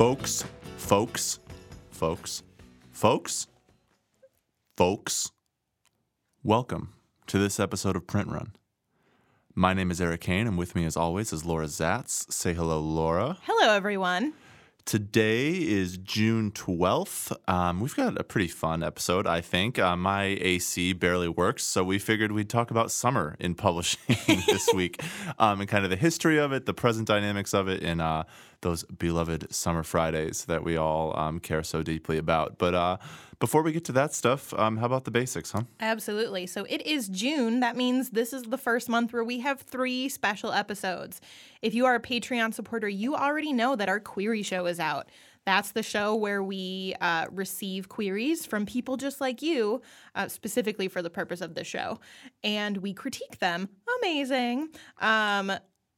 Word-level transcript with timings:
Folks, 0.00 0.46
folks, 0.78 1.40
folks, 1.90 2.42
folks, 2.90 3.48
folks, 4.74 5.30
welcome 6.42 6.94
to 7.26 7.38
this 7.38 7.60
episode 7.60 7.96
of 7.96 8.06
Print 8.06 8.28
Run. 8.30 8.54
My 9.54 9.74
name 9.74 9.90
is 9.90 10.00
Erik 10.00 10.24
Hane, 10.24 10.46
and 10.46 10.56
with 10.56 10.74
me, 10.74 10.86
as 10.86 10.96
always, 10.96 11.34
is 11.34 11.44
Laura 11.44 11.66
Zats. 11.66 12.32
Say 12.32 12.54
hello, 12.54 12.80
Laura. 12.80 13.36
Hello, 13.42 13.74
everyone. 13.74 14.32
Today 14.86 15.50
is 15.50 15.98
June 15.98 16.50
12th. 16.50 17.36
Um, 17.46 17.80
we've 17.80 17.94
got 17.94 18.18
a 18.18 18.24
pretty 18.24 18.48
fun 18.48 18.82
episode, 18.82 19.26
I 19.26 19.42
think. 19.42 19.78
Uh, 19.78 19.96
my 19.96 20.38
AC 20.40 20.94
barely 20.94 21.28
works, 21.28 21.62
so 21.62 21.84
we 21.84 21.98
figured 21.98 22.32
we'd 22.32 22.48
talk 22.48 22.70
about 22.70 22.90
summer 22.90 23.36
in 23.38 23.54
publishing 23.66 24.16
this 24.46 24.72
week 24.72 25.02
um, 25.38 25.60
and 25.60 25.68
kind 25.68 25.84
of 25.84 25.90
the 25.90 25.96
history 25.96 26.38
of 26.38 26.52
it, 26.52 26.64
the 26.64 26.72
present 26.72 27.06
dynamics 27.06 27.52
of 27.52 27.68
it, 27.68 27.82
and 27.82 28.00
uh, 28.00 28.24
those 28.62 28.84
beloved 28.84 29.52
summer 29.52 29.82
Fridays 29.82 30.44
that 30.46 30.62
we 30.62 30.76
all 30.76 31.18
um, 31.18 31.40
care 31.40 31.62
so 31.62 31.82
deeply 31.82 32.18
about. 32.18 32.58
But 32.58 32.74
uh, 32.74 32.96
before 33.38 33.62
we 33.62 33.72
get 33.72 33.84
to 33.86 33.92
that 33.92 34.12
stuff, 34.12 34.52
um, 34.54 34.76
how 34.76 34.86
about 34.86 35.04
the 35.04 35.10
basics, 35.10 35.52
huh? 35.52 35.62
Absolutely. 35.80 36.46
So 36.46 36.64
it 36.68 36.86
is 36.86 37.08
June. 37.08 37.60
That 37.60 37.76
means 37.76 38.10
this 38.10 38.32
is 38.32 38.42
the 38.44 38.58
first 38.58 38.88
month 38.88 39.12
where 39.12 39.24
we 39.24 39.40
have 39.40 39.60
three 39.60 40.08
special 40.08 40.52
episodes. 40.52 41.20
If 41.62 41.74
you 41.74 41.86
are 41.86 41.94
a 41.94 42.00
Patreon 42.00 42.52
supporter, 42.52 42.88
you 42.88 43.16
already 43.16 43.52
know 43.52 43.76
that 43.76 43.88
our 43.88 44.00
query 44.00 44.42
show 44.42 44.66
is 44.66 44.78
out. 44.78 45.08
That's 45.46 45.72
the 45.72 45.82
show 45.82 46.14
where 46.14 46.42
we 46.42 46.94
uh, 47.00 47.26
receive 47.30 47.88
queries 47.88 48.44
from 48.44 48.66
people 48.66 48.98
just 48.98 49.22
like 49.22 49.40
you, 49.40 49.80
uh, 50.14 50.28
specifically 50.28 50.86
for 50.86 51.00
the 51.00 51.08
purpose 51.08 51.40
of 51.40 51.54
the 51.54 51.64
show, 51.64 51.98
and 52.44 52.76
we 52.76 52.92
critique 52.92 53.38
them. 53.38 53.70
Amazing. 54.02 54.68
Um, 55.00 55.52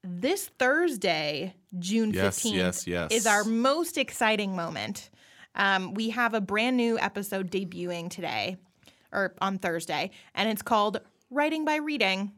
this 0.05 0.51
Thursday, 0.59 1.55
June 1.79 2.13
Yes, 2.13 2.41
15th, 2.41 2.55
yes, 2.55 2.87
yes. 2.87 3.13
is 3.13 3.27
our 3.27 3.45
most 3.45 3.99
exciting 3.99 4.57
moment. 4.57 5.11
Um, 5.55 5.95
we 5.95 6.11
have 6.11 6.35
a 6.35 6.41
brand 6.41 6.77
new 6.77 6.99
episode 6.99 7.51
debuting 7.51 8.11
today 8.11 8.57
or 9.13 9.35
on 9.41 9.59
Thursday, 9.59 10.11
and 10.35 10.49
it's 10.49 10.63
called 10.63 11.01
Writing 11.31 11.65
by 11.65 11.77
Reading. 11.77 12.33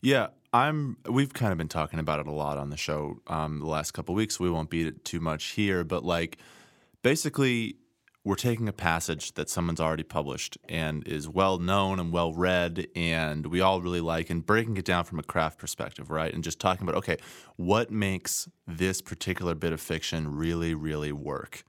Yeah, 0.00 0.28
I'm. 0.52 0.96
We've 1.08 1.32
kind 1.32 1.52
of 1.52 1.58
been 1.58 1.68
talking 1.68 1.98
about 1.98 2.20
it 2.20 2.26
a 2.26 2.32
lot 2.32 2.56
on 2.56 2.70
the 2.70 2.76
show 2.76 3.20
um, 3.26 3.58
the 3.58 3.66
last 3.66 3.92
couple 3.92 4.14
weeks. 4.14 4.40
We 4.40 4.50
won't 4.50 4.70
beat 4.70 4.86
it 4.86 5.04
too 5.04 5.20
much 5.20 5.44
here, 5.46 5.84
but 5.84 6.04
like, 6.04 6.38
basically, 7.02 7.76
we're 8.24 8.34
taking 8.34 8.68
a 8.68 8.72
passage 8.72 9.32
that 9.34 9.48
someone's 9.48 9.80
already 9.80 10.02
published 10.02 10.58
and 10.68 11.06
is 11.06 11.28
well 11.28 11.58
known 11.58 11.98
and 11.98 12.12
well 12.12 12.32
read, 12.34 12.86
and 12.94 13.46
we 13.46 13.60
all 13.60 13.80
really 13.80 14.00
like, 14.00 14.28
and 14.28 14.44
breaking 14.44 14.76
it 14.76 14.84
down 14.84 15.04
from 15.04 15.18
a 15.18 15.22
craft 15.22 15.58
perspective, 15.58 16.10
right? 16.10 16.32
And 16.34 16.44
just 16.44 16.60
talking 16.60 16.82
about 16.86 16.96
okay, 16.98 17.16
what 17.56 17.90
makes 17.90 18.48
this 18.66 19.00
particular 19.00 19.54
bit 19.54 19.72
of 19.72 19.80
fiction 19.80 20.34
really, 20.36 20.74
really 20.74 21.12
work? 21.12 21.62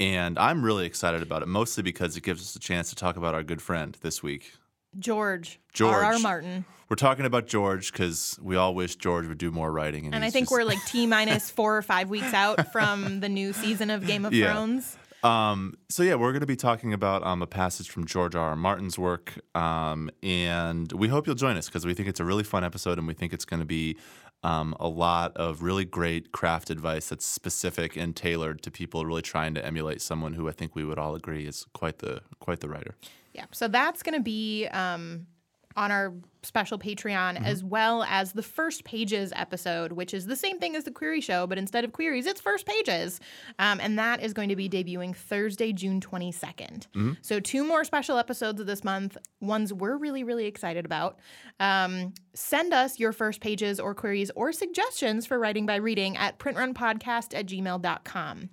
And 0.00 0.38
I'm 0.38 0.64
really 0.64 0.86
excited 0.86 1.22
about 1.22 1.42
it, 1.42 1.46
mostly 1.48 1.82
because 1.84 2.16
it 2.16 2.24
gives 2.24 2.42
us 2.42 2.56
a 2.56 2.58
chance 2.58 2.88
to 2.90 2.96
talk 2.96 3.16
about 3.16 3.34
our 3.34 3.44
good 3.44 3.62
friend 3.62 3.96
this 4.00 4.22
week, 4.24 4.54
George, 4.98 5.60
George. 5.72 5.92
R.R. 5.94 6.18
Martin. 6.18 6.64
we're 6.88 6.96
talking 6.96 7.26
about 7.26 7.46
George 7.46 7.92
because 7.92 8.36
we 8.42 8.56
all 8.56 8.74
wish 8.74 8.96
George 8.96 9.28
would 9.28 9.38
do 9.38 9.52
more 9.52 9.70
writing. 9.70 10.06
And, 10.06 10.14
And 10.16 10.24
I 10.24 10.30
think 10.30 10.44
just- 10.46 10.52
we're 10.52 10.64
like 10.64 10.84
T 10.86 11.06
minus 11.06 11.50
four 11.50 11.76
or 11.76 11.82
five 11.82 12.08
weeks 12.10 12.34
out 12.34 12.72
from 12.72 13.20
the 13.20 13.28
new 13.28 13.52
season 13.52 13.90
of 13.90 14.04
Game 14.06 14.24
of 14.24 14.32
Yeah. 14.34 14.52
Thrones. 14.52 14.96
Um, 15.24 15.72
so 15.88 16.02
yeah, 16.02 16.16
we're 16.16 16.32
going 16.32 16.40
to 16.40 16.46
be 16.46 16.54
talking 16.54 16.92
about 16.92 17.26
um, 17.26 17.40
a 17.40 17.46
passage 17.46 17.88
from 17.88 18.04
George 18.04 18.34
R. 18.34 18.50
R. 18.50 18.56
Martin's 18.56 18.98
work, 18.98 19.32
um, 19.54 20.10
and 20.22 20.92
we 20.92 21.08
hope 21.08 21.26
you'll 21.26 21.34
join 21.34 21.56
us 21.56 21.66
because 21.66 21.86
we 21.86 21.94
think 21.94 22.08
it's 22.08 22.20
a 22.20 22.24
really 22.24 22.44
fun 22.44 22.62
episode, 22.62 22.98
and 22.98 23.06
we 23.08 23.14
think 23.14 23.32
it's 23.32 23.46
going 23.46 23.60
to 23.60 23.66
be 23.66 23.96
um, 24.42 24.76
a 24.78 24.86
lot 24.86 25.34
of 25.36 25.62
really 25.62 25.86
great 25.86 26.30
craft 26.32 26.68
advice 26.68 27.08
that's 27.08 27.24
specific 27.24 27.96
and 27.96 28.14
tailored 28.14 28.60
to 28.62 28.70
people 28.70 29.06
really 29.06 29.22
trying 29.22 29.54
to 29.54 29.64
emulate 29.64 30.02
someone 30.02 30.34
who 30.34 30.46
I 30.46 30.52
think 30.52 30.76
we 30.76 30.84
would 30.84 30.98
all 30.98 31.14
agree 31.14 31.46
is 31.46 31.66
quite 31.72 31.98
the 32.00 32.20
quite 32.40 32.60
the 32.60 32.68
writer. 32.68 32.94
Yeah. 33.32 33.46
So 33.50 33.66
that's 33.66 34.02
going 34.02 34.14
to 34.14 34.22
be 34.22 34.66
um, 34.66 35.26
on 35.76 35.90
our 35.90 36.12
special 36.42 36.78
Patreon 36.78 37.42
as 37.42 37.64
well 37.64 38.04
as 38.04 38.32
the 38.32 38.42
first 38.42 38.84
pages 38.84 39.32
episode, 39.34 39.92
which 39.92 40.14
is 40.14 40.26
the 40.26 40.36
same 40.36 40.58
thing 40.58 40.76
as 40.76 40.84
the 40.84 40.90
query 40.90 41.20
show, 41.20 41.46
but 41.46 41.58
instead 41.58 41.84
of 41.84 41.92
queries, 41.92 42.26
it's 42.26 42.40
first 42.40 42.66
pages. 42.66 43.20
Um, 43.58 43.80
and 43.80 43.98
that 43.98 44.22
is 44.22 44.32
going 44.32 44.48
to 44.50 44.56
be 44.56 44.68
debuting 44.68 45.16
Thursday, 45.16 45.72
June 45.72 46.00
22nd. 46.00 46.86
So, 47.22 47.40
two 47.40 47.64
more 47.64 47.84
special 47.84 48.18
episodes 48.18 48.60
of 48.60 48.66
this 48.66 48.84
month, 48.84 49.16
ones 49.40 49.72
we're 49.72 49.96
really, 49.96 50.24
really 50.24 50.46
excited 50.46 50.84
about. 50.84 51.18
Um, 51.60 52.12
send 52.34 52.72
us 52.72 52.98
your 52.98 53.12
first 53.12 53.40
pages 53.40 53.80
or 53.80 53.94
queries 53.94 54.30
or 54.36 54.52
suggestions 54.52 55.26
for 55.26 55.38
writing 55.38 55.66
by 55.66 55.76
reading 55.76 56.16
at 56.16 56.38
printrunpodcast 56.38 57.34
at 57.34 57.46
gmail.com. 57.46 58.50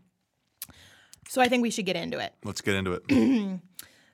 So, 1.27 1.41
I 1.41 1.47
think 1.47 1.61
we 1.61 1.69
should 1.69 1.85
get 1.85 1.95
into 1.95 2.19
it. 2.19 2.33
Let's 2.43 2.61
get 2.61 2.75
into 2.75 2.93
it. 2.93 3.59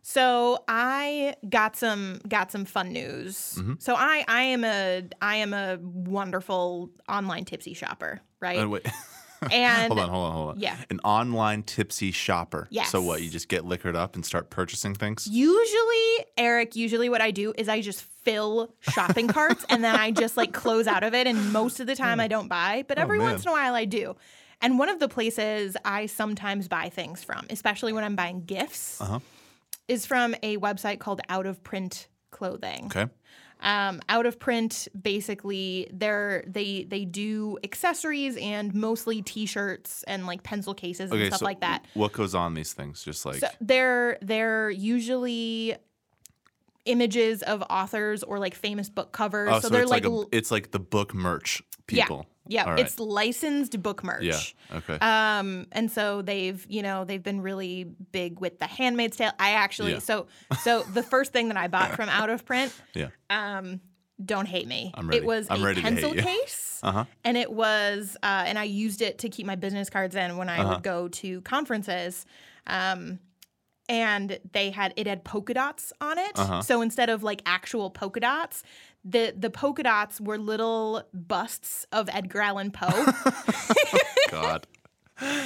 So 0.10 0.64
I 0.70 1.36
got 1.50 1.76
some 1.76 2.22
got 2.30 2.50
some 2.50 2.64
fun 2.64 2.94
news. 2.94 3.56
Mm-hmm. 3.58 3.74
So 3.80 3.94
I 3.94 4.24
I 4.30 4.44
am 4.44 4.64
a 4.64 5.04
I 5.22 5.36
am 5.36 5.54
a 5.54 5.80
wonderful 5.82 6.92
online 7.10 7.44
tipsy 7.44 7.74
shopper, 7.74 8.22
right? 8.40 8.58
Uh, 8.58 8.70
wait. 8.70 8.88
and 9.52 9.92
hold 9.92 10.00
on, 10.00 10.10
hold 10.10 10.26
on, 10.26 10.32
hold 10.32 10.50
on. 10.52 10.60
Yeah. 10.62 10.78
An 10.90 11.02
online 11.04 11.62
tipsy 11.64 12.12
shopper. 12.12 12.70
Yes. 12.72 12.90
So 12.90 13.02
what? 13.02 13.22
You 13.22 13.30
just 13.30 13.50
get 13.50 13.66
liquored 13.66 13.98
up 13.98 14.16
and 14.16 14.26
start 14.26 14.50
purchasing 14.50 14.96
things? 14.96 15.28
usually 15.28 16.26
Eric, 16.38 16.78
usually 16.78 17.10
what 17.10 17.20
I 17.20 17.32
do 17.32 17.54
is 17.58 17.68
I 17.68 17.82
just 17.82 18.02
fill 18.24 18.74
shopping 18.80 19.28
carts 19.28 19.66
and 19.70 19.84
then 19.84 19.98
I 19.98 20.12
just 20.12 20.38
like 20.38 20.54
close 20.54 20.88
out 20.88 21.04
of 21.04 21.14
it 21.16 21.28
and 21.28 21.52
most 21.52 21.82
of 21.82 21.86
the 21.86 21.98
time 21.98 22.22
I 22.22 22.30
don't 22.30 22.48
buy, 22.48 22.86
but 22.88 22.98
every 22.98 23.20
Oh, 23.20 23.24
once 23.24 23.44
in 23.44 23.50
a 23.50 23.52
while 23.52 23.76
I 23.76 23.84
do. 23.84 24.16
And 24.62 24.80
one 24.80 24.88
of 24.88 25.00
the 25.00 25.10
places 25.10 25.76
I 25.84 26.06
sometimes 26.06 26.70
buy 26.70 26.88
things 26.88 27.26
from, 27.26 27.46
especially 27.50 27.92
when 27.92 28.06
I'm 28.06 28.16
buying 28.16 28.46
gifts, 28.46 29.02
Uh-huh. 29.02 29.20
Is 29.88 30.06
from 30.06 30.36
a 30.44 30.58
website 30.58 31.00
called 31.00 31.22
Out 31.30 31.46
of 31.46 31.64
Print 31.64 32.08
Clothing. 32.32 32.86
Okay. 32.86 33.06
um, 33.62 34.02
out 34.10 34.26
of 34.28 34.38
print 34.40 34.88
basically 35.02 35.90
they're 35.92 36.44
they 36.46 36.84
they 36.84 37.06
do 37.06 37.58
accessories 37.64 38.38
and 38.38 38.76
mostly 38.76 39.22
t-shirts 39.24 40.04
and 40.04 40.28
like 40.28 40.44
pencil 40.44 40.74
cases 40.76 41.10
and 41.12 41.20
Okay. 41.20 41.30
stuff 41.30 41.40
so 41.40 41.46
like 41.46 41.62
that 41.62 41.84
What 41.96 42.12
goes 42.14 42.36
on 42.36 42.54
these 42.54 42.74
things? 42.74 43.04
Just 43.04 43.26
like 43.26 43.38
so 43.38 43.48
they're 43.62 44.18
they're 44.22 44.70
usually 44.70 45.76
images 46.86 47.42
of 47.44 47.64
authors 47.70 48.24
or 48.24 48.40
like 48.40 48.54
famous 48.56 48.90
book 48.90 49.12
covers 49.12 49.50
oh, 49.52 49.60
so, 49.60 49.68
so, 49.68 49.70
they're 49.70 49.86
like, 49.88 50.06
like, 50.06 50.28
a, 50.32 50.36
it's 50.38 50.52
like 50.52 50.72
the 50.72 50.80
book 50.80 51.14
merch 51.14 51.62
people. 51.88 52.18
yeah 52.28 52.34
All 52.66 52.72
right. 52.72 52.80
it's 52.80 53.00
licensed 53.00 53.82
book 53.82 54.04
merch 54.04 54.24
Yeah. 54.72 54.78
Okay. 54.78 54.98
um 55.00 55.68
and 55.72 55.92
so 55.92 56.22
they've 56.22 56.66
you 56.70 56.82
know 56.82 57.04
they've 57.06 57.24
been 57.24 57.42
really 57.42 57.84
big 58.12 58.40
with 58.40 58.60
the 58.60 58.68
handmaid's 58.68 59.18
tale 59.18 59.32
i 59.40 59.52
actually 59.52 59.94
Yeah. 59.94 60.00
so 60.00 60.28
so 60.64 60.84
the 60.84 61.04
first 61.04 61.34
thing 61.34 61.48
that 61.50 61.58
i 61.58 61.68
bought 61.68 61.96
from 61.96 62.10
out 62.10 62.30
of 62.30 62.46
print 62.46 62.74
yeah. 62.94 63.10
um 63.30 63.82
don't 64.24 64.48
hate 64.48 64.68
me 64.68 64.92
I'm 64.96 65.08
ready. 65.08 65.18
it 65.20 65.26
was 65.26 65.48
I'm 65.50 65.64
a 65.64 65.74
pencil 65.76 66.14
case 66.14 66.80
Uh 66.84 66.92
huh. 66.92 67.06
and 67.24 67.38
it 67.38 67.52
was 67.52 68.18
uh, 68.24 68.44
and 68.48 68.58
i 68.60 68.64
used 68.64 69.02
it 69.02 69.20
to 69.20 69.30
keep 69.30 69.46
my 69.46 69.56
business 69.56 69.90
cards 69.90 70.16
in 70.16 70.38
when 70.38 70.50
i 70.50 70.60
Uh-huh. 70.60 70.74
would 70.76 70.84
go 70.84 71.08
to 71.08 71.42
conferences 71.42 72.26
um, 72.68 73.20
and 73.90 74.40
they 74.52 74.70
had 74.70 74.94
it 74.98 75.08
had 75.08 75.24
polka 75.24 75.54
dots 75.54 75.94
on 76.02 76.18
it 76.18 76.32
Uh-huh. 76.38 76.62
so 76.62 76.82
instead 76.82 77.10
of 77.10 77.24
like 77.24 77.42
actual 77.46 77.90
polka 77.90 78.20
dots 78.20 78.64
the 79.10 79.34
the 79.38 79.50
polka 79.50 79.84
dots 79.84 80.20
were 80.20 80.38
little 80.38 81.04
busts 81.14 81.86
of 81.92 82.10
edgar 82.12 82.42
allan 82.42 82.72
poe 82.72 82.88
God. 84.30 84.68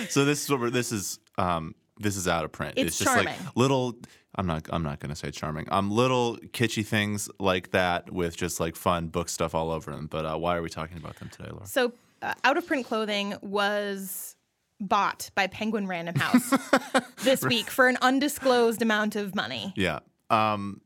so 0.10 0.26
this 0.26 0.44
is 0.44 0.50
what 0.50 0.60
we're, 0.60 0.70
this 0.70 0.92
is 0.92 1.20
um 1.38 1.76
this 2.00 2.16
is 2.18 2.28
out 2.28 2.44
of 2.44 2.52
print. 2.52 2.74
It's 2.78 2.98
just 2.98 3.16
like 3.16 3.28
charming. 3.28 3.40
little. 3.56 3.96
I'm 4.34 4.48
not. 4.48 4.68
I'm 4.72 4.82
not 4.82 5.00
gonna 5.00 5.16
say 5.16 5.30
charming. 5.30 5.68
Um, 5.72 5.92
little 5.92 6.38
kitschy 6.38 6.84
things 6.86 7.30
like 7.40 7.72
that 7.72 8.12
with 8.12 8.36
just 8.36 8.60
like 8.60 8.76
fun 8.76 9.10
book 9.10 9.30
stuff 9.30 9.54
all 9.54 9.70
over 9.70 9.92
them. 9.92 10.08
But 10.08 10.26
uh, 10.26 10.38
why 10.38 10.56
are 10.58 10.64
we 10.64 10.70
talking 10.70 10.98
about 10.98 11.18
them 11.18 11.30
today, 11.30 11.50
Laura? 11.52 11.68
so 11.68 11.94
uh, 12.24 12.34
out 12.44 12.58
of 12.58 12.66
print 12.66 12.88
clothing 12.88 13.36
was 13.42 14.36
bought 14.80 15.30
by 15.36 15.46
penguin 15.46 15.86
random 15.86 16.16
house 16.16 16.52
this 17.24 17.44
week 17.44 17.70
for 17.70 17.88
an 17.88 17.98
undisclosed 18.02 18.82
amount 18.82 19.16
of 19.16 19.36
money 19.36 19.74
Yeah. 19.76 20.00
Um. 20.32 20.82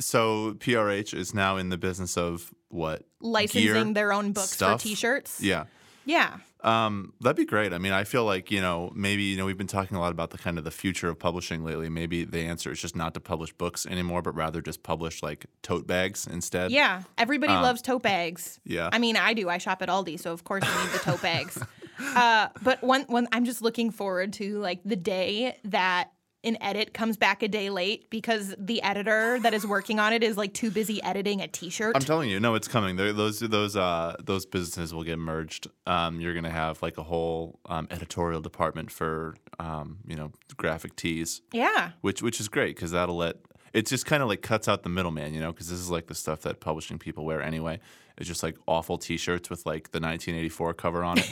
So 0.00 0.54
PRH 0.54 1.14
is 1.14 1.34
now 1.34 1.56
in 1.56 1.68
the 1.68 1.78
business 1.78 2.16
of 2.16 2.52
what? 2.68 3.04
licensing 3.20 3.62
Gear, 3.72 3.94
their 3.94 4.12
own 4.12 4.32
books 4.32 4.50
stuff? 4.50 4.82
for 4.82 4.88
t-shirts 4.88 5.40
Yeah. 5.40 5.64
yeah 6.04 6.36
Um, 6.62 7.12
that'd 7.20 7.36
be 7.36 7.44
great. 7.44 7.72
I 7.72 7.78
mean, 7.78 7.92
I 7.92 8.04
feel 8.04 8.24
like 8.24 8.50
you 8.50 8.60
know 8.60 8.90
maybe 8.94 9.22
you 9.22 9.36
know 9.36 9.46
we've 9.46 9.56
been 9.56 9.66
talking 9.66 9.96
a 9.96 10.00
lot 10.00 10.10
about 10.12 10.30
the 10.30 10.38
kind 10.38 10.58
of 10.58 10.64
the 10.64 10.70
future 10.70 11.08
of 11.08 11.18
publishing 11.18 11.64
lately. 11.64 11.88
Maybe 11.88 12.24
the 12.24 12.40
answer 12.40 12.70
is 12.72 12.80
just 12.80 12.96
not 12.96 13.14
to 13.14 13.20
publish 13.20 13.52
books 13.52 13.86
anymore, 13.86 14.20
but 14.22 14.34
rather 14.34 14.60
just 14.60 14.82
publish 14.82 15.22
like 15.22 15.46
tote 15.62 15.86
bags 15.86 16.26
instead. 16.26 16.70
Yeah, 16.70 17.02
everybody 17.16 17.52
loves 17.52 17.80
tote 17.82 18.02
bags. 18.02 18.58
Um, 18.66 18.72
Yeah. 18.74 18.88
I 18.92 18.98
mean, 18.98 19.16
I 19.16 19.32
do. 19.34 19.48
I 19.48 19.58
shop 19.58 19.80
at 19.82 19.88
Aldi, 19.88 20.18
so 20.18 20.32
of 20.32 20.44
course 20.44 20.64
you 20.66 20.82
need 20.82 20.92
the 20.92 20.98
tote 20.98 21.22
bags. 21.22 21.58
Uh, 22.16 22.48
but 22.60 22.82
one, 22.82 23.02
one, 23.02 23.28
I'm 23.30 23.44
just 23.44 23.62
looking 23.62 23.92
forward 23.92 24.32
to 24.34 24.58
like 24.58 24.80
the 24.84 24.96
day 24.96 25.56
that 25.66 26.10
an 26.44 26.58
edit 26.60 26.94
comes 26.94 27.16
back 27.16 27.42
a 27.42 27.48
day 27.48 27.70
late 27.70 28.10
because 28.10 28.54
the 28.58 28.82
editor 28.82 29.38
that 29.40 29.54
is 29.54 29.66
working 29.66 29.98
on 29.98 30.12
it 30.12 30.22
is 30.22 30.36
like 30.36 30.54
too 30.54 30.70
busy 30.70 31.02
editing 31.02 31.40
a 31.40 31.48
T-shirt. 31.48 31.96
I'm 31.96 32.02
telling 32.02 32.30
you, 32.30 32.38
no, 32.40 32.54
it's 32.54 32.68
coming. 32.68 32.96
They're, 32.96 33.12
those 33.12 33.40
those 33.40 33.76
uh, 33.76 34.16
those 34.22 34.46
businesses 34.46 34.94
will 34.94 35.04
get 35.04 35.18
merged. 35.18 35.68
Um, 35.86 36.20
you're 36.20 36.34
gonna 36.34 36.50
have 36.50 36.82
like 36.82 36.98
a 36.98 37.02
whole 37.02 37.58
um, 37.66 37.88
editorial 37.90 38.40
department 38.40 38.90
for 38.90 39.36
um, 39.58 39.98
you 40.06 40.16
know 40.16 40.32
graphic 40.56 40.96
tees, 40.96 41.42
yeah. 41.52 41.92
which 42.00 42.22
which 42.22 42.40
is 42.40 42.48
great 42.48 42.76
because 42.76 42.90
that'll 42.90 43.16
let 43.16 43.36
it 43.74 43.86
just 43.86 44.06
kind 44.06 44.22
of 44.22 44.28
like 44.28 44.40
cuts 44.40 44.68
out 44.68 44.84
the 44.84 44.88
middleman, 44.88 45.34
you 45.34 45.40
know, 45.40 45.52
because 45.52 45.68
this 45.68 45.80
is 45.80 45.90
like 45.90 46.06
the 46.06 46.14
stuff 46.14 46.42
that 46.42 46.60
publishing 46.60 46.98
people 46.98 47.24
wear 47.24 47.42
anyway. 47.42 47.80
It's 48.16 48.28
just 48.28 48.44
like 48.44 48.56
awful 48.68 48.96
T-shirts 48.96 49.50
with 49.50 49.66
like 49.66 49.90
the 49.90 49.98
1984 49.98 50.74
cover 50.74 51.02
on 51.02 51.18
it. 51.18 51.28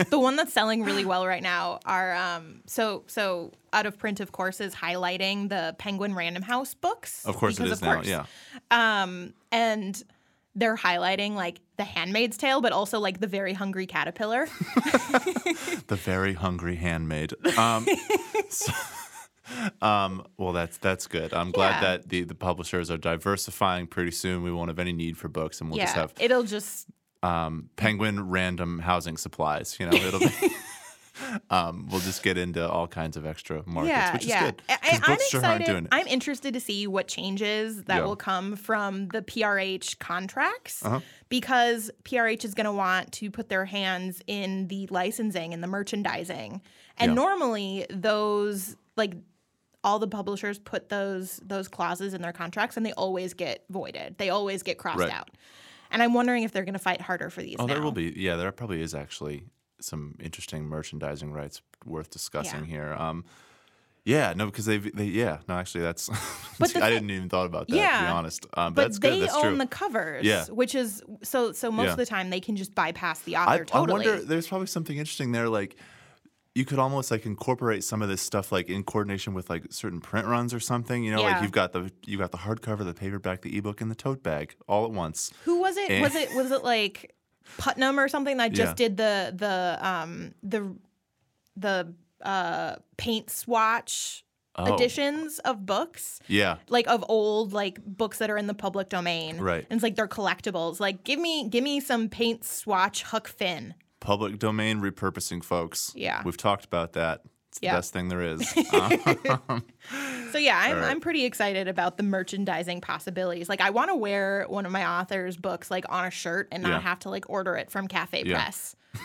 the 0.10 0.18
one 0.18 0.34
that's 0.34 0.52
selling 0.52 0.82
really 0.82 1.04
well 1.04 1.24
right 1.24 1.42
now 1.42 1.78
are 1.86 2.12
um, 2.16 2.62
so 2.66 3.04
so 3.06 3.52
out 3.72 3.86
of 3.86 3.96
print, 3.96 4.18
of 4.18 4.32
course, 4.32 4.60
is 4.60 4.74
highlighting 4.74 5.48
the 5.48 5.76
Penguin 5.78 6.12
Random 6.16 6.42
House 6.42 6.74
books. 6.74 7.24
Of 7.24 7.36
course, 7.36 7.60
it 7.60 7.62
because 7.62 7.80
now. 7.80 7.94
course. 7.94 8.08
Yeah, 8.08 8.24
Um, 8.72 9.32
and 9.52 10.02
they're 10.56 10.76
highlighting 10.76 11.34
like 11.34 11.60
The 11.76 11.84
Handmaid's 11.84 12.36
Tale, 12.36 12.60
but 12.60 12.72
also 12.72 12.98
like 12.98 13.20
the 13.20 13.28
Very 13.28 13.52
Hungry 13.54 13.86
Caterpillar. 13.86 14.46
the 15.86 15.96
very 15.96 16.34
hungry 16.34 16.74
handmaid. 16.74 17.32
Um, 17.56 17.86
so- 18.48 18.72
um, 19.82 20.26
well, 20.36 20.52
that's 20.52 20.76
that's 20.78 21.06
good. 21.06 21.32
I'm 21.34 21.50
glad 21.50 21.76
Yeah. 21.76 21.80
that 21.96 22.08
the 22.08 22.24
the 22.24 22.34
publishers 22.34 22.90
are 22.90 22.98
diversifying. 22.98 23.86
Pretty 23.86 24.10
soon, 24.12 24.42
we 24.42 24.52
won't 24.52 24.68
have 24.68 24.78
any 24.78 24.92
need 24.92 25.16
for 25.16 25.28
books, 25.28 25.60
and 25.60 25.70
we'll 25.70 25.78
just 25.80 25.94
have 25.94 26.12
it'll 26.18 26.42
just 26.44 26.86
um, 27.22 27.70
penguin 27.76 28.28
random 28.30 28.78
housing 28.80 29.16
supplies. 29.16 29.76
You 29.78 29.86
know, 29.86 29.96
it'll 29.96 30.20
be. 30.20 30.26
um, 31.50 31.86
we'll 31.90 32.00
just 32.00 32.22
get 32.22 32.38
into 32.38 32.66
all 32.66 32.86
kinds 32.88 33.16
of 33.16 33.26
extra 33.26 33.62
markets, 33.66 33.90
yeah, 33.94 34.12
which 34.14 34.22
is 34.22 34.28
yeah. 34.28 34.44
good. 34.46 34.62
I, 34.68 34.76
'cause 34.76 35.00
I'm 35.02 35.16
books 35.16 35.34
aren't 35.34 35.60
excited. 35.60 35.88
I'm 35.92 36.06
interested 36.06 36.54
to 36.54 36.60
see 36.60 36.86
what 36.86 37.08
changes 37.08 37.82
that 37.84 37.98
Yeah. 37.98 38.04
will 38.04 38.16
come 38.16 38.56
from 38.56 39.08
the 39.08 39.20
PRH 39.20 39.98
contracts 39.98 40.82
Uh-huh. 40.84 41.00
because 41.28 41.90
PRH 42.04 42.44
is 42.46 42.54
going 42.54 42.64
to 42.64 42.72
want 42.72 43.12
to 43.12 43.30
put 43.30 43.48
their 43.50 43.66
hands 43.66 44.22
in 44.26 44.68
the 44.68 44.86
licensing 44.86 45.52
and 45.52 45.62
the 45.62 45.66
merchandising. 45.68 46.62
And 46.96 47.10
Yeah. 47.10 47.14
normally 47.14 47.86
those 47.90 48.76
like 48.96 49.14
all 49.82 49.98
the 49.98 50.08
publishers 50.08 50.58
put 50.58 50.88
those 50.88 51.40
those 51.42 51.68
clauses 51.68 52.12
in 52.14 52.22
their 52.22 52.32
contracts 52.32 52.76
and 52.76 52.84
they 52.84 52.92
always 52.92 53.34
get 53.34 53.64
voided. 53.70 54.16
They 54.18 54.30
always 54.30 54.62
get 54.62 54.78
crossed 54.78 54.98
Right. 55.00 55.12
out. 55.12 55.30
And 55.90 56.02
I'm 56.02 56.14
wondering 56.14 56.44
if 56.44 56.52
they're 56.52 56.64
going 56.64 56.74
to 56.74 56.78
fight 56.78 57.00
harder 57.00 57.30
for 57.30 57.42
these 57.42 57.56
Oh, 57.58 57.66
now. 57.66 57.74
there 57.74 57.82
will 57.82 57.90
be. 57.92 58.12
Yeah, 58.16 58.36
there 58.36 58.52
probably 58.52 58.80
is 58.82 58.94
actually 58.94 59.44
some 59.80 60.14
interesting 60.20 60.64
merchandising 60.66 61.32
rights 61.32 61.62
worth 61.84 62.10
discussing 62.10 62.64
here. 62.66 62.92
Um, 62.94 63.24
yeah, 64.04 64.32
no, 64.36 64.46
because 64.46 64.66
they've, 64.66 64.94
they, 64.96 65.04
yeah, 65.06 65.38
no, 65.48 65.56
actually, 65.56 65.82
that's. 65.82 66.08
But 66.58 66.76
I 66.76 66.90
didn't 66.90 67.10
even 67.10 67.28
thought 67.30 67.46
about 67.46 67.68
that. 67.68 67.74
to 67.74 68.04
be 68.04 68.10
honest, 68.10 68.46
um, 68.54 68.74
but, 68.74 68.82
but 68.82 68.82
that's 68.88 68.98
they 68.98 69.10
good. 69.10 69.22
That's 69.22 69.34
own 69.34 69.42
true. 69.42 69.56
the 69.56 69.66
covers, 69.66 70.24
Yeah. 70.26 70.44
which 70.46 70.74
is 70.74 71.02
so. 71.22 71.52
So 71.52 71.70
most 71.72 71.86
Yeah. 71.86 71.90
of 71.92 71.96
the 71.96 72.06
time 72.06 72.28
they 72.30 72.40
can 72.40 72.54
just 72.56 72.74
bypass 72.74 73.20
the 73.20 73.36
I, 73.36 73.44
author 73.54 73.64
totally. 73.64 74.04
I 74.06 74.10
wonder. 74.10 74.24
There's 74.24 74.46
probably 74.46 74.66
something 74.66 74.96
interesting 74.96 75.32
there. 75.32 75.48
Like, 75.48 75.76
you 76.54 76.64
could 76.64 76.78
almost 76.80 77.10
like 77.10 77.26
incorporate 77.26 77.84
some 77.84 78.02
of 78.02 78.08
this 78.08 78.20
stuff, 78.20 78.50
like 78.50 78.68
in 78.68 78.82
coordination 78.82 79.34
with 79.34 79.48
like 79.48 79.64
certain 79.70 80.00
print 80.00 80.26
runs 80.26 80.52
or 80.52 80.60
something. 80.60 81.04
You 81.04 81.12
know, 81.12 81.20
Yeah. 81.20 81.34
like 81.34 81.42
you've 81.42 81.52
got 81.52 81.72
the 81.72 81.90
you 82.04 82.18
got 82.18 82.32
the 82.32 82.38
hardcover, 82.38 82.84
the 82.84 82.94
paperback, 82.94 83.42
the 83.42 83.56
ebook, 83.56 83.80
and 83.80 83.90
the 83.90 83.94
tote 83.94 84.22
bag 84.22 84.56
all 84.68 84.84
at 84.84 84.90
once. 84.90 85.32
Who 85.44 85.60
was 85.60 85.76
it? 85.76 85.90
Eh. 85.90 86.00
Was 86.02 86.14
it 86.14 86.34
was 86.34 86.50
it 86.50 86.64
like 86.64 87.14
Putnam 87.58 87.98
or 87.98 88.08
something 88.08 88.36
that 88.38 88.52
just 88.52 88.78
Yeah. 88.80 88.86
did 88.88 88.96
the 88.96 89.34
the 89.36 89.78
um 89.88 90.34
the 90.42 90.74
the 91.56 91.94
uh 92.22 92.76
paint 92.96 93.30
swatch 93.30 94.24
Oh, 94.56 94.74
editions 94.74 95.38
of 95.40 95.64
books? 95.64 96.18
yeah, 96.26 96.56
Like 96.68 96.88
of 96.88 97.04
old 97.08 97.52
like 97.52 97.78
books 97.84 98.18
that 98.18 98.28
are 98.30 98.36
in 98.36 98.48
the 98.48 98.54
public 98.54 98.88
domain. 98.88 99.38
Right. 99.38 99.64
And 99.70 99.76
it's 99.78 99.82
like 99.84 99.94
they're 99.94 100.08
collectibles. 100.08 100.80
Like 100.80 101.04
give 101.04 101.20
me 101.20 101.48
give 101.48 101.62
me 101.62 101.78
some 101.80 102.08
paint 102.08 102.44
swatch 102.44 103.04
Huck 103.04 103.28
Finn. 103.28 103.74
Public 104.00 104.38
domain 104.38 104.80
repurposing, 104.80 105.44
folks. 105.44 105.92
Yeah. 105.94 106.22
we've 106.24 106.36
talked 106.36 106.64
about 106.64 106.94
that. 106.94 107.20
It's 107.50 107.58
the 107.58 107.66
Yeah. 107.66 107.74
best 107.76 107.92
thing 107.92 108.08
there 108.08 108.22
is. 108.22 108.40
Um, 108.72 109.64
So 110.32 110.38
yeah, 110.38 110.56
I'm 110.58 110.76
right. 110.76 110.90
I'm 110.90 111.00
pretty 111.00 111.24
excited 111.24 111.66
about 111.66 111.96
the 111.96 112.04
merchandising 112.04 112.80
possibilities. 112.82 113.48
Like 113.48 113.60
I 113.60 113.70
want 113.70 113.90
to 113.90 113.96
wear 113.96 114.44
one 114.48 114.64
of 114.64 114.70
my 114.70 114.86
author's 115.00 115.36
books 115.36 115.70
like 115.70 115.84
on 115.88 116.04
a 116.06 116.10
shirt 116.10 116.46
and 116.52 116.62
not 116.62 116.68
Yeah. 116.70 116.80
have 116.80 117.00
to 117.00 117.10
like 117.10 117.28
order 117.28 117.56
it 117.56 117.70
from 117.70 117.88
Cafe 117.88 118.22
Yeah. 118.24 118.36
Press. 118.36 118.76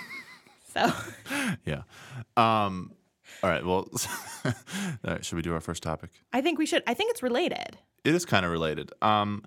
So 0.74 0.92
yeah. 1.66 1.84
Um, 2.36 2.92
all 3.42 3.50
right. 3.50 3.66
Well, 3.66 3.88
all 4.46 4.54
right, 5.06 5.24
should 5.26 5.38
we 5.38 5.42
do 5.42 5.54
our 5.54 5.62
first 5.62 5.82
topic? 5.82 6.10
I 6.34 6.42
think 6.42 6.60
we 6.60 6.66
should. 6.66 6.84
I 6.86 6.94
think 6.94 7.12
it's 7.12 7.24
related. 7.24 7.78
It 8.04 8.14
is 8.14 8.26
kind 8.26 8.46
of 8.46 8.52
related. 8.52 8.92
Um, 9.02 9.44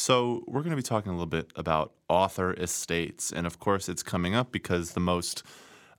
so 0.00 0.42
we're 0.46 0.62
going 0.62 0.70
to 0.70 0.76
be 0.76 0.82
talking 0.82 1.10
a 1.10 1.14
little 1.14 1.26
bit 1.26 1.52
about 1.56 1.92
author 2.08 2.54
estates, 2.54 3.30
and 3.30 3.46
of 3.46 3.58
course, 3.58 3.86
it's 3.86 4.02
coming 4.02 4.34
up 4.34 4.50
because 4.50 4.92
the 4.92 5.00
most, 5.00 5.42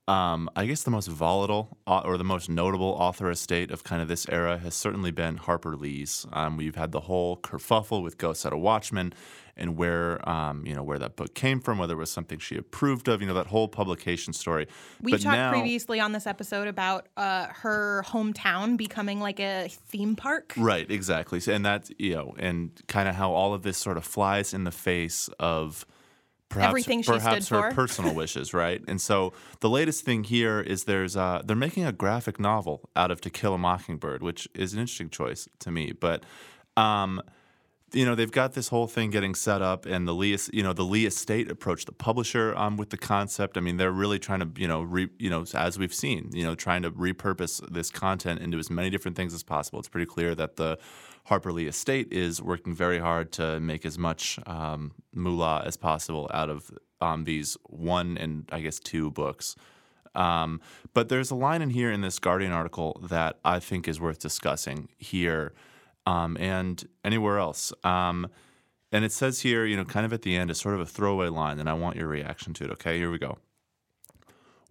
um, 0.07 0.49
I 0.55 0.65
guess, 0.65 0.83
the 0.83 0.91
most 0.91 1.07
volatile 1.07 1.77
or 1.87 2.17
the 2.17 2.23
most 2.23 2.49
notable 2.49 2.87
author 2.99 3.29
estate 3.29 3.71
of 3.71 3.83
kind 3.83 4.01
of 4.01 4.07
this 4.07 4.27
era 4.29 4.57
has 4.57 4.73
certainly 4.75 5.11
been 5.11 5.37
Harper 5.37 5.75
Lee's. 5.77 6.25
Um, 6.33 6.57
we've 6.57 6.75
had 6.75 6.91
the 6.91 7.01
whole 7.01 7.37
kerfuffle 7.37 8.01
with 8.03 8.17
Go 8.17 8.33
Set 8.33 8.51
a 8.51 8.57
Watchman, 8.57 9.13
and 9.55 9.77
where 9.77 10.27
um, 10.27 10.65
you 10.65 10.73
know 10.73 10.81
where 10.81 10.97
that 10.97 11.15
book 11.17 11.33
came 11.35 11.59
from, 11.61 11.77
whether 11.77 11.93
it 11.93 11.97
was 11.97 12.09
something 12.09 12.39
she 12.39 12.57
approved 12.57 13.07
of, 13.07 13.21
you 13.21 13.27
know, 13.27 13.33
that 13.35 13.47
whole 13.47 13.67
publication 13.67 14.33
story. 14.33 14.67
We 15.01 15.11
but 15.11 15.21
talked 15.21 15.35
now, 15.37 15.51
previously 15.51 15.99
on 15.99 16.13
this 16.13 16.25
episode 16.25 16.67
about 16.67 17.07
uh, 17.15 17.47
her 17.51 18.03
hometown 18.07 18.77
becoming 18.77 19.19
like 19.19 19.39
a 19.39 19.67
theme 19.69 20.15
park. 20.15 20.53
Right, 20.57 20.89
exactly. 20.89 21.39
So- 21.39 21.53
And 21.53 21.65
that's, 21.65 21.91
you 21.99 22.15
know, 22.15 22.33
and 22.39 22.71
kind 22.87 23.07
of 23.07 23.15
how 23.15 23.31
all 23.33 23.53
of 23.53 23.61
this 23.63 23.77
sort 23.77 23.97
of 23.97 24.03
flies 24.05 24.53
in 24.53 24.63
the 24.63 24.71
face 24.71 25.29
of 25.39 25.85
perhaps, 26.51 26.69
Everything 26.69 26.99
she 26.99 27.05
stood 27.05 27.21
perhaps 27.21 27.49
her 27.49 27.69
for. 27.69 27.75
personal 27.75 28.13
wishes, 28.13 28.53
right? 28.53 28.81
And 28.87 29.01
so 29.01 29.33
the 29.61 29.69
latest 29.69 30.05
thing 30.05 30.23
here 30.23 30.61
is 30.61 30.83
there's 30.83 31.17
uh, 31.17 31.41
they're 31.43 31.55
making 31.55 31.85
a 31.85 31.91
graphic 31.91 32.39
novel 32.39 32.89
out 32.95 33.09
of 33.09 33.21
To 33.21 33.29
Kill 33.29 33.53
a 33.53 33.57
Mockingbird, 33.57 34.21
which 34.21 34.47
is 34.53 34.73
an 34.73 34.79
interesting 34.79 35.09
choice 35.09 35.47
to 35.59 35.71
me. 35.71 35.93
But 35.93 36.23
um, 36.77 37.21
you 37.93 38.05
know 38.05 38.15
they've 38.15 38.31
got 38.31 38.53
this 38.53 38.69
whole 38.69 38.87
thing 38.87 39.09
getting 39.09 39.35
set 39.35 39.61
up, 39.61 39.85
and 39.85 40.07
the 40.07 40.13
Lee, 40.13 40.37
you 40.53 40.63
know, 40.63 40.73
the 40.73 40.83
Lee 40.83 41.05
Estate 41.05 41.51
approached 41.51 41.87
the 41.87 41.91
publisher 41.91 42.55
um, 42.55 42.77
with 42.77 42.89
the 42.89 42.97
concept. 42.97 43.57
I 43.57 43.61
mean, 43.61 43.77
they're 43.77 43.91
really 43.91 44.19
trying 44.19 44.39
to, 44.39 44.61
you 44.61 44.67
know, 44.67 44.81
re, 44.81 45.09
you 45.19 45.29
know, 45.29 45.45
as 45.53 45.77
we've 45.77 45.93
seen, 45.93 46.29
you 46.33 46.43
know, 46.43 46.55
trying 46.55 46.83
to 46.83 46.91
repurpose 46.91 47.61
this 47.69 47.89
content 47.89 48.39
into 48.39 48.57
as 48.57 48.69
many 48.69 48.89
different 48.89 49.17
things 49.17 49.33
as 49.33 49.43
possible. 49.43 49.79
It's 49.79 49.89
pretty 49.89 50.05
clear 50.05 50.35
that 50.35 50.55
the 50.55 50.77
Harper 51.25 51.51
Lee 51.51 51.67
Estate 51.67 52.11
is 52.11 52.41
working 52.41 52.73
very 52.73 52.99
hard 52.99 53.31
to 53.33 53.59
make 53.59 53.85
as 53.85 53.97
much 53.97 54.39
um, 54.45 54.93
moolah 55.13 55.63
as 55.65 55.77
possible 55.77 56.29
out 56.33 56.49
of 56.49 56.71
um, 56.99 57.23
these 57.23 57.57
one 57.63 58.17
and 58.17 58.47
I 58.51 58.61
guess 58.61 58.79
two 58.79 59.11
books. 59.11 59.55
Um, 60.13 60.59
but 60.93 61.09
there's 61.09 61.31
a 61.31 61.35
line 61.35 61.61
in 61.61 61.69
here 61.69 61.91
in 61.91 62.01
this 62.01 62.19
Guardian 62.19 62.51
article 62.51 62.99
that 63.09 63.39
I 63.45 63.59
think 63.59 63.87
is 63.87 63.99
worth 63.99 64.19
discussing 64.19 64.89
here 64.97 65.53
um, 66.05 66.37
and 66.39 66.85
anywhere 67.03 67.39
else. 67.39 67.71
Um, 67.83 68.27
and 68.91 69.05
it 69.05 69.11
says 69.11 69.41
here, 69.41 69.65
you 69.65 69.77
know, 69.77 69.85
kind 69.85 70.05
of 70.05 70.11
at 70.11 70.23
the 70.23 70.35
end, 70.35 70.51
it's 70.51 70.61
sort 70.61 70.75
of 70.75 70.81
a 70.81 70.85
throwaway 70.85 71.29
line, 71.29 71.59
and 71.59 71.69
I 71.69 71.73
want 71.73 71.95
your 71.95 72.07
reaction 72.07 72.53
to 72.55 72.65
it. 72.65 72.71
Okay, 72.71 72.97
here 72.97 73.09
we 73.09 73.19
go. 73.19 73.37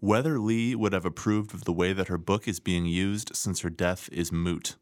Whether 0.01 0.39
Lee 0.39 0.75
would 0.75 0.93
have 0.93 1.07
approved 1.07 1.55
of 1.55 1.65
the 1.65 1.73
way 1.73 1.93
that 1.93 2.09
her 2.09 2.19
book 2.19 2.47
is 2.47 2.61
being 2.61 2.87
used 2.87 3.35
since 3.35 3.61
her 3.61 3.71
death 3.71 4.09
is 4.13 4.31
moot. 4.31 4.77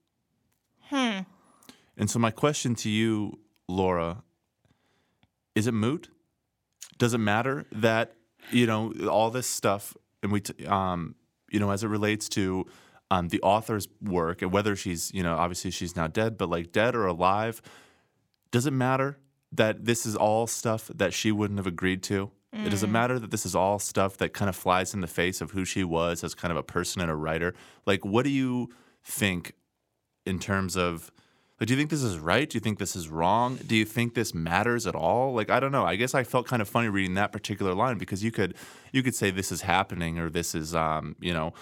And 1.99 2.09
so, 2.09 2.19
my 2.19 2.31
question 2.31 2.75
to 2.76 2.88
you, 2.88 3.40
Laura, 3.69 4.23
is 5.55 5.67
it 5.67 5.73
moot? 5.73 6.09
Does 6.97 7.12
it 7.12 7.19
matter 7.19 7.67
that 7.73 8.14
you 8.50 8.67
know 8.67 8.93
all 9.11 9.31
this 9.31 9.47
stuff, 9.47 9.95
and 10.23 10.33
we, 10.33 10.40
t- 10.40 10.67
um, 10.67 11.17
you 11.50 11.61
know, 11.61 11.71
as 11.71 11.85
it 11.85 11.88
relates 11.88 12.28
to 12.31 12.67
um, 13.11 13.28
the 13.28 13.40
author's 13.43 13.88
work 14.00 14.43
and 14.43 14.52
whether 14.52 14.76
she's, 14.76 15.12
you 15.12 15.23
know, 15.23 15.37
obviously 15.37 15.71
she's 15.71 15.97
now 15.97 16.07
dead, 16.07 16.38
but 16.38 16.49
like 16.49 16.73
dead 16.73 16.95
or 16.95 17.07
alive, 17.07 17.61
does 18.50 18.67
it 18.67 18.73
matter 18.73 19.19
that 19.52 19.85
this 19.85 20.07
is 20.07 20.14
all 20.14 20.47
stuff 20.47 20.90
that 20.95 21.12
she 21.12 21.33
wouldn't 21.33 21.59
have 21.59 21.67
agreed 21.67 22.02
to? 22.05 22.31
It 22.52 22.71
doesn't 22.71 22.90
matter 22.90 23.19
that 23.19 23.31
this 23.31 23.45
is 23.45 23.55
all 23.55 23.78
stuff 23.78 24.17
that 24.19 24.33
kind 24.33 24.49
of 24.49 24.57
flies 24.57 24.95
in 24.95 25.00
the 25.00 25.07
face 25.07 25.40
of 25.40 25.50
who 25.50 25.67
she 25.67 25.85
was 25.85 26.25
as 26.25 26.35
kind 26.35 26.50
of 26.50 26.57
a 26.57 26.62
person 26.62 27.02
and 27.02 27.11
a 27.11 27.14
writer. 27.14 27.55
Like, 27.87 28.05
what 28.05 28.25
do 28.25 28.31
you 28.31 28.71
think 29.05 29.52
in 30.25 30.38
terms 30.38 30.76
of 30.76 31.11
like, 31.60 31.66
do 31.66 31.74
you 31.74 31.78
think 31.78 31.90
this 31.90 32.02
is 32.02 32.18
right? 32.18 32.48
Do 32.48 32.56
you 32.56 32.60
think 32.60 32.78
this 32.78 32.94
is 32.94 33.08
wrong? 33.08 33.56
Do 33.56 33.74
you 33.74 33.84
think 33.84 34.14
this 34.14 34.34
matters 34.34 34.86
at 34.86 34.94
all? 34.94 35.34
Like, 35.34 35.50
I 35.50 35.58
don't 35.60 35.72
know. 35.72 35.84
I 35.84 35.96
guess 35.96 36.14
I 36.14 36.22
felt 36.24 36.46
kind 36.46 36.62
of 36.62 36.68
funny 36.68 36.88
reading 36.88 37.14
that 37.14 37.32
particular 37.32 37.74
line 37.74 37.98
because 37.98 38.22
you 38.22 38.30
could 38.30 38.54
you 38.92 39.02
could 39.02 39.14
say 39.14 39.30
this 39.30 39.50
is 39.50 39.62
happening 39.62 40.18
or 40.18 40.30
this 40.30 40.54
is 40.54 40.74
um, 40.74 41.16
you 41.20 41.32
know 41.34 41.52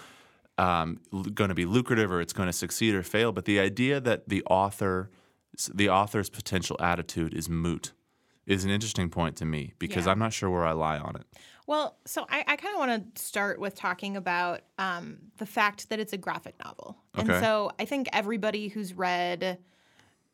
um, 0.57 0.99
going 1.33 1.49
to 1.49 1.55
be 1.55 1.65
lucrative 1.65 2.11
or 2.11 2.21
it's 2.21 2.33
going 2.33 2.47
to 2.47 2.53
succeed 2.53 2.93
or 2.93 3.03
fail. 3.03 3.31
But 3.31 3.45
the 3.45 3.59
idea 3.59 3.99
that 3.99 4.29
the 4.29 4.43
author 4.43 5.09
the 5.73 5.89
author's 5.89 6.29
potential 6.29 6.77
attitude 6.79 7.33
is 7.33 7.49
moot 7.49 7.93
is 8.45 8.63
an 8.63 8.69
interesting 8.69 9.09
point 9.09 9.35
to 9.37 9.45
me 9.45 9.73
because 9.79 10.05
Yeah. 10.05 10.11
I'm 10.11 10.19
not 10.19 10.31
sure 10.31 10.49
where 10.49 10.65
I 10.65 10.71
lie 10.73 10.99
on 10.99 11.15
it. 11.15 11.25
Well, 11.65 11.97
so 12.05 12.25
I, 12.29 12.45
I 12.47 12.55
kind 12.55 12.73
of 12.75 12.79
want 12.79 13.15
to 13.15 13.21
start 13.21 13.59
with 13.59 13.75
talking 13.75 14.15
about 14.15 14.61
um, 14.77 15.17
the 15.37 15.45
fact 15.45 15.89
that 15.89 15.99
it's 15.99 16.13
a 16.13 16.17
graphic 16.17 16.55
novel. 16.63 16.97
And 17.13 17.27
so 17.27 17.71
I 17.77 17.83
think 17.83 18.07
everybody 18.13 18.69
who's 18.69 18.93
read 18.93 19.57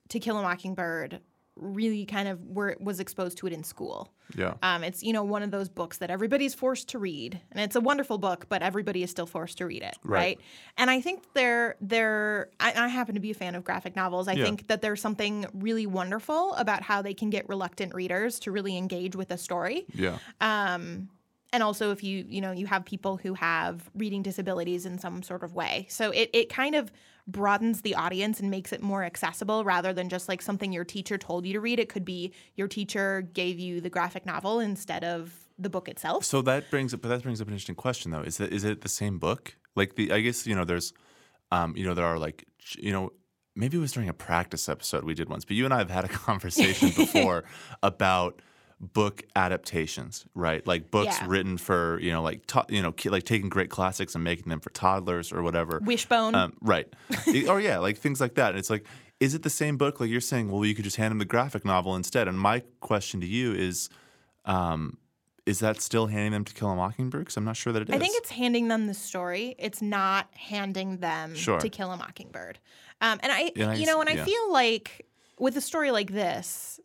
To 0.10 0.20
Kill 0.20 0.38
a 0.38 0.42
Mockingbird 0.42 1.22
really 1.56 2.04
kind 2.08 2.28
of 2.28 2.44
were, 2.48 2.76
was 2.80 3.00
exposed 3.00 3.38
to 3.38 3.46
it 3.46 3.54
in 3.54 3.64
school. 3.64 4.12
Yeah. 4.36 4.56
Um, 4.64 4.84
it's 4.84 5.04
you 5.04 5.14
know 5.14 5.24
one 5.24 5.44
of 5.44 5.52
those 5.52 5.70
books 5.70 6.00
that 6.00 6.10
everybody's 6.10 6.56
forced 6.56 6.90
to 6.90 7.00
read, 7.00 7.40
and 7.52 7.62
it's 7.62 7.76
a 7.76 7.82
wonderful 7.82 8.18
book, 8.18 8.48
but 8.50 8.64
everybody 8.64 9.04
is 9.04 9.12
still 9.12 9.28
forced 9.28 9.60
to 9.60 9.68
read 9.68 9.84
it, 9.84 9.96
Right. 10.04 10.20
right? 10.20 10.40
And 10.78 10.90
I 10.90 11.00
think 11.00 11.24
they're 11.34 11.76
they're 11.80 12.50
I, 12.60 12.74
I 12.76 12.88
happen 12.88 13.14
to 13.16 13.22
be 13.22 13.30
a 13.32 13.36
fan 13.36 13.54
of 13.54 13.64
graphic 13.64 13.96
novels. 13.96 14.28
I 14.28 14.34
Yeah. 14.34 14.46
think 14.46 14.68
that 14.68 14.82
there's 14.82 15.00
something 15.00 15.46
really 15.54 15.86
wonderful 15.86 16.54
about 16.56 16.82
how 16.82 17.04
they 17.04 17.14
can 17.14 17.30
get 17.30 17.48
reluctant 17.48 17.94
readers 17.94 18.40
to 18.40 18.52
really 18.52 18.76
engage 18.76 19.16
with 19.16 19.30
a 19.30 19.38
story. 19.38 19.86
Yeah. 19.94 20.18
Um, 20.42 21.10
and 21.52 21.62
also 21.62 21.92
if 21.92 22.04
you 22.04 22.26
you 22.28 22.42
know 22.42 22.52
you 22.52 22.66
have 22.66 22.84
people 22.84 23.18
who 23.18 23.36
have 23.36 23.92
reading 23.94 24.24
disabilities 24.24 24.88
in 24.88 24.98
some 24.98 25.22
sort 25.22 25.44
of 25.44 25.54
way, 25.54 25.86
so 25.90 26.10
it 26.10 26.32
it 26.34 26.50
kind 26.50 26.74
of 26.74 26.92
broadens 27.28 27.82
the 27.82 27.96
audience 27.96 28.40
and 28.40 28.52
makes 28.52 28.74
it 28.74 28.82
more 28.82 29.04
accessible 29.04 29.64
rather 29.64 29.94
than 29.94 30.10
just 30.10 30.28
like 30.28 30.42
something 30.42 30.74
your 30.74 30.84
teacher 30.84 31.18
told 31.18 31.46
you 31.46 31.54
to 31.54 31.60
read. 31.60 31.80
It 31.80 31.90
could 31.90 32.06
be 32.06 32.34
your 32.56 32.68
teacher 32.68 33.22
gave 33.34 33.60
you 33.60 33.82
the 33.82 33.90
graphic 33.90 34.26
novel 34.26 34.60
instead 34.60 35.04
of 35.04 35.34
the 35.58 35.70
book 35.70 35.88
itself. 35.88 36.26
So 36.26 36.42
that 36.42 36.70
brings 36.70 36.94
up, 36.94 37.02
but 37.02 37.10
that 37.10 37.24
brings 37.24 37.40
up 37.40 37.48
an 37.48 37.54
interesting 37.54 37.76
question 37.76 38.12
though. 38.12 38.22
Is 38.22 38.38
that 38.38 38.52
is 38.52 38.64
it 38.64 38.82
the 38.82 38.90
same 38.90 39.20
book? 39.20 39.56
Like 39.76 39.96
the, 39.96 40.12
I 40.12 40.20
guess 40.20 40.46
you 40.46 40.56
know, 40.56 40.66
there's, 40.66 40.94
um, 41.52 41.76
you 41.78 41.86
know, 41.86 41.94
there 41.94 42.06
are 42.06 42.20
like, 42.20 42.46
you 42.78 42.92
know, 42.92 43.12
maybe 43.56 43.78
it 43.78 43.82
was 43.82 43.92
during 43.92 44.10
a 44.10 44.14
practice 44.14 44.68
episode 44.68 45.04
we 45.04 45.14
did 45.14 45.30
once, 45.30 45.46
but 45.46 45.56
you 45.56 45.66
and 45.66 45.74
I 45.74 45.78
have 45.78 45.90
had 45.90 46.06
a 46.06 46.08
conversation 46.10 46.90
before 46.96 47.46
about 47.82 48.42
book 48.94 49.24
adaptations, 49.36 50.26
right? 50.36 50.66
Like 50.68 50.92
books 50.92 51.18
Yeah. 51.22 51.28
written 51.30 51.58
for 51.58 52.00
you 52.02 52.12
know, 52.12 52.22
like 52.22 52.46
to, 52.48 52.66
you 52.70 52.82
know, 52.82 52.94
like 53.06 53.24
taking 53.24 53.50
great 53.50 53.70
classics 53.70 54.14
and 54.16 54.24
making 54.24 54.50
them 54.50 54.60
for 54.60 54.70
toddlers 54.72 55.32
or 55.32 55.42
whatever. 55.42 55.80
Wishbone. 55.84 56.36
Um, 56.36 56.54
right. 56.62 56.88
or 57.48 57.60
yeah, 57.62 57.78
like 57.80 57.98
things 57.98 58.20
like 58.20 58.36
that. 58.36 58.50
And 58.50 58.60
it's 58.60 58.70
like, 58.70 58.86
is 59.20 59.34
it 59.34 59.44
the 59.44 59.50
same 59.50 59.78
book? 59.78 60.00
Like 60.00 60.10
you're 60.10 60.20
saying, 60.22 60.52
well, 60.52 60.66
you 60.66 60.76
could 60.76 60.84
just 60.84 60.98
hand 60.98 61.12
them 61.12 61.20
the 61.20 61.26
graphic 61.26 61.64
novel 61.64 61.96
instead. 61.96 62.28
And 62.28 62.38
my 62.38 62.62
question 62.82 63.22
to 63.22 63.28
you 63.28 63.54
is, 63.54 63.90
um, 64.46 64.98
is 65.46 65.60
that 65.60 65.82
still 65.82 66.08
handing 66.08 66.32
them 66.32 66.46
to 66.46 66.54
Kill 66.54 66.70
a 66.70 66.76
Mockingbird? 66.76 67.22
Because 67.22 67.38
I'm 67.38 67.44
not 67.46 67.58
sure 67.58 67.74
that 67.74 67.82
it 67.84 67.90
is. 67.90 67.96
I 67.96 68.00
think 68.00 68.16
it's 68.18 68.32
handing 68.32 68.68
them 68.70 68.88
the 68.88 68.94
story. 68.94 69.56
It's 69.60 69.82
not 69.82 70.28
handing 70.36 70.98
them 70.98 71.36
Sure. 71.36 71.60
to 71.60 71.70
kill 71.70 71.92
a 71.92 71.98
mockingbird. 71.98 72.60
Um, 73.02 73.20
and 73.22 73.32
I, 73.32 73.52
Yeah, 73.56 73.72
I 73.72 73.74
you 73.76 73.86
know, 73.86 74.00
and 74.00 74.10
s- 74.10 74.16
I 74.16 74.18
yeah. 74.20 74.26
feel 74.26 74.52
like 74.54 75.06
with 75.40 75.58
a 75.58 75.62
story 75.62 75.92
like 75.92 76.12
this, 76.14 76.80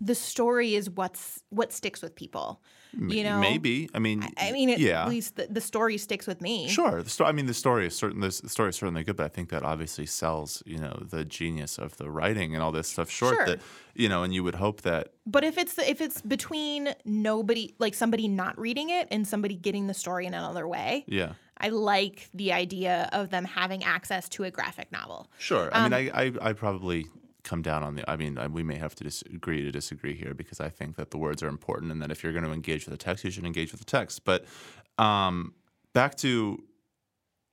the 0.00 0.14
story 0.14 0.74
is 0.74 0.88
what's 0.90 1.42
what 1.50 1.72
sticks 1.72 2.02
with 2.02 2.14
people. 2.14 2.60
You 2.98 3.22
know, 3.22 3.38
maybe. 3.38 3.90
I 3.92 3.98
mean, 3.98 4.26
I 4.38 4.50
mean, 4.50 4.70
at 4.70 4.78
yeah. 4.78 5.06
least 5.06 5.36
the, 5.36 5.46
the 5.50 5.60
story 5.60 5.98
sticks 5.98 6.26
with 6.26 6.40
me. 6.40 6.68
Sure. 6.68 7.02
The 7.02 7.10
story. 7.10 7.28
I 7.28 7.32
mean, 7.32 7.44
the 7.44 7.52
story 7.52 7.86
is 7.86 7.94
certain. 7.94 8.20
The 8.20 8.32
story 8.32 8.70
is 8.70 8.76
certainly 8.76 9.04
good, 9.04 9.16
but 9.16 9.24
I 9.24 9.28
think 9.28 9.50
that 9.50 9.62
obviously 9.62 10.06
sells, 10.06 10.62
you 10.64 10.78
know, 10.78 11.02
the 11.06 11.22
genius 11.24 11.76
of 11.78 11.98
the 11.98 12.10
writing 12.10 12.54
and 12.54 12.62
all 12.62 12.72
this 12.72 12.88
stuff 12.88 13.10
short. 13.10 13.34
Sure. 13.36 13.46
That 13.46 13.60
you 13.94 14.08
know, 14.08 14.22
and 14.22 14.32
you 14.32 14.42
would 14.42 14.54
hope 14.54 14.82
that 14.82 15.12
But 15.26 15.44
if 15.44 15.58
it's 15.58 15.78
if 15.78 16.00
it's 16.00 16.22
between 16.22 16.94
nobody, 17.04 17.74
like 17.78 17.94
somebody 17.94 18.26
not 18.26 18.58
reading 18.58 18.88
it 18.88 19.08
and 19.10 19.26
somebody 19.28 19.54
getting 19.54 19.86
the 19.86 19.94
story 19.94 20.24
in 20.24 20.32
another 20.32 20.66
way, 20.66 21.04
yeah. 21.06 21.34
I 21.58 21.68
like 21.68 22.30
the 22.32 22.52
idea 22.54 23.10
of 23.12 23.28
them 23.28 23.44
having 23.44 23.84
access 23.84 24.30
to 24.30 24.44
a 24.44 24.50
graphic 24.50 24.90
novel. 24.92 25.30
Sure. 25.38 25.68
I 25.74 25.84
Um, 25.84 25.90
mean, 25.92 26.10
I, 26.14 26.24
I 26.24 26.32
I 26.40 26.52
probably 26.54 27.06
come 27.48 27.62
down 27.62 27.82
on 27.82 27.94
the. 27.96 28.02
I 28.10 28.16
mean, 28.16 28.38
we 28.52 28.62
may 28.62 28.78
have 28.84 28.94
to 28.96 29.04
disagree 29.04 29.62
to 29.62 29.72
disagree 29.80 30.16
here 30.22 30.34
because 30.34 30.60
I 30.60 30.70
think 30.78 30.96
that 30.96 31.10
the 31.10 31.18
words 31.18 31.42
are 31.42 31.48
important, 31.48 31.92
and 31.92 32.00
that 32.02 32.10
if 32.10 32.22
you're 32.22 32.36
going 32.38 32.48
to 32.50 32.52
engage 32.52 32.82
with 32.86 32.92
the 32.96 33.04
text, 33.06 33.24
you 33.24 33.30
should 33.30 33.46
engage 33.52 33.70
with 33.72 33.80
the 33.84 33.90
text. 33.98 34.24
But 34.24 34.44
um, 34.98 35.54
back 35.92 36.12
to 36.16 36.62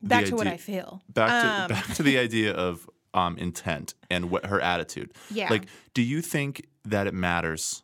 Back 0.02 0.26
to 0.26 0.36
what 0.36 0.48
I 0.48 0.58
feel. 0.58 1.02
back 1.10 1.30
to 1.30 1.48
Um, 1.48 1.68
back 1.70 1.96
to 1.96 2.04
the 2.04 2.18
idea 2.18 2.54
of 2.54 2.88
um, 3.14 3.38
intent 3.38 3.96
and 4.10 4.30
what 4.30 4.46
her 4.46 4.62
attitude. 4.62 5.14
Yeah. 5.32 5.50
Like, 5.50 5.66
do 5.94 6.02
you 6.02 6.22
think 6.22 6.68
that 6.84 7.08
it 7.08 7.14
matters 7.14 7.84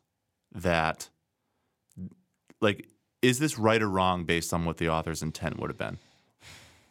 that, 0.54 1.10
like, 2.60 2.88
is 3.22 3.40
this 3.40 3.58
right 3.58 3.82
or 3.82 3.90
wrong 3.90 4.26
based 4.26 4.54
on 4.54 4.66
what 4.66 4.78
the 4.78 4.90
author's 4.90 5.24
intent 5.24 5.60
would 5.60 5.70
have 5.70 5.78
been? 5.78 5.98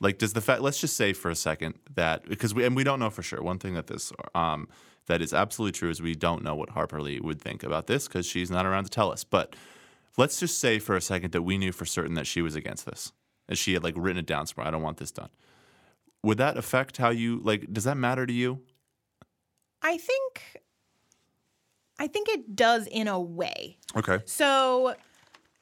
Like, 0.00 0.18
does 0.18 0.32
the 0.32 0.40
fact? 0.40 0.62
Let's 0.62 0.80
just 0.80 0.96
say 0.96 1.12
for 1.12 1.30
a 1.30 1.36
second 1.36 1.74
that 1.94 2.24
because 2.28 2.54
we 2.54 2.64
and 2.64 2.74
we 2.74 2.82
don't 2.82 2.98
know 2.98 3.10
for 3.10 3.22
sure. 3.22 3.42
One 3.42 3.58
thing 3.58 3.74
that 3.74 3.86
this 3.86 4.12
um, 4.34 4.68
that 5.06 5.20
is 5.20 5.32
absolutely 5.32 5.72
true 5.72 5.90
is 5.90 6.00
we 6.00 6.14
don't 6.14 6.42
know 6.42 6.54
what 6.54 6.70
Harper 6.70 7.00
Lee 7.00 7.20
would 7.20 7.40
think 7.40 7.62
about 7.62 7.86
this 7.86 8.06
because 8.06 8.26
she's 8.26 8.50
not 8.50 8.66
around 8.66 8.84
to 8.84 8.90
tell 8.90 9.10
us. 9.10 9.24
But 9.24 9.56
let's 10.16 10.38
just 10.38 10.58
say 10.58 10.78
for 10.78 10.96
a 10.96 11.00
second 11.00 11.32
that 11.32 11.42
we 11.42 11.58
knew 11.58 11.72
for 11.72 11.84
certain 11.84 12.14
that 12.14 12.26
she 12.26 12.42
was 12.42 12.54
against 12.54 12.86
this, 12.86 13.12
and 13.48 13.58
she 13.58 13.74
had 13.74 13.82
like 13.82 13.94
written 13.96 14.18
it 14.18 14.26
down 14.26 14.46
somewhere. 14.46 14.68
I 14.68 14.70
don't 14.70 14.82
want 14.82 14.98
this 14.98 15.10
done. 15.10 15.30
Would 16.22 16.38
that 16.38 16.56
affect 16.56 16.98
how 16.98 17.10
you 17.10 17.40
like? 17.42 17.72
Does 17.72 17.84
that 17.84 17.96
matter 17.96 18.26
to 18.26 18.32
you? 18.32 18.60
I 19.82 19.96
think 19.96 20.62
I 21.98 22.06
think 22.06 22.28
it 22.28 22.56
does 22.56 22.86
in 22.86 23.08
a 23.08 23.20
way. 23.20 23.78
Okay. 23.96 24.20
So 24.24 24.94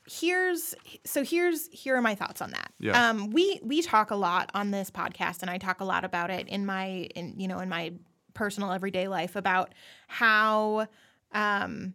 here's 0.09 0.75
so 1.05 1.25
here's 1.25 1.69
here 1.69 1.97
are 1.97 2.03
my 2.03 2.15
thoughts 2.15 2.41
on 2.41 2.53
that. 2.53 2.73
Yeah. 2.79 3.09
Um 3.09 3.31
we 3.31 3.61
we 3.63 3.83
talk 3.83 4.11
a 4.11 4.17
lot 4.17 4.51
on 4.55 4.71
this 4.71 4.91
podcast 4.91 5.43
and 5.43 5.51
I 5.51 5.59
talk 5.59 5.81
a 5.81 5.85
lot 5.85 6.05
about 6.05 6.31
it 6.31 6.49
in 6.49 6.65
my 6.65 7.09
in 7.15 7.35
you 7.39 7.49
know 7.49 7.59
in 7.59 7.69
my 7.69 7.93
personal 8.39 8.71
everyday 8.73 9.09
life 9.09 9.35
about 9.37 9.75
how 10.07 10.87
um 11.33 11.95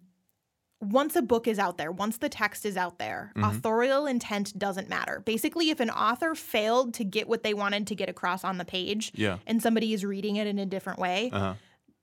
once 0.81 1.15
a 1.15 1.21
book 1.21 1.47
is 1.47 1.59
out 1.59 1.77
there, 1.77 1.93
once 1.93 2.17
the 2.17 2.27
text 2.27 2.65
is 2.65 2.75
out 2.75 2.99
there, 2.99 3.31
Mm-hmm. 3.37 3.49
authorial 3.49 4.05
intent 4.05 4.59
doesn't 4.59 4.89
matter. 4.89 5.21
Basically, 5.25 5.69
if 5.69 5.79
an 5.79 5.89
author 5.89 6.35
failed 6.35 6.93
to 6.95 7.05
get 7.05 7.29
what 7.29 7.41
they 7.43 7.53
wanted 7.53 7.87
to 7.87 7.95
get 7.95 8.09
across 8.09 8.43
on 8.43 8.57
the 8.57 8.65
page 8.65 9.13
Yeah. 9.15 9.37
and 9.47 9.61
somebody 9.61 9.93
is 9.93 10.03
reading 10.03 10.35
it 10.35 10.45
in 10.45 10.59
a 10.59 10.65
different 10.65 10.99
way, 10.99 11.29
Uh-huh. 11.31 11.53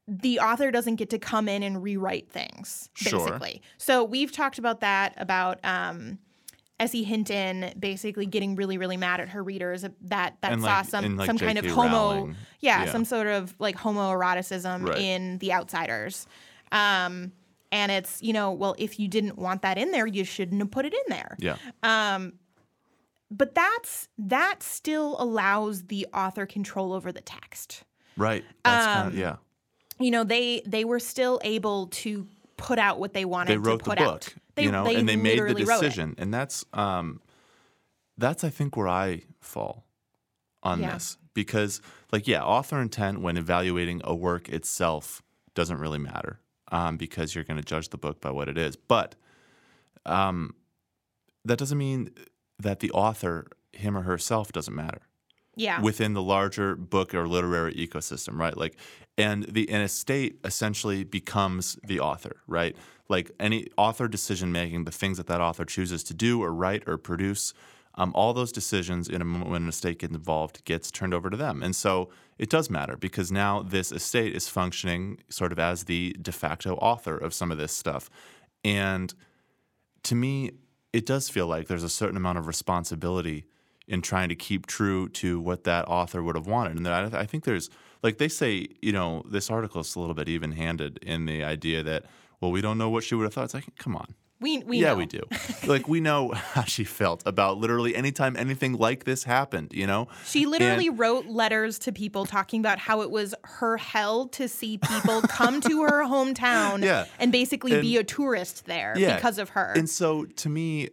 the 0.09 0.41
author 0.41 0.71
doesn't 0.71 0.97
get 0.97 1.11
to 1.11 1.19
come 1.19 1.47
in 1.47 1.63
and 1.63 1.83
rewrite 1.83 2.31
things 2.31 2.89
Sure. 2.95 3.19
basically 3.27 3.61
so 3.77 4.03
we've 4.03 4.33
talked 4.33 4.59
about 4.59 4.81
that 4.81 5.13
about 5.19 5.59
um 5.63 6.19
S.E. 6.81 7.05
Hinton 7.05 7.73
basically 7.79 8.27
getting 8.27 8.57
really, 8.57 8.79
really 8.79 8.97
mad 8.97 9.21
at 9.21 9.29
her 9.29 9.43
readers 9.45 9.83
that 9.83 9.93
that 10.03 10.37
And, 10.43 10.63
saw 10.63 10.79
like- 10.79 10.87
some 10.87 11.17
like, 11.17 11.27
some 11.27 11.39
kind 11.39 11.59
of 11.59 11.67
homo, 11.67 12.35
yeah, 12.61 12.85
Yeah. 12.85 12.91
some 12.93 13.05
sort 13.05 13.27
of 13.29 13.55
like 13.61 13.77
homoeroticism 13.77 14.89
Right. 14.89 14.99
in 14.99 15.39
The 15.39 15.53
Outsiders. 15.53 16.27
Um, 16.73 17.33
and 17.71 17.93
it's 17.93 18.21
you 18.23 18.33
know, 18.33 18.51
well, 18.51 18.75
if 18.79 18.99
you 18.99 19.07
didn't 19.07 19.37
want 19.39 19.63
that 19.63 19.79
in 19.79 19.93
there, 19.93 20.07
you 20.07 20.25
shouldn't 20.25 20.61
have 20.61 20.71
put 20.71 20.85
it 20.87 20.95
in 20.95 21.03
there. 21.09 21.37
Yeah. 21.39 21.57
Um, 21.83 22.33
but 23.31 23.55
that's 23.55 24.09
that 24.19 24.63
still 24.63 25.17
allows 25.21 25.85
the 25.85 26.07
author 26.13 26.47
control 26.47 26.93
over 26.93 27.13
the 27.13 27.21
text 27.21 27.85
Right. 28.17 28.45
That's 28.65 28.87
kind 28.87 29.01
Um, 29.01 29.07
of 29.09 29.15
yeah. 29.19 29.37
you 29.99 30.11
know 30.11 30.25
they 30.25 30.63
they 30.67 30.85
were 30.85 30.99
still 30.99 31.41
able 31.45 31.87
to 31.89 32.27
put 32.57 32.79
out 32.79 32.99
what 32.99 33.13
they 33.15 33.25
wanted 33.25 33.53
They 33.53 33.57
wrote 33.59 33.79
to 33.79 33.85
the 33.85 33.91
put 33.91 33.99
book, 33.99 34.07
out. 34.09 34.35
They, 34.61 34.67
you 34.67 34.73
know, 34.73 34.87
and 34.87 35.09
they 35.09 35.17
made 35.17 35.39
the 35.39 35.43
literally 35.43 35.65
wrote 35.65 35.79
it. 35.79 35.87
decision, 35.89 36.15
and 36.19 36.33
that's 36.33 36.65
um, 36.73 37.21
that's 38.17 38.45
I 38.45 38.51
think 38.51 38.77
where 38.77 38.89
I 38.89 39.23
fall 39.41 39.85
on 40.63 40.81
Yeah. 40.81 40.95
this 40.95 41.17
because, 41.35 41.81
like, 42.13 42.29
yeah, 42.29 42.43
author 42.43 42.81
intent 42.81 43.21
when 43.21 43.37
evaluating 43.37 44.01
a 44.05 44.15
work 44.15 44.49
itself 44.49 45.23
doesn't 45.55 45.79
really 45.79 45.99
matter 45.99 46.41
um, 46.71 46.97
because 46.97 47.35
you're 47.35 47.45
going 47.45 47.57
to 47.57 47.65
judge 47.65 47.89
the 47.89 47.99
book 47.99 48.21
by 48.21 48.31
what 48.31 48.49
it 48.49 48.59
is, 48.59 48.77
but 48.77 49.15
um, 50.07 50.55
that 51.45 51.59
doesn't 51.59 51.79
mean 51.79 52.11
that 52.59 52.81
the 52.81 52.91
author, 52.91 53.47
him 53.73 53.97
or 53.97 54.03
herself, 54.03 54.53
doesn't 54.53 54.75
matter 54.75 55.01
Yeah. 55.57 55.81
within 55.81 56.15
the 56.15 56.23
larger 56.23 56.77
book 56.77 57.15
or 57.15 57.27
literary 57.29 57.75
ecosystem, 57.75 58.39
right? 58.39 58.57
Like, 58.57 58.77
and 59.19 59.45
the 59.45 59.69
an 59.69 59.83
estate 59.83 60.39
essentially 60.45 61.05
becomes 61.05 61.77
the 61.85 62.01
author, 62.01 62.37
right? 62.47 62.77
Like 63.09 63.31
any 63.41 63.67
author 63.77 64.09
decision 64.09 64.53
making, 64.53 64.85
the 64.85 64.93
things 64.93 65.17
that 65.19 65.27
that 65.27 65.41
author 65.41 65.65
chooses 65.65 66.03
to 66.05 66.15
do 66.15 66.43
or 66.43 66.55
write 66.55 66.85
or 66.87 66.97
produce, 66.97 67.53
um, 67.97 68.13
all 68.15 68.33
those 68.33 68.53
decisions 68.53 69.09
in 69.09 69.21
a 69.21 69.25
moment 69.25 69.51
when 69.51 69.63
an 69.65 69.69
estate 69.69 69.99
gets 69.99 70.15
involved 70.15 70.65
gets 70.65 70.91
turned 70.91 71.13
over 71.13 71.29
to 71.29 71.37
them, 71.37 71.63
and 71.63 71.75
so 71.75 72.09
it 72.39 72.49
does 72.49 72.71
matter 72.71 72.97
because 72.97 73.31
now 73.33 73.63
this 73.63 73.91
estate 73.93 74.35
is 74.35 74.49
functioning 74.49 75.19
sort 75.29 75.53
of 75.53 75.59
as 75.59 75.85
the 75.85 76.17
de 76.23 76.33
facto 76.33 76.77
author 76.77 77.19
of 77.19 77.35
some 77.35 77.51
of 77.51 77.59
this 77.59 77.73
stuff, 77.77 78.09
and 78.65 79.13
to 80.05 80.15
me, 80.15 80.53
it 80.93 81.05
does 81.05 81.29
feel 81.29 81.47
like 81.47 81.67
there's 81.67 81.83
a 81.85 81.89
certain 81.89 82.17
amount 82.17 82.39
of 82.39 82.47
responsibility 82.47 83.45
in 83.91 84.01
trying 84.03 84.29
to 84.29 84.35
keep 84.35 84.67
true 84.67 85.09
to 85.11 85.41
what 85.41 85.65
that 85.65 85.87
author 85.89 86.23
would 86.23 86.37
have 86.37 86.47
wanted. 86.47 86.77
And 86.77 86.87
I, 86.89 87.21
I 87.21 87.27
think 87.27 87.45
there's, 87.45 87.69
like 88.03 88.19
they 88.19 88.29
say, 88.29 88.69
you 88.81 88.93
know, 88.93 89.23
this 89.29 89.51
article 89.51 89.81
is 89.81 89.95
a 89.97 90.01
little 90.01 90.15
bit 90.15 90.29
even 90.29 90.53
handed 90.53 90.99
in 91.03 91.27
the 91.27 91.43
idea 91.45 91.83
that, 91.83 92.05
well, 92.41 92.51
we 92.53 92.61
don't 92.61 92.79
know 92.79 92.89
what 92.89 93.05
she 93.05 93.15
would 93.15 93.25
have 93.25 93.35
thought. 93.35 93.45
It's 93.45 93.55
like, 93.55 93.77
come 93.79 93.97
on. 93.97 94.15
we 94.41 94.63
we 94.63 94.79
yeah, 94.79 94.91
know. 94.93 94.97
we 94.97 95.07
do. 95.07 95.21
like, 95.67 95.87
we 95.89 96.01
know 96.01 96.31
how 96.55 96.63
she 96.65 96.85
felt 96.85 97.23
about 97.27 97.59
literally 97.59 97.95
anytime 97.97 98.37
anything 98.37 98.73
like 98.75 99.05
this 99.05 99.25
happened, 99.25 99.73
you 99.75 99.87
know? 99.87 100.09
She 100.25 100.47
literally 100.47 100.89
wrote 100.89 101.27
letters 101.27 101.79
to 101.81 101.93
people 101.93 102.25
talking 102.27 102.61
about 102.61 102.79
how 102.79 103.03
it 103.03 103.11
was 103.11 103.35
her 103.59 103.77
hell 103.77 104.29
to 104.29 104.49
see 104.49 104.79
people 104.79 105.21
come 105.29 105.61
to 105.63 105.83
her 105.83 106.05
hometown 106.05 106.83
Yeah. 106.83 107.05
and 107.19 107.31
basically 107.33 107.73
And- 107.73 107.83
be 107.83 107.97
a 107.99 108.05
tourist 108.05 108.65
there 108.67 108.95
Yeah. 108.97 109.17
because 109.17 109.39
of 109.39 109.51
her. 109.51 109.73
And 109.77 109.91
so 109.91 110.25
to 110.25 110.49
me, 110.49 110.89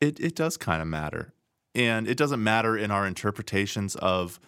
it 0.00 0.20
it 0.20 0.34
does 0.36 0.56
kind 0.56 0.80
of 0.80 0.88
matter, 0.88 1.32
and 1.76 2.08
it 2.08 2.16
doesn't 2.16 2.42
matter 2.42 2.76
in 2.76 2.90
our 2.90 3.06
interpretations 3.06 3.94
of 3.96 4.40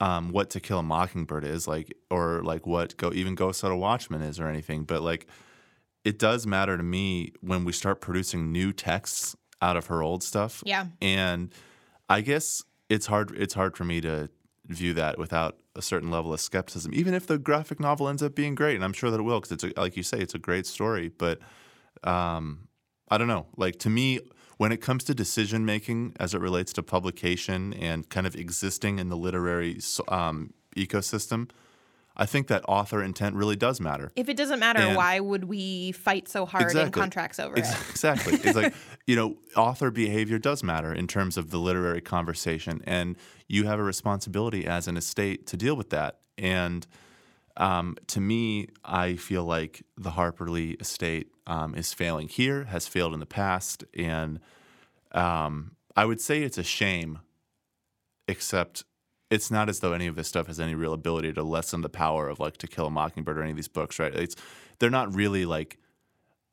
um, 0.00 0.32
what 0.32 0.50
To 0.50 0.60
Kill 0.60 0.80
a 0.80 0.82
Mockingbird 0.82 1.44
is 1.44 1.66
like, 1.66 1.96
or 2.10 2.42
like 2.42 2.66
what 2.66 2.96
go 2.98 3.12
even 3.14 3.34
Go 3.34 3.52
Set 3.52 3.70
a 3.70 3.76
Watchman 3.76 4.20
is, 4.20 4.38
or 4.40 4.48
anything. 4.48 4.84
But 4.84 5.00
like, 5.00 5.26
it 6.04 6.18
does 6.18 6.46
matter 6.46 6.76
to 6.76 6.82
me 6.82 7.32
when 7.40 7.64
we 7.64 7.72
start 7.72 8.00
producing 8.00 8.52
new 8.52 8.72
texts 8.72 9.36
out 9.62 9.76
of 9.76 9.86
her 9.86 10.02
old 10.02 10.22
stuff. 10.22 10.62
Yeah. 10.66 10.86
and 11.00 11.50
I 12.10 12.20
guess 12.20 12.62
it's 12.90 13.06
hard. 13.06 13.30
It's 13.36 13.54
hard 13.54 13.76
for 13.76 13.84
me 13.84 14.00
to 14.02 14.28
view 14.66 14.94
that 14.94 15.16
without 15.16 15.56
a 15.76 15.82
certain 15.82 16.10
level 16.10 16.32
of 16.32 16.40
skepticism, 16.40 16.92
even 16.94 17.14
if 17.14 17.26
the 17.26 17.38
graphic 17.38 17.80
novel 17.80 18.08
ends 18.08 18.22
up 18.22 18.34
being 18.34 18.54
great, 18.54 18.74
and 18.74 18.84
I'm 18.84 18.92
sure 18.92 19.10
that 19.10 19.20
it 19.20 19.22
will, 19.22 19.40
because 19.40 19.52
it's 19.52 19.64
a, 19.64 19.80
like 19.80 19.96
you 19.96 20.02
say, 20.02 20.18
it's 20.18 20.34
a 20.34 20.38
great 20.38 20.66
story. 20.66 21.08
But 21.08 21.38
um, 22.02 22.68
I 23.08 23.16
don't 23.16 23.28
know. 23.28 23.46
Like 23.56 23.78
to 23.80 23.90
me, 23.90 24.20
when 24.56 24.72
it 24.72 24.78
comes 24.78 25.04
to 25.04 25.14
decision 25.14 25.64
making 25.64 26.14
as 26.20 26.34
it 26.34 26.40
relates 26.40 26.72
to 26.74 26.82
publication 26.82 27.72
and 27.74 28.08
kind 28.08 28.26
of 28.26 28.34
existing 28.36 28.98
in 28.98 29.08
the 29.08 29.16
literary 29.16 29.78
um, 30.08 30.52
ecosystem, 30.76 31.50
I 32.16 32.26
think 32.26 32.46
that 32.46 32.64
author 32.68 33.02
intent 33.02 33.34
really 33.34 33.56
does 33.56 33.80
matter. 33.80 34.12
If 34.14 34.28
it 34.28 34.36
doesn't 34.36 34.60
matter, 34.60 34.80
And- 34.80 34.96
why 34.96 35.18
would 35.18 35.44
we 35.44 35.92
fight 35.92 36.28
so 36.28 36.46
hard 36.46 36.74
in 36.74 36.90
contracts 36.92 37.40
over 37.40 37.58
Ex- 37.58 37.72
it? 37.72 37.90
Exactly. 37.90 38.34
It's 38.44 38.54
like, 38.56 38.72
you 39.06 39.16
know, 39.16 39.36
author 39.56 39.90
behavior 39.90 40.38
does 40.38 40.62
matter 40.62 40.92
in 40.92 41.08
terms 41.08 41.36
of 41.36 41.50
the 41.50 41.58
literary 41.58 42.00
conversation. 42.00 42.82
And 42.86 43.16
you 43.48 43.64
have 43.64 43.80
a 43.80 43.82
responsibility 43.82 44.66
as 44.66 44.86
an 44.86 44.96
estate 44.96 45.46
to 45.48 45.56
deal 45.56 45.74
with 45.74 45.90
that. 45.90 46.20
And 46.38 46.86
um, 47.56 47.96
to 48.08 48.20
me, 48.20 48.68
I 48.84 49.16
feel 49.16 49.44
like 49.44 49.84
the 49.96 50.10
Harper 50.10 50.48
Lee 50.48 50.76
estate 50.80 51.28
um, 51.46 51.74
is 51.74 51.92
failing 51.92 52.28
here, 52.28 52.64
has 52.64 52.88
failed 52.88 53.14
in 53.14 53.20
the 53.20 53.26
past. 53.26 53.84
And 53.96 54.40
um, 55.12 55.76
I 55.96 56.04
would 56.04 56.20
say 56.20 56.42
it's 56.42 56.58
a 56.58 56.64
shame, 56.64 57.20
except 58.26 58.84
it's 59.30 59.50
not 59.50 59.68
as 59.68 59.80
though 59.80 59.92
any 59.92 60.06
of 60.06 60.16
this 60.16 60.28
stuff 60.28 60.48
has 60.48 60.58
any 60.58 60.74
real 60.74 60.92
ability 60.92 61.32
to 61.32 61.42
lessen 61.42 61.82
the 61.82 61.88
power 61.88 62.28
of 62.28 62.40
like 62.40 62.56
To 62.58 62.66
Kill 62.66 62.86
a 62.86 62.90
Mockingbird 62.90 63.38
or 63.38 63.42
any 63.42 63.50
of 63.50 63.56
these 63.56 63.68
books, 63.68 63.98
right? 63.98 64.14
It's 64.14 64.36
they're 64.78 64.90
not 64.90 65.14
really 65.14 65.46
like 65.46 65.78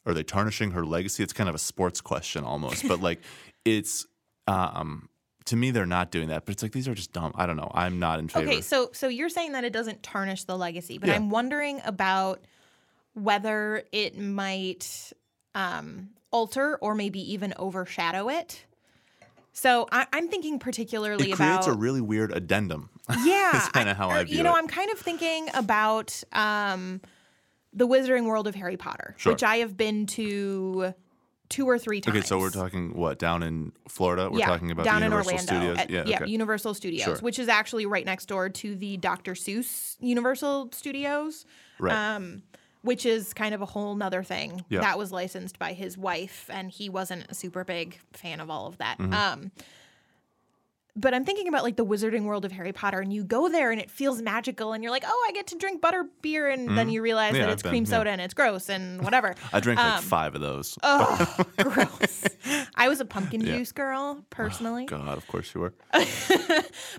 are 0.05 0.15
they 0.15 0.23
tarnishing 0.23 0.71
her 0.71 0.83
legacy? 0.83 1.21
It's 1.21 1.33
kind 1.33 1.47
of 1.47 1.53
a 1.53 1.59
sports 1.59 2.01
question 2.01 2.43
almost, 2.43 2.87
but 2.87 3.01
like 3.01 3.21
it's 3.65 4.05
um 4.47 5.09
to 5.45 5.55
me 5.55 5.71
they're 5.71 5.85
not 5.85 6.11
doing 6.11 6.27
that. 6.29 6.45
But 6.45 6.53
it's 6.53 6.63
like 6.63 6.71
these 6.71 6.87
are 6.87 6.93
just 6.95 7.11
dumb. 7.13 7.31
I 7.35 7.45
don't 7.45 7.57
know. 7.57 7.71
I'm 7.73 7.99
not 7.99 8.19
in 8.19 8.27
favor. 8.27 8.47
Okay, 8.49 8.61
so 8.61 8.89
so 8.93 9.07
you're 9.07 9.29
saying 9.29 9.51
that 9.53 9.63
it 9.63 9.73
doesn't 9.73 10.03
tarnish 10.03 10.43
the 10.45 10.57
legacy, 10.57 10.97
but 10.97 11.09
Yeah. 11.09 11.15
I'm 11.15 11.29
wondering 11.29 11.81
about 11.85 12.41
whether 13.13 13.83
it 13.91 14.17
might 14.17 15.11
um, 15.55 16.09
alter 16.31 16.77
or 16.77 16.95
maybe 16.95 17.33
even 17.33 17.53
overshadow 17.57 18.29
it. 18.29 18.65
So 19.53 19.87
I, 19.91 20.07
I'm 20.13 20.29
thinking 20.29 20.59
particularly 20.59 21.31
about. 21.31 21.33
it 21.33 21.35
creates 21.35 21.67
about 21.67 21.75
a 21.75 21.79
really 21.79 21.99
weird 21.99 22.31
addendum. 22.31 22.89
yeah, 23.25 23.49
That's 23.51 23.69
kinda 23.69 23.93
how 23.93 24.09
I 24.09 24.23
view 24.23 24.37
You 24.37 24.43
know, 24.43 24.55
it. 24.55 24.59
I'm 24.59 24.67
kind 24.67 24.89
of 24.91 24.97
thinking 24.99 25.49
about 25.53 26.23
um, 26.31 27.01
the 27.73 27.85
Wizarding 27.85 28.25
World 28.25 28.47
of 28.47 28.55
Harry 28.55 28.77
Potter, 28.77 29.13
Sure. 29.17 29.33
which 29.33 29.43
I 29.43 29.57
have 29.57 29.75
been 29.75 30.05
to 30.07 30.93
two 31.51 31.67
or 31.69 31.77
three 31.77 32.01
times. 32.01 32.17
okay, 32.17 32.25
so 32.25 32.39
we're 32.39 32.49
talking 32.49 32.95
what 32.95 33.19
down 33.19 33.43
in 33.43 33.71
Florida? 33.87 34.29
We're 34.31 34.39
yeah, 34.39 34.47
talking 34.47 34.71
about 34.71 34.85
down 34.85 35.03
Universal 35.03 35.31
in 35.31 35.37
Orlando. 35.37 35.75
Studios. 35.75 35.77
at- 35.77 36.07
yeah, 36.07 36.15
okay. 36.21 36.31
Universal 36.31 36.73
Studios, 36.73 37.03
Sure. 37.03 37.15
which 37.17 37.37
is 37.37 37.47
actually 37.47 37.85
right 37.85 38.05
next 38.05 38.25
door 38.25 38.49
to 38.49 38.75
the 38.75 38.97
Dr. 38.97 39.33
Seuss 39.33 39.97
Universal 39.99 40.69
Studios, 40.71 41.45
right. 41.79 42.15
um, 42.15 42.41
which 42.81 43.05
is 43.05 43.33
kind 43.33 43.53
of 43.53 43.61
a 43.61 43.65
whole 43.65 43.93
nother 43.95 44.23
thing. 44.23 44.65
Yeah. 44.69 44.81
That 44.81 44.97
was 44.97 45.11
licensed 45.11 45.59
by 45.59 45.73
his 45.73 45.97
wife, 45.97 46.49
and 46.51 46.71
he 46.71 46.89
wasn't 46.89 47.29
a 47.29 47.35
super 47.35 47.63
big 47.63 47.99
fan 48.13 48.39
of 48.39 48.49
all 48.49 48.65
of 48.67 48.77
that. 48.79 48.97
Mm-hmm. 48.97 49.13
Um, 49.13 49.51
but 50.95 51.13
I'm 51.13 51.23
thinking 51.25 51.47
about 51.47 51.63
like 51.63 51.77
the 51.77 51.85
Wizarding 51.85 52.23
World 52.23 52.43
of 52.45 52.51
Harry 52.51 52.73
Potter, 52.73 52.99
and 52.99 53.13
you 53.13 53.23
go 53.23 53.47
there 53.49 53.71
and 53.71 53.79
it 53.79 53.89
feels 53.89 54.21
magical, 54.21 54.73
and 54.73 54.83
you're 54.83 54.91
like, 54.91 55.03
oh, 55.05 55.25
I 55.27 55.31
get 55.31 55.47
to 55.47 55.55
drink 55.57 55.81
butter 55.81 56.05
beer, 56.21 56.49
and 56.49 56.77
then 56.77 56.89
you 56.89 57.01
realize 57.01 57.33
Mm-hmm. 57.33 57.35
Yeah, 57.41 57.45
that 57.47 57.53
it's 57.53 57.63
been, 57.63 57.71
cream 57.71 57.83
yeah. 57.85 57.89
soda 57.89 58.09
and 58.09 58.19
it's 58.21 58.33
gross 58.33 58.69
and 58.69 59.01
whatever. 59.03 59.35
I 59.53 59.59
drank 59.61 59.79
like 59.79 59.97
um, 59.97 60.03
five 60.03 60.35
of 60.35 60.41
those. 60.41 60.77
Oh, 60.83 61.45
gross. 61.57 62.23
I 62.75 62.89
was 62.89 62.99
a 62.99 63.05
pumpkin 63.05 63.41
Yeah. 63.45 63.57
juice 63.57 63.71
girl 63.71 64.23
personally. 64.29 64.85
God, 64.85 65.17
of 65.17 65.25
course 65.27 65.53
you 65.55 65.61
were. 65.61 65.73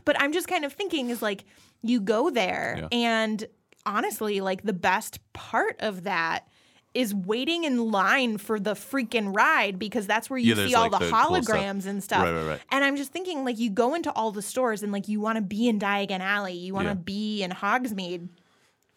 but 0.04 0.20
I'm 0.20 0.32
just 0.32 0.48
kind 0.48 0.64
of 0.64 0.72
thinking 0.72 1.10
is 1.10 1.20
like 1.22 1.44
you 1.82 2.00
go 2.00 2.30
there 2.30 2.76
Yeah. 2.78 2.88
and 2.92 3.44
honestly 3.84 4.40
like 4.40 4.62
the 4.62 4.72
best 4.72 5.18
part 5.32 5.76
of 5.80 6.04
that 6.04 6.46
is 6.94 7.14
waiting 7.14 7.64
in 7.64 7.90
line 7.90 8.36
for 8.38 8.60
the 8.60 8.74
freaking 8.74 9.34
ride 9.34 9.78
because 9.78 10.06
that's 10.06 10.28
where 10.28 10.38
you 10.38 10.54
Yeah, 10.54 10.66
see 10.66 10.74
all 10.74 10.90
like, 10.90 11.00
the, 11.00 11.06
the 11.06 11.10
cool 11.12 11.42
stuff. 11.42 11.56
holograms 11.56 11.86
and 11.86 12.02
stuff. 12.04 12.22
Right, 12.22 12.32
right, 12.32 12.46
right. 12.46 12.60
And 12.70 12.84
I'm 12.84 12.96
just 12.96 13.12
thinking 13.12 13.44
like 13.44 13.58
you 13.58 13.70
go 13.70 13.94
into 13.94 14.12
all 14.12 14.30
the 14.30 14.42
stores 14.42 14.82
and 14.82 14.92
like 14.92 15.08
you 15.08 15.18
want 15.20 15.36
to 15.36 15.42
be 15.42 15.68
in 15.68 15.78
Diagon 15.78 16.20
Alley, 16.20 16.52
you 16.54 16.74
want 16.74 16.88
to 16.88 16.90
Yeah. 16.90 16.94
be 17.02 17.42
in 17.42 17.50
Hogsmeade. 17.50 18.28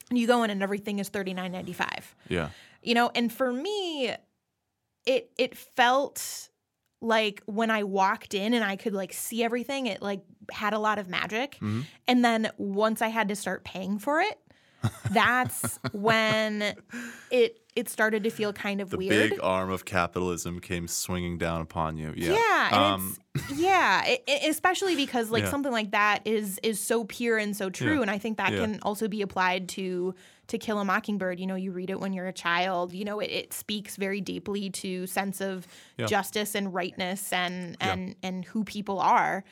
And 0.10 0.20
you 0.20 0.28
go 0.28 0.44
in 0.44 0.50
and 0.52 0.62
everything 0.62 1.00
is 1.00 1.10
$39.95 1.10 2.04
Yeah. 2.30 2.50
you 2.84 2.94
know 2.94 3.10
and 3.16 3.32
for 3.34 3.52
me 3.52 4.14
it 5.06 5.32
it 5.38 5.58
felt 5.58 6.50
like 7.02 7.42
when 7.48 7.72
i 7.72 7.82
walked 7.84 8.34
in 8.36 8.54
and 8.54 8.64
i 8.64 8.76
could 8.76 8.94
like 8.94 9.14
see 9.14 9.44
everything 9.44 9.88
it 9.88 10.04
like 10.04 10.22
had 10.52 10.74
a 10.74 10.80
lot 10.80 11.00
of 11.00 11.08
magic 11.10 11.54
Mm-hmm. 11.56 11.82
and 12.08 12.24
then 12.24 12.52
once 12.58 13.02
i 13.02 13.08
had 13.08 13.30
to 13.30 13.36
start 13.36 13.64
paying 13.64 13.98
for 13.98 14.22
it 14.22 14.40
that's 15.12 15.80
when 15.92 16.76
it 17.32 17.60
it 17.76 17.90
started 17.90 18.24
to 18.24 18.30
feel 18.30 18.54
kind 18.54 18.80
of 18.80 18.94
weird. 18.94 19.12
The 19.12 19.18
weird 19.18 19.30
big 19.32 19.40
arm 19.44 19.70
of 19.70 19.84
capitalism 19.84 20.60
came 20.62 20.88
swinging 20.88 21.38
down 21.38 21.62
upon 21.62 21.98
you. 21.98 22.14
Yeah. 22.16 22.32
yeah, 22.34 22.70
Um, 22.94 23.18
it's, 23.36 23.52
yeah, 23.60 24.04
it, 24.06 24.24
especially 24.50 24.96
because 24.96 25.30
like 25.30 25.44
Yeah. 25.44 25.50
something 25.52 25.72
like 25.74 25.92
that 25.92 26.26
is 26.26 26.58
is 26.64 26.80
so 26.80 27.04
pure 27.04 27.38
and 27.38 27.56
so 27.56 27.70
true, 27.70 27.96
Yeah. 27.96 28.02
and 28.02 28.10
I 28.12 28.18
think 28.18 28.38
that 28.38 28.54
Yeah. 28.54 28.60
can 28.62 28.80
also 28.82 29.08
be 29.08 29.22
applied 29.22 29.68
to 29.70 30.16
to 30.48 30.58
Kill 30.60 30.80
a 30.80 30.86
Mockingbird. 30.86 31.40
You 31.40 31.48
know, 31.48 31.56
you 31.56 31.72
read 31.72 31.90
it 31.90 32.00
when 32.00 32.14
you're 32.14 32.28
a 32.28 32.34
child. 32.34 32.94
You 32.94 33.04
know, 33.04 33.20
it, 33.20 33.32
it 33.32 33.54
speaks 33.54 33.96
very 33.98 34.22
deeply 34.22 34.70
to 34.70 35.08
sense 35.08 35.42
of 35.42 35.68
justice 36.08 36.54
and 36.56 36.74
rightness 36.74 37.34
and 37.34 37.76
and 37.82 38.16
and 38.24 38.46
who 38.46 38.64
people 38.64 39.00
are, 39.00 39.44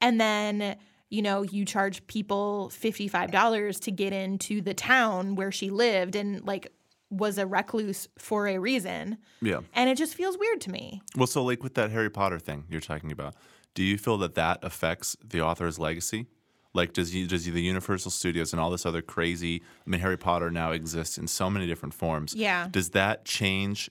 and 0.00 0.20
then. 0.20 0.76
You 1.12 1.22
know, 1.22 1.42
you 1.42 1.64
charge 1.64 2.06
people 2.06 2.70
$55 2.72 3.80
to 3.80 3.90
get 3.90 4.12
into 4.12 4.60
the 4.60 4.74
town 4.74 5.34
where 5.34 5.50
she 5.50 5.68
lived 5.68 6.14
and 6.14 6.40
like 6.46 6.68
was 7.10 7.38
a 7.38 7.46
recluse 7.46 8.08
for 8.18 8.46
a 8.46 8.58
reason. 8.58 9.18
yeah. 9.42 9.60
And 9.74 9.90
it 9.90 9.98
just 9.98 10.14
feels 10.14 10.38
weird 10.38 10.60
to 10.62 10.70
me. 10.70 11.02
Well, 11.16 11.26
so 11.26 11.42
like 11.42 11.62
with 11.62 11.74
that 11.74 11.90
Harry 11.90 12.10
Potter 12.10 12.38
thing 12.38 12.64
you're 12.68 12.80
talking 12.80 13.10
about, 13.12 13.34
do 13.74 13.82
you 13.82 13.98
feel 13.98 14.16
that 14.18 14.34
that 14.36 14.60
affects 14.62 15.16
the 15.24 15.40
author's 15.40 15.78
legacy? 15.78 16.26
Like, 16.72 16.92
does 16.92 17.12
you, 17.12 17.26
does 17.26 17.44
the 17.44 17.60
Universal 17.60 18.12
Studios 18.12 18.52
and 18.52 18.60
all 18.60 18.70
this 18.70 18.86
other 18.86 19.02
crazy? 19.02 19.60
I 19.84 19.90
mean, 19.90 20.00
Harry 20.00 20.16
Potter 20.16 20.52
now 20.52 20.70
exists 20.70 21.18
in 21.18 21.26
so 21.26 21.50
many 21.50 21.66
different 21.66 21.94
forms. 21.94 22.32
Yeah. 22.32 22.68
Does 22.70 22.90
that 22.90 23.24
change 23.24 23.88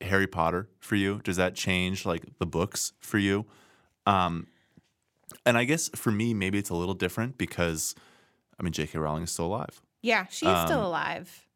Harry 0.00 0.28
Potter 0.28 0.68
for 0.78 0.94
you? 0.94 1.20
Does 1.24 1.36
that 1.38 1.56
change 1.56 2.06
like 2.06 2.22
the 2.38 2.46
books 2.46 2.92
for 3.00 3.18
you? 3.18 3.46
Um, 4.06 4.46
and 5.44 5.58
I 5.58 5.64
guess 5.64 5.88
for 5.96 6.12
me, 6.12 6.34
maybe 6.34 6.56
it's 6.56 6.70
a 6.70 6.74
little 6.74 6.94
different 6.94 7.36
because, 7.36 7.96
I 8.58 8.62
mean, 8.62 8.72
J.K. 8.72 8.96
Rowling 8.98 9.24
is 9.24 9.32
still 9.32 9.46
alive. 9.46 9.82
Yeah, 10.00 10.26
she 10.30 10.46
is 10.46 10.60
still 10.66 10.78
Um, 10.78 10.86
alive. 10.86 11.47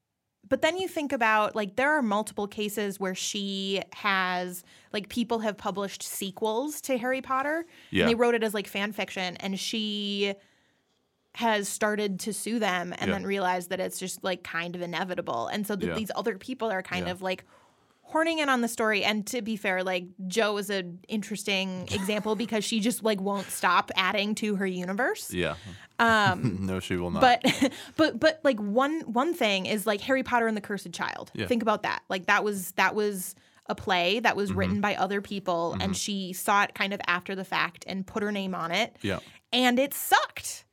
But 0.52 0.60
then 0.60 0.76
you 0.76 0.86
think 0.86 1.14
about 1.14 1.56
like 1.56 1.76
there 1.76 1.92
are 1.96 2.02
multiple 2.02 2.46
cases 2.46 3.00
where 3.00 3.14
she 3.14 3.80
has 3.94 4.62
like 4.92 5.08
people 5.08 5.38
have 5.38 5.56
published 5.56 6.02
sequels 6.02 6.82
to 6.82 6.98
Harry 6.98 7.22
Potter. 7.22 7.64
Yeah. 7.90 8.02
And 8.02 8.10
they 8.10 8.14
wrote 8.14 8.34
it 8.34 8.42
as 8.44 8.52
like 8.52 8.66
fan 8.66 8.92
fiction 8.92 9.38
and 9.38 9.58
she 9.58 10.34
has 11.36 11.70
started 11.70 12.20
to 12.20 12.34
sue 12.34 12.58
them 12.58 12.92
and 12.98 13.08
Yeah. 13.08 13.14
then 13.16 13.24
realized 13.24 13.70
that 13.70 13.80
it's 13.80 13.98
just 13.98 14.22
like 14.22 14.42
kind 14.42 14.76
of 14.76 14.82
inevitable. 14.82 15.46
And 15.46 15.66
so 15.66 15.74
that 15.74 15.86
Yeah. 15.86 15.94
these 15.94 16.10
other 16.14 16.36
people 16.36 16.70
are 16.70 16.82
kind 16.82 17.06
Yeah. 17.06 17.12
of 17.12 17.22
like 17.22 17.44
horning 18.12 18.38
in 18.38 18.48
on 18.48 18.60
the 18.60 18.68
story 18.68 19.02
and 19.02 19.26
to 19.26 19.42
be 19.42 19.56
fair 19.56 19.82
like 19.82 20.04
Jo 20.28 20.56
is 20.58 20.70
an 20.70 21.00
interesting 21.08 21.82
example 21.90 22.36
because 22.36 22.64
she 22.64 22.78
just 22.80 23.02
like 23.02 23.20
won't 23.20 23.46
stop 23.50 23.90
adding 23.96 24.34
to 24.36 24.56
her 24.56 24.66
universe. 24.66 25.32
Yeah. 25.32 25.54
Um, 25.98 26.58
no, 26.66 26.78
she 26.80 26.96
will 26.96 27.10
not. 27.10 27.20
But 27.22 27.72
but 27.96 28.20
but 28.20 28.40
like 28.44 28.58
one 28.60 29.00
one 29.02 29.34
thing 29.34 29.66
is 29.66 29.86
like 29.86 30.00
Harry 30.02 30.22
Potter 30.22 30.46
and 30.46 30.56
the 30.56 30.60
Cursed 30.60 30.92
Child. 30.92 31.30
Yeah. 31.34 31.46
Think 31.46 31.62
about 31.62 31.82
that. 31.84 32.02
Like 32.08 32.26
that 32.26 32.44
was 32.44 32.72
that 32.72 32.94
was 32.94 33.34
a 33.66 33.74
play 33.74 34.20
that 34.20 34.36
was 34.36 34.50
Mm-hmm. 34.50 34.58
written 34.58 34.80
by 34.80 34.94
other 34.96 35.20
people 35.20 35.76
and 35.80 35.96
she 35.96 36.32
saw 36.32 36.64
it 36.64 36.74
kind 36.74 36.92
of 36.92 37.00
after 37.06 37.34
the 37.34 37.44
fact 37.44 37.84
and 37.86 38.06
put 38.06 38.22
her 38.22 38.32
name 38.32 38.54
on 38.54 38.70
it. 38.72 38.96
yeah. 39.02 39.20
And 39.52 39.78
it 39.78 39.94
sucked. 39.94 40.64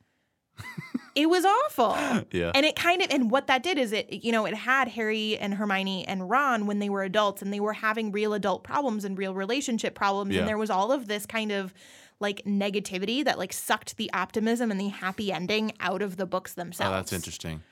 It 1.14 1.28
was 1.28 1.44
awful. 1.44 1.96
Yeah. 2.32 2.52
And 2.54 2.64
it 2.66 2.76
kind 2.76 3.02
of 3.02 3.08
and 3.10 3.30
what 3.30 3.46
that 3.48 3.62
did 3.62 3.76
is 3.78 3.92
it 3.92 4.12
you 4.12 4.30
know 4.32 4.44
it 4.46 4.54
had 4.54 4.88
Harry 4.88 5.36
and 5.38 5.54
Hermione 5.54 6.06
and 6.06 6.28
Ron 6.30 6.66
when 6.66 6.78
they 6.78 6.88
were 6.88 7.02
adults 7.02 7.42
and 7.42 7.52
they 7.52 7.60
were 7.60 7.72
having 7.72 8.12
real 8.12 8.32
adult 8.34 8.62
problems 8.62 9.04
and 9.04 9.16
real 9.18 9.34
relationship 9.34 9.94
problems 9.94 10.32
Yeah. 10.34 10.40
and 10.40 10.48
there 10.48 10.58
was 10.58 10.70
all 10.70 10.92
of 10.92 11.08
this 11.08 11.26
kind 11.26 11.50
of 11.52 11.72
like 12.20 12.44
negativity 12.44 13.24
that 13.24 13.38
like 13.38 13.52
sucked 13.52 13.96
the 13.96 14.12
optimism 14.12 14.70
and 14.70 14.78
the 14.78 14.88
happy 14.88 15.32
ending 15.32 15.72
out 15.80 16.02
of 16.02 16.16
the 16.18 16.26
books 16.26 16.52
Oh, 16.56 16.60
themselves. 16.62 16.92
that's 16.92 17.12
interesting. 17.12 17.62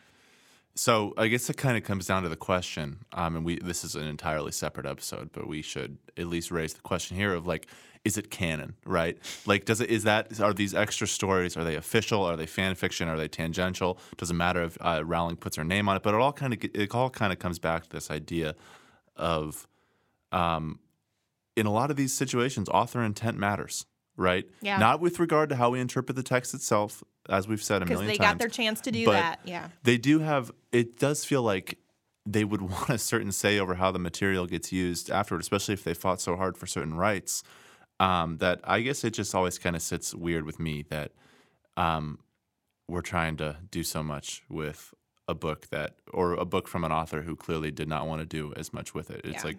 So 0.78 1.12
I 1.16 1.26
guess 1.26 1.50
it 1.50 1.56
kind 1.56 1.76
of 1.76 1.82
comes 1.82 2.06
down 2.06 2.22
to 2.22 2.28
the 2.28 2.36
question, 2.36 3.00
um, 3.12 3.34
and 3.34 3.44
we 3.44 3.58
this 3.58 3.82
is 3.82 3.96
an 3.96 4.06
entirely 4.06 4.52
separate 4.52 4.86
episode, 4.86 5.30
but 5.32 5.48
we 5.48 5.60
should 5.60 5.98
at 6.16 6.28
least 6.28 6.52
raise 6.52 6.72
the 6.72 6.80
question 6.82 7.16
here 7.16 7.34
of 7.34 7.48
like, 7.48 7.66
is 8.04 8.16
it 8.16 8.30
canon, 8.30 8.76
right? 8.86 9.18
Like, 9.44 9.64
does 9.64 9.80
it 9.80 9.90
is 9.90 10.04
that 10.04 10.40
are 10.40 10.54
these 10.54 10.76
extra 10.76 11.08
stories 11.08 11.56
are 11.56 11.64
they 11.64 11.74
official? 11.74 12.22
Are 12.22 12.36
they 12.36 12.46
fan 12.46 12.76
fiction? 12.76 13.08
Are 13.08 13.16
they 13.16 13.26
tangential? 13.26 13.98
Doesn't 14.18 14.36
matter 14.36 14.62
if 14.62 14.78
uh, 14.80 15.02
Rowling 15.04 15.34
puts 15.34 15.56
her 15.56 15.64
name 15.64 15.88
on 15.88 15.96
it, 15.96 16.04
but 16.04 16.14
it 16.14 16.20
all 16.20 16.32
kind 16.32 16.52
of 16.52 16.60
it 16.62 16.94
all 16.94 17.10
kind 17.10 17.32
of 17.32 17.40
comes 17.40 17.58
back 17.58 17.82
to 17.82 17.90
this 17.90 18.08
idea 18.08 18.54
of, 19.16 19.66
um, 20.30 20.78
in 21.56 21.66
a 21.66 21.72
lot 21.72 21.90
of 21.90 21.96
these 21.96 22.12
situations, 22.12 22.68
author 22.68 23.02
intent 23.02 23.36
matters, 23.36 23.84
right? 24.18 24.44
Yeah. 24.60 24.76
Not 24.76 25.00
with 25.00 25.18
regard 25.18 25.48
to 25.48 25.56
how 25.56 25.70
we 25.70 25.80
interpret 25.80 26.16
the 26.16 26.22
text 26.22 26.52
itself, 26.52 27.02
as 27.30 27.48
we've 27.48 27.62
said 27.62 27.80
a 27.82 27.86
million 27.86 28.00
times. 28.00 28.10
Because 28.10 28.18
they 28.18 28.24
got 28.32 28.38
their 28.38 28.48
chance 28.48 28.80
to 28.82 28.90
do 28.90 29.06
that. 29.06 29.40
Yeah. 29.44 29.68
they 29.84 29.96
do 29.96 30.18
have 30.18 30.50
it 30.72 30.98
does 30.98 31.24
feel 31.24 31.42
like 31.42 31.78
they 32.26 32.44
would 32.44 32.60
want 32.70 32.90
a 32.90 32.98
certain 32.98 33.32
say 33.32 33.58
over 33.58 33.76
how 33.76 33.90
the 33.90 33.98
material 33.98 34.46
gets 34.46 34.70
used 34.72 35.08
afterward 35.10 35.40
especially 35.40 35.72
if 35.72 35.84
they 35.84 35.94
fought 35.94 36.20
so 36.20 36.36
hard 36.36 36.58
for 36.58 36.66
certain 36.66 36.92
rights 36.94 37.42
um, 38.00 38.36
that 38.38 38.60
i 38.64 38.80
guess 38.80 39.02
it 39.04 39.10
just 39.14 39.34
always 39.34 39.58
kind 39.58 39.74
of 39.74 39.80
sits 39.80 40.14
weird 40.14 40.44
with 40.44 40.58
me 40.60 40.84
that 40.90 41.12
um, 41.78 42.18
we're 42.88 43.00
trying 43.00 43.36
to 43.38 43.56
do 43.70 43.82
so 43.82 44.02
much 44.02 44.42
with 44.50 44.92
a 45.26 45.34
book 45.34 45.68
that 45.70 45.96
or 46.12 46.32
a 46.32 46.44
book 46.44 46.68
from 46.68 46.84
an 46.84 46.92
author 46.92 47.22
who 47.22 47.34
clearly 47.36 47.70
did 47.70 47.88
not 47.88 48.06
want 48.06 48.20
to 48.20 48.26
do 48.26 48.52
as 48.56 48.72
much 48.74 48.94
with 48.94 49.10
it 49.10 49.20
it's 49.24 49.36
Yeah. 49.42 49.48
like 49.50 49.58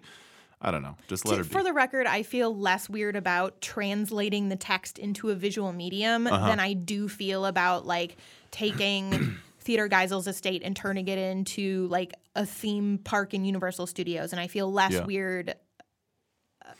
i 0.60 0.70
don't 0.70 0.82
know 0.82 0.96
just 1.08 1.24
let 1.26 1.32
To- 1.32 1.38
her 1.38 1.44
be 1.44 1.50
for 1.50 1.62
the 1.62 1.72
record, 1.72 2.06
I 2.06 2.22
feel 2.22 2.54
less 2.56 2.88
weird 2.88 3.16
about 3.16 3.60
translating 3.60 4.48
the 4.48 4.56
text 4.56 4.98
into 4.98 5.30
a 5.30 5.34
visual 5.34 5.72
medium 5.72 6.26
Uh-huh. 6.26 6.48
than 6.48 6.60
I 6.60 6.72
do 6.74 7.08
feel 7.08 7.46
about 7.46 7.86
like 7.86 8.16
taking 8.50 9.36
Theodore 9.60 9.88
Geisel's 9.88 10.26
estate 10.26 10.62
and 10.64 10.74
turning 10.76 11.06
it 11.08 11.18
into 11.18 11.86
like 11.88 12.12
a 12.34 12.44
theme 12.46 12.98
park 12.98 13.34
in 13.34 13.44
Universal 13.44 13.86
Studios. 13.88 14.32
And 14.32 14.40
I 14.40 14.46
feel 14.46 14.70
less 14.72 14.92
Yeah. 14.92 15.04
weird 15.04 15.54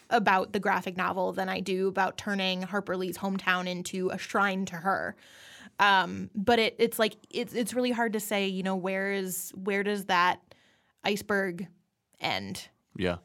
about 0.08 0.52
the 0.52 0.60
graphic 0.60 0.96
novel 0.96 1.32
than 1.32 1.48
I 1.48 1.60
do 1.60 1.88
about 1.88 2.16
turning 2.16 2.62
Harper 2.62 2.96
Lee's 2.96 3.18
hometown 3.18 3.66
into 3.68 4.08
a 4.10 4.18
shrine 4.18 4.64
to 4.66 4.76
her. 4.76 5.16
Um, 5.78 6.30
but 6.34 6.58
it, 6.58 6.76
it's 6.78 6.98
like 6.98 7.16
it's 7.30 7.54
it's 7.54 7.74
really 7.74 7.90
hard 7.90 8.12
to 8.12 8.20
say. 8.20 8.46
You 8.48 8.62
know, 8.62 8.76
where 8.76 9.12
is 9.12 9.52
where 9.54 9.82
does 9.82 10.06
that 10.06 10.40
iceberg 11.04 11.66
end? 12.20 12.68
yeah 12.96 13.16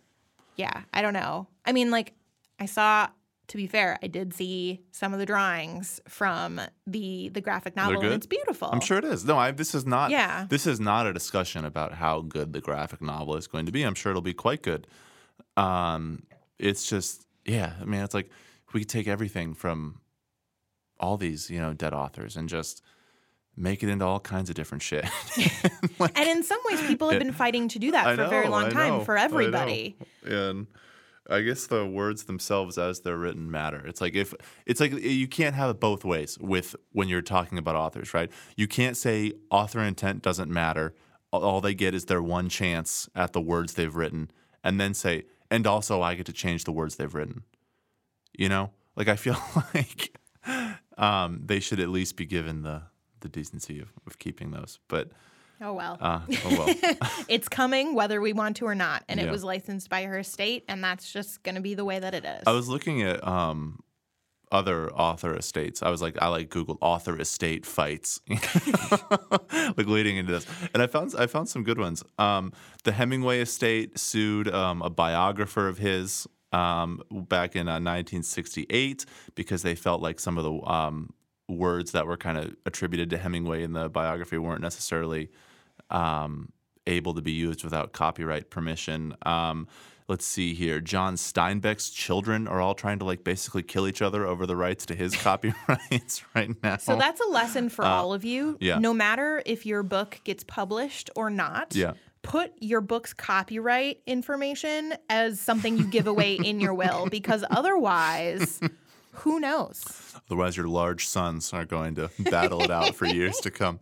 yeah, 0.55 0.81
I 0.93 1.01
don't 1.01 1.13
know. 1.13 1.47
I 1.65 1.71
mean, 1.71 1.91
like, 1.91 2.13
I 2.59 2.65
saw. 2.65 3.07
To 3.49 3.57
be 3.57 3.67
fair, 3.67 3.99
I 4.01 4.07
did 4.07 4.33
see 4.33 4.81
some 4.89 5.13
of 5.13 5.19
the 5.19 5.25
drawings 5.27 6.01
from 6.07 6.59
the 6.87 7.29
the 7.29 7.41
graphic 7.41 7.75
novel, 7.75 8.01
and 8.01 8.11
it's 8.11 8.25
beautiful. 8.25 8.69
I'm 8.71 8.79
sure 8.79 8.97
it 8.97 9.03
is. 9.03 9.23
No, 9.23 9.37
I, 9.37 9.51
this 9.51 9.75
is 9.75 9.85
not. 9.85 10.09
Yeah. 10.09 10.47
This 10.49 10.65
is 10.65 10.79
not 10.79 11.05
a 11.05 11.13
discussion 11.13 11.63
about 11.63 11.93
how 11.93 12.21
good 12.21 12.53
the 12.53 12.59
graphic 12.59 13.03
novel 13.03 13.35
is 13.35 13.45
going 13.45 13.67
to 13.67 13.71
be. 13.71 13.83
I'm 13.83 13.93
sure 13.93 14.09
it'll 14.09 14.23
be 14.23 14.33
quite 14.33 14.63
good. 14.63 14.87
Um, 15.57 16.23
it's 16.57 16.89
just, 16.89 17.27
yeah. 17.45 17.73
I 17.79 17.85
mean, 17.85 18.01
it's 18.01 18.15
like 18.15 18.31
we 18.73 18.79
could 18.79 18.89
take 18.89 19.07
everything 19.07 19.53
from 19.53 20.01
all 20.99 21.15
these, 21.15 21.47
you 21.47 21.59
know, 21.59 21.71
dead 21.71 21.93
authors 21.93 22.35
and 22.35 22.49
just 22.49 22.81
make 23.57 23.83
it 23.83 23.89
into 23.89 24.05
all 24.05 24.19
kinds 24.19 24.49
of 24.49 24.55
different 24.55 24.81
shit. 24.81 25.05
Like, 25.99 26.17
And 26.17 26.27
in 26.29 26.43
some 26.43 26.59
ways, 26.69 26.81
people 26.81 27.09
have 27.09 27.19
been 27.19 27.31
fighting 27.33 27.67
to 27.69 27.79
do 27.79 27.91
that 27.91 28.05
I 28.07 28.15
for 28.15 28.23
a 28.23 28.29
very 28.29 28.47
long 28.47 28.65
I 28.65 28.69
time 28.69 28.93
know, 28.97 29.03
for 29.03 29.17
I 29.17 29.23
everybody. 29.23 29.95
And 30.23 30.67
I 31.29 31.41
guess 31.41 31.65
the 31.67 31.85
words 31.85 32.25
themselves 32.25 32.77
as 32.77 32.99
they're 32.99 33.17
written 33.17 33.49
matter. 33.49 33.83
It's 33.87 33.99
like 34.01 34.13
if 34.15 34.33
it's 34.65 34.79
like 34.79 34.91
you 34.93 35.27
can't 35.27 35.55
have 35.55 35.69
it 35.71 35.79
both 35.79 36.05
ways 36.05 36.37
with 36.39 36.75
when 36.91 37.07
you're 37.07 37.21
talking 37.23 37.57
about 37.57 37.75
authors, 37.75 38.13
right? 38.13 38.29
You 38.55 38.67
can't 38.67 38.95
say 38.95 39.33
author 39.49 39.79
intent 39.81 40.21
doesn't 40.21 40.51
matter. 40.51 40.93
All- 41.31 41.43
All 41.43 41.61
they 41.61 41.73
get 41.73 41.93
is 41.95 42.05
their 42.05 42.21
one 42.21 42.47
chance 42.49 43.09
at 43.15 43.33
the 43.33 43.41
words 43.41 43.73
they've 43.73 43.95
written, 43.95 44.29
and 44.63 44.79
then 44.79 44.93
say, 44.93 45.23
and 45.49 45.65
also 45.65 46.01
I 46.01 46.13
get 46.15 46.25
to 46.27 46.33
change 46.33 46.63
the 46.65 46.71
words 46.71 46.95
they've 46.97 47.13
written. 47.13 47.43
You 48.37 48.49
know, 48.49 48.69
like 48.95 49.07
I 49.07 49.15
feel 49.15 49.37
like 49.73 50.15
um, 50.97 51.41
they 51.43 51.59
should 51.59 51.79
at 51.79 51.89
least 51.89 52.17
be 52.17 52.25
given 52.25 52.61
the 52.61 52.83
the 53.25 53.29
decency 53.29 53.79
of, 53.79 53.89
of 54.05 54.19
keeping 54.19 54.51
those. 54.51 54.79
But 54.87 55.09
Oh 55.61 55.73
well, 55.73 55.97
uh, 56.01 56.19
oh 56.45 56.49
well. 56.49 56.99
it's 57.29 57.47
coming 57.47 57.95
whether 57.95 58.19
we 58.19 58.33
want 58.33 58.57
to 58.57 58.65
or 58.65 58.75
not, 58.75 59.03
and 59.07 59.21
it 59.21 59.31
was 59.31 59.43
licensed 59.43 59.89
by 59.89 60.03
her 60.03 60.19
estate, 60.19 60.65
and 60.67 60.83
that's 60.83 61.11
just 61.11 61.43
going 61.43 61.55
to 61.55 61.61
be 61.61 61.75
the 61.75 61.85
way 61.85 61.97
that 61.97 62.13
it 62.13 62.25
is. 62.25 62.43
I 62.45 62.51
was 62.51 62.67
looking 62.67 63.01
at 63.03 63.25
um, 63.25 63.79
other 64.51 64.91
author 64.91 65.33
estates. 65.33 65.81
I 65.81 65.89
was 65.89 66.01
like, 66.01 66.21
I 66.21 66.27
like 66.27 66.49
Google 66.49 66.77
author 66.81 67.17
estate 67.17 67.65
fights, 67.65 68.19
like 68.29 69.87
leading 69.87 70.17
into 70.17 70.33
this, 70.33 70.45
and 70.73 70.83
I 70.83 70.87
found 70.87 71.15
I 71.17 71.25
found 71.27 71.47
some 71.47 71.63
good 71.63 71.79
ones. 71.79 72.03
Um, 72.19 72.51
the 72.83 72.91
Hemingway 72.91 73.39
estate 73.39 73.97
sued 73.97 74.53
um, 74.53 74.81
a 74.81 74.89
biographer 74.89 75.69
of 75.69 75.77
his 75.77 76.27
um, 76.51 77.01
back 77.11 77.55
in 77.55 77.67
uh, 77.67 77.79
1968 77.79 79.05
because 79.35 79.61
they 79.61 79.75
felt 79.75 80.01
like 80.01 80.19
some 80.19 80.37
of 80.37 80.43
the 80.43 80.69
um, 80.69 81.13
words 81.47 81.91
that 81.91 82.07
were 82.07 82.17
kind 82.17 82.37
of 82.37 82.55
attributed 82.65 83.09
to 83.11 83.17
Hemingway 83.17 83.63
in 83.63 83.73
the 83.73 83.89
biography 83.89 84.37
weren't 84.37 84.61
necessarily 84.61 85.29
um, 85.89 86.51
able 86.87 87.13
to 87.13 87.21
be 87.21 87.31
used 87.31 87.63
without 87.63 87.93
copyright 87.93 88.49
permission. 88.49 89.15
Um, 89.23 89.67
let's 90.07 90.25
see 90.25 90.53
here. 90.53 90.79
John 90.79 91.15
Steinbeck's 91.15 91.89
children 91.89 92.47
are 92.47 92.61
all 92.61 92.75
trying 92.75 92.99
to 92.99 93.05
like 93.05 93.23
basically 93.23 93.63
kill 93.63 93.87
each 93.87 94.01
other 94.01 94.25
over 94.25 94.45
the 94.45 94.55
rights 94.55 94.85
to 94.87 94.95
his 94.95 95.15
copyrights 95.21 96.23
right 96.35 96.51
now. 96.63 96.77
so 96.77 96.95
that's 96.95 97.21
a 97.21 97.29
lesson 97.29 97.69
for 97.69 97.85
all 97.85 98.13
of 98.13 98.23
you. 98.23 98.51
Uh, 98.51 98.57
yeah. 98.61 98.79
No 98.79 98.93
matter 98.93 99.41
if 99.45 99.65
your 99.65 99.83
book 99.83 100.19
gets 100.23 100.43
published 100.43 101.09
or 101.15 101.29
not. 101.29 101.75
Yeah. 101.75 101.93
Put 102.21 102.53
your 102.59 102.81
book's 102.81 103.13
copyright 103.13 104.01
information 104.07 104.95
as 105.11 105.39
something 105.39 105.77
you 105.77 105.85
give 105.85 106.07
away 106.07 106.33
in 106.33 106.59
your 106.59 106.73
will 106.73 107.05
because 107.07 107.45
otherwise, 107.51 108.59
who 109.17 109.39
knows? 109.39 110.15
Otherwise, 110.29 110.57
your 110.57 110.67
large 110.67 111.07
sons 111.07 111.53
are 111.53 111.65
going 111.65 111.95
to 111.95 112.09
battle 112.19 112.61
it 112.61 112.71
out 112.71 112.95
for 112.95 113.05
years 113.05 113.37
to 113.37 113.51
come. 113.51 113.79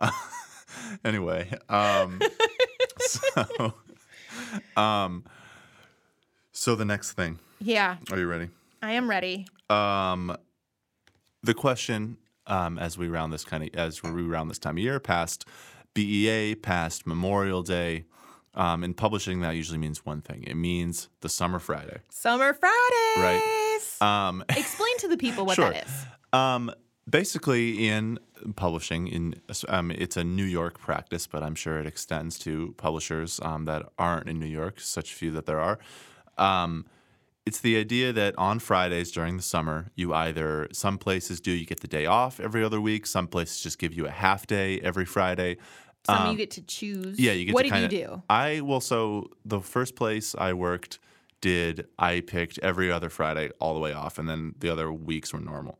anyway, 1.04 1.50
um, 1.68 2.20
so, 2.98 3.74
um, 4.76 5.24
so 6.52 6.74
the 6.74 6.84
next 6.84 7.12
thing. 7.12 7.38
Yeah, 7.60 7.96
Are 8.10 8.18
you 8.18 8.26
ready? 8.26 8.48
I 8.82 8.92
am 8.92 9.08
ready. 9.08 9.46
Um, 9.70 10.36
the 11.42 11.54
question, 11.54 12.18
um, 12.46 12.78
as 12.78 12.98
we 12.98 13.08
round 13.08 13.32
this 13.32 13.44
kind 13.44 13.62
of 13.62 13.70
as 13.74 14.02
we 14.02 14.22
round 14.22 14.50
this 14.50 14.58
time 14.58 14.76
of 14.76 14.82
year, 14.82 15.00
past 15.00 15.46
BEA, 15.94 16.56
past 16.56 17.06
Memorial 17.06 17.62
Day. 17.62 18.04
Um, 18.56 18.84
and 18.84 18.96
publishing 18.96 19.40
that 19.40 19.56
usually 19.56 19.78
means 19.78 20.06
one 20.06 20.20
thing. 20.20 20.44
It 20.44 20.54
means 20.54 21.08
the 21.22 21.28
Summer 21.28 21.58
Friday. 21.58 21.98
Summer 22.08 22.54
Fridays. 22.54 23.73
Um, 24.04 24.44
Explain 24.50 24.96
to 24.98 25.08
the 25.08 25.16
people 25.16 25.46
what 25.46 25.56
Sure. 25.56 25.70
that 25.70 25.86
is. 25.86 25.92
Um, 26.32 26.70
basically, 27.08 27.88
in 27.88 28.18
publishing, 28.56 29.06
in 29.08 29.34
um, 29.68 29.90
it's 29.90 30.16
a 30.16 30.24
New 30.24 30.44
York 30.44 30.78
practice, 30.78 31.26
but 31.26 31.42
I'm 31.42 31.54
sure 31.54 31.78
it 31.78 31.86
extends 31.86 32.38
to 32.40 32.74
publishers 32.76 33.40
um, 33.42 33.64
that 33.66 33.82
aren't 33.98 34.28
in 34.28 34.38
New 34.38 34.46
York, 34.60 34.80
such 34.80 35.14
few 35.14 35.30
that 35.32 35.46
there 35.46 35.60
are. 35.60 35.78
Um, 36.38 36.86
it's 37.46 37.60
the 37.60 37.76
idea 37.76 38.12
that 38.12 38.34
on 38.38 38.58
Fridays 38.58 39.12
during 39.12 39.36
the 39.36 39.42
summer, 39.42 39.90
you 39.94 40.14
either 40.14 40.68
some 40.72 40.96
places 40.98 41.40
do 41.40 41.50
you 41.52 41.66
get 41.66 41.80
the 41.80 41.88
day 41.88 42.06
off 42.06 42.40
every 42.40 42.64
other 42.64 42.80
week, 42.80 43.06
some 43.06 43.26
places 43.28 43.60
just 43.62 43.78
give 43.78 43.92
you 43.92 44.06
a 44.06 44.10
half 44.10 44.46
day 44.46 44.80
every 44.80 45.04
Friday. 45.04 45.58
Some 46.06 46.30
you 46.30 46.36
get 46.36 46.50
to 46.52 46.62
choose. 46.62 47.06
Um, 47.06 47.14
Yeah, 47.18 47.32
you 47.32 47.46
get 47.46 47.54
What 47.54 47.62
to 47.62 47.68
did 47.68 47.72
kind 47.72 47.84
of. 47.86 47.92
you 47.92 47.98
do? 48.06 48.22
I 48.28 48.60
well, 48.62 48.80
so 48.80 49.30
the 49.44 49.60
first 49.60 49.94
place 49.94 50.34
I 50.38 50.52
worked 50.54 50.98
did 51.44 51.86
I 51.98 52.20
picked 52.20 52.58
every 52.60 52.90
other 52.90 53.10
Friday 53.10 53.50
all 53.60 53.74
the 53.74 53.80
way 53.80 53.92
off, 53.92 54.18
and 54.18 54.26
then 54.26 54.54
the 54.60 54.70
other 54.72 54.90
weeks 54.90 55.30
were 55.30 55.40
normal. 55.40 55.78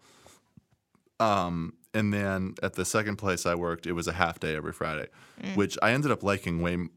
Um, 1.18 1.72
and 1.94 2.12
then 2.12 2.54
at 2.62 2.74
the 2.74 2.84
second 2.84 3.16
place 3.16 3.46
I 3.46 3.54
worked, 3.54 3.86
it 3.86 3.92
was 3.92 4.06
a 4.06 4.12
half 4.12 4.38
day 4.40 4.54
every 4.56 4.72
Friday, 4.72 5.06
Mm. 5.42 5.56
which 5.56 5.78
I 5.80 5.92
ended 5.92 6.10
up 6.10 6.22
liking 6.22 6.60
way 6.60 6.74
m- 6.74 6.90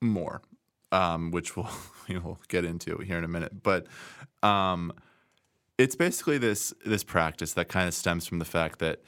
more, 0.00 0.40
um, 0.92 1.32
which 1.32 1.56
we'll 1.56 1.68
get 2.48 2.64
into 2.64 2.98
here 2.98 3.18
in 3.18 3.24
a 3.24 3.28
minute. 3.28 3.62
But 3.64 3.86
um, 4.42 4.92
it's 5.78 5.96
basically 5.96 6.38
this 6.38 6.72
this 6.84 7.02
practice 7.02 7.54
that 7.54 7.68
kind 7.68 7.88
of 7.88 7.94
stems 7.94 8.24
from 8.26 8.38
the 8.38 8.44
fact 8.44 8.78
that 8.78 9.02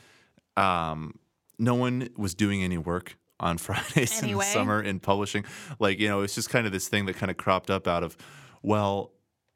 um, 0.56 1.18
no 1.58 1.74
one 1.76 2.08
was 2.16 2.34
doing 2.34 2.64
any 2.64 2.78
work 2.78 3.16
on 3.38 3.58
Fridays 3.66 4.20
in 4.22 4.32
the 4.36 4.42
summer 4.42 4.82
in 4.82 4.98
publishing. 4.98 5.44
Like 5.78 6.00
you 6.00 6.08
know, 6.08 6.22
it's 6.22 6.34
just 6.34 6.50
kind 6.50 6.66
of 6.66 6.72
this 6.72 6.88
thing 6.88 7.06
that 7.06 7.14
kind 7.16 7.30
of 7.30 7.36
cropped 7.36 7.70
up 7.70 7.86
out 7.86 8.02
of 8.02 8.16
well. 8.62 9.12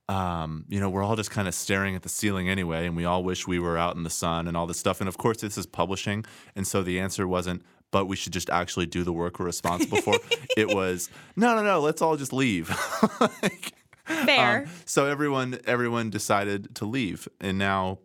Um, 0.08 0.66
you 0.68 0.80
know, 0.80 0.90
we're 0.90 1.02
all 1.02 1.16
just 1.16 1.30
kind 1.30 1.48
of 1.48 1.54
staring 1.54 1.94
at 1.94 2.02
the 2.02 2.08
ceiling 2.08 2.48
anyway, 2.48 2.86
and 2.86 2.96
we 2.96 3.04
all 3.04 3.22
wish 3.24 3.46
we 3.46 3.58
were 3.58 3.78
out 3.78 3.96
in 3.96 4.02
the 4.02 4.10
sun 4.10 4.46
and 4.46 4.56
all 4.56 4.66
this 4.66 4.78
stuff. 4.78 5.00
And 5.00 5.08
of 5.08 5.16
course, 5.16 5.40
this 5.40 5.56
is 5.56 5.64
publishing, 5.64 6.24
and 6.54 6.66
so 6.66 6.82
the 6.82 7.00
answer 7.00 7.26
wasn't, 7.26 7.62
"But 7.92 8.06
we 8.06 8.16
should 8.16 8.32
just 8.32 8.50
actually 8.50 8.86
do 8.86 9.04
the 9.04 9.12
work 9.12 9.38
we're 9.38 9.46
responsible 9.46 10.02
for." 10.02 10.16
it 10.56 10.74
was, 10.74 11.08
"No, 11.36 11.54
no, 11.54 11.62
no, 11.62 11.80
let's 11.80 12.02
all 12.02 12.16
just 12.16 12.32
leave." 12.32 12.68
like, 13.20 13.72
Fair. 14.04 14.64
um, 14.64 14.70
so 14.84 15.06
everyone 15.06 15.60
everyone 15.66 16.10
decided 16.10 16.74
to 16.76 16.84
leave, 16.84 17.28
and 17.40 17.56
now, 17.58 18.00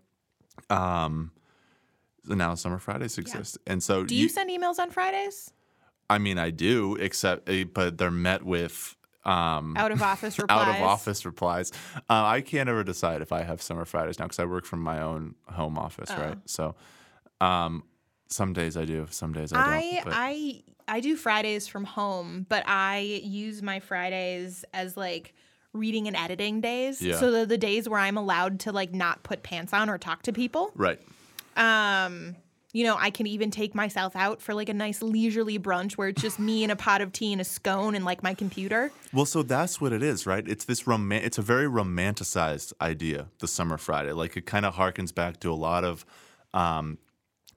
um, 0.69 1.31
now 2.25 2.55
Summer 2.55 2.77
Fridays 2.77 3.17
exist, 3.17 3.57
and 3.65 3.81
so 3.81 4.03
do 4.03 4.15
you, 4.15 4.29
send 4.29 4.49
emails 4.49 4.79
on 4.79 4.91
Fridays? 4.91 5.51
I 6.10 6.19
mean, 6.19 6.38
I 6.38 6.51
do, 6.51 6.95
except 6.95 7.49
uh, 7.49 7.65
but 7.65 7.97
they're 7.97 8.12
met 8.12 8.43
with 8.43 8.95
um, 9.27 9.75
Out 9.77 9.91
of 9.91 10.01
office 10.01 10.39
replies. 10.39 10.67
out 10.67 10.75
of 10.77 10.81
office 10.81 11.25
replies. 11.25 11.71
Uh, 12.09 12.23
I 12.25 12.41
can't 12.41 12.69
ever 12.69 12.83
decide 12.83 13.21
if 13.21 13.31
I 13.31 13.43
have 13.43 13.61
summer 13.61 13.85
Fridays 13.85 14.17
now 14.19 14.25
because 14.25 14.39
I 14.39 14.45
work 14.45 14.65
from 14.65 14.81
my 14.81 15.01
own 15.01 15.35
home 15.49 15.77
office, 15.77 16.09
Oh. 16.11 16.17
right? 16.21 16.37
So, 16.45 16.75
um, 17.41 17.83
some 18.29 18.53
days 18.53 18.75
I 18.77 18.85
do, 18.85 19.07
some 19.09 19.33
days 19.33 19.53
I 19.53 19.59
I 19.77 19.81
don't. 19.95 20.03
but- 20.05 20.13
I 20.15 20.63
I 20.89 20.99
do 21.01 21.15
Fridays 21.17 21.67
from 21.67 21.83
home, 21.83 22.45
but 22.47 22.63
I 22.67 22.99
use 23.23 23.61
my 23.61 23.79
Fridays 23.81 24.63
as 24.73 24.95
like 24.95 25.33
reading 25.73 26.07
and 26.07 26.15
editing 26.15 26.61
days. 26.61 27.01
Yeah. 27.01 27.17
So 27.17 27.29
they're 27.31 27.45
the 27.45 27.57
days 27.57 27.89
where 27.89 27.99
I'm 27.99 28.17
allowed 28.17 28.61
to 28.61 28.71
like 28.71 28.93
not 28.93 29.23
put 29.23 29.43
pants 29.43 29.73
on 29.73 29.89
or 29.89 29.97
talk 29.97 30.23
to 30.23 30.33
people. 30.33 30.71
right. 30.75 30.99
Um, 31.57 32.35
you 32.77 32.83
know, 32.83 32.95
I 32.95 33.09
can 33.09 33.25
even 33.25 33.49
take 33.49 33.73
myself 33.73 34.15
out 34.15 34.39
for 34.39 34.53
like 34.53 34.69
a 34.69 34.73
nice 34.73 35.01
leisurely 35.01 35.57
brunch 35.57 35.93
where 35.93 36.09
it's 36.09 36.21
just 36.21 36.37
me 36.37 36.61
and 36.61 36.71
a 36.71 36.75
pot 36.75 37.01
of 37.01 37.11
tea 37.11 37.31
and 37.31 37.41
a 37.41 37.43
scone 37.43 37.95
and 37.95 38.05
like 38.05 38.21
my 38.21 38.35
computer. 38.35 38.91
Well, 39.11 39.25
so 39.25 39.41
that's 39.41 39.81
what 39.81 39.93
it 39.93 40.03
is, 40.03 40.27
right? 40.27 40.47
It's 40.47 40.63
this 40.63 40.85
roman- 40.85 41.23
It's 41.23 41.39
a 41.39 41.41
very 41.41 41.65
romanticized 41.65 42.73
idea, 42.79 43.29
the 43.39 43.47
Summer 43.47 43.79
Friday. 43.79 44.11
Like 44.11 44.37
it 44.37 44.45
kind 44.45 44.63
of 44.63 44.75
harkens 44.75 45.11
back 45.11 45.39
to 45.39 45.51
a 45.51 45.55
lot 45.55 45.83
of 45.83 46.05
um, 46.53 46.99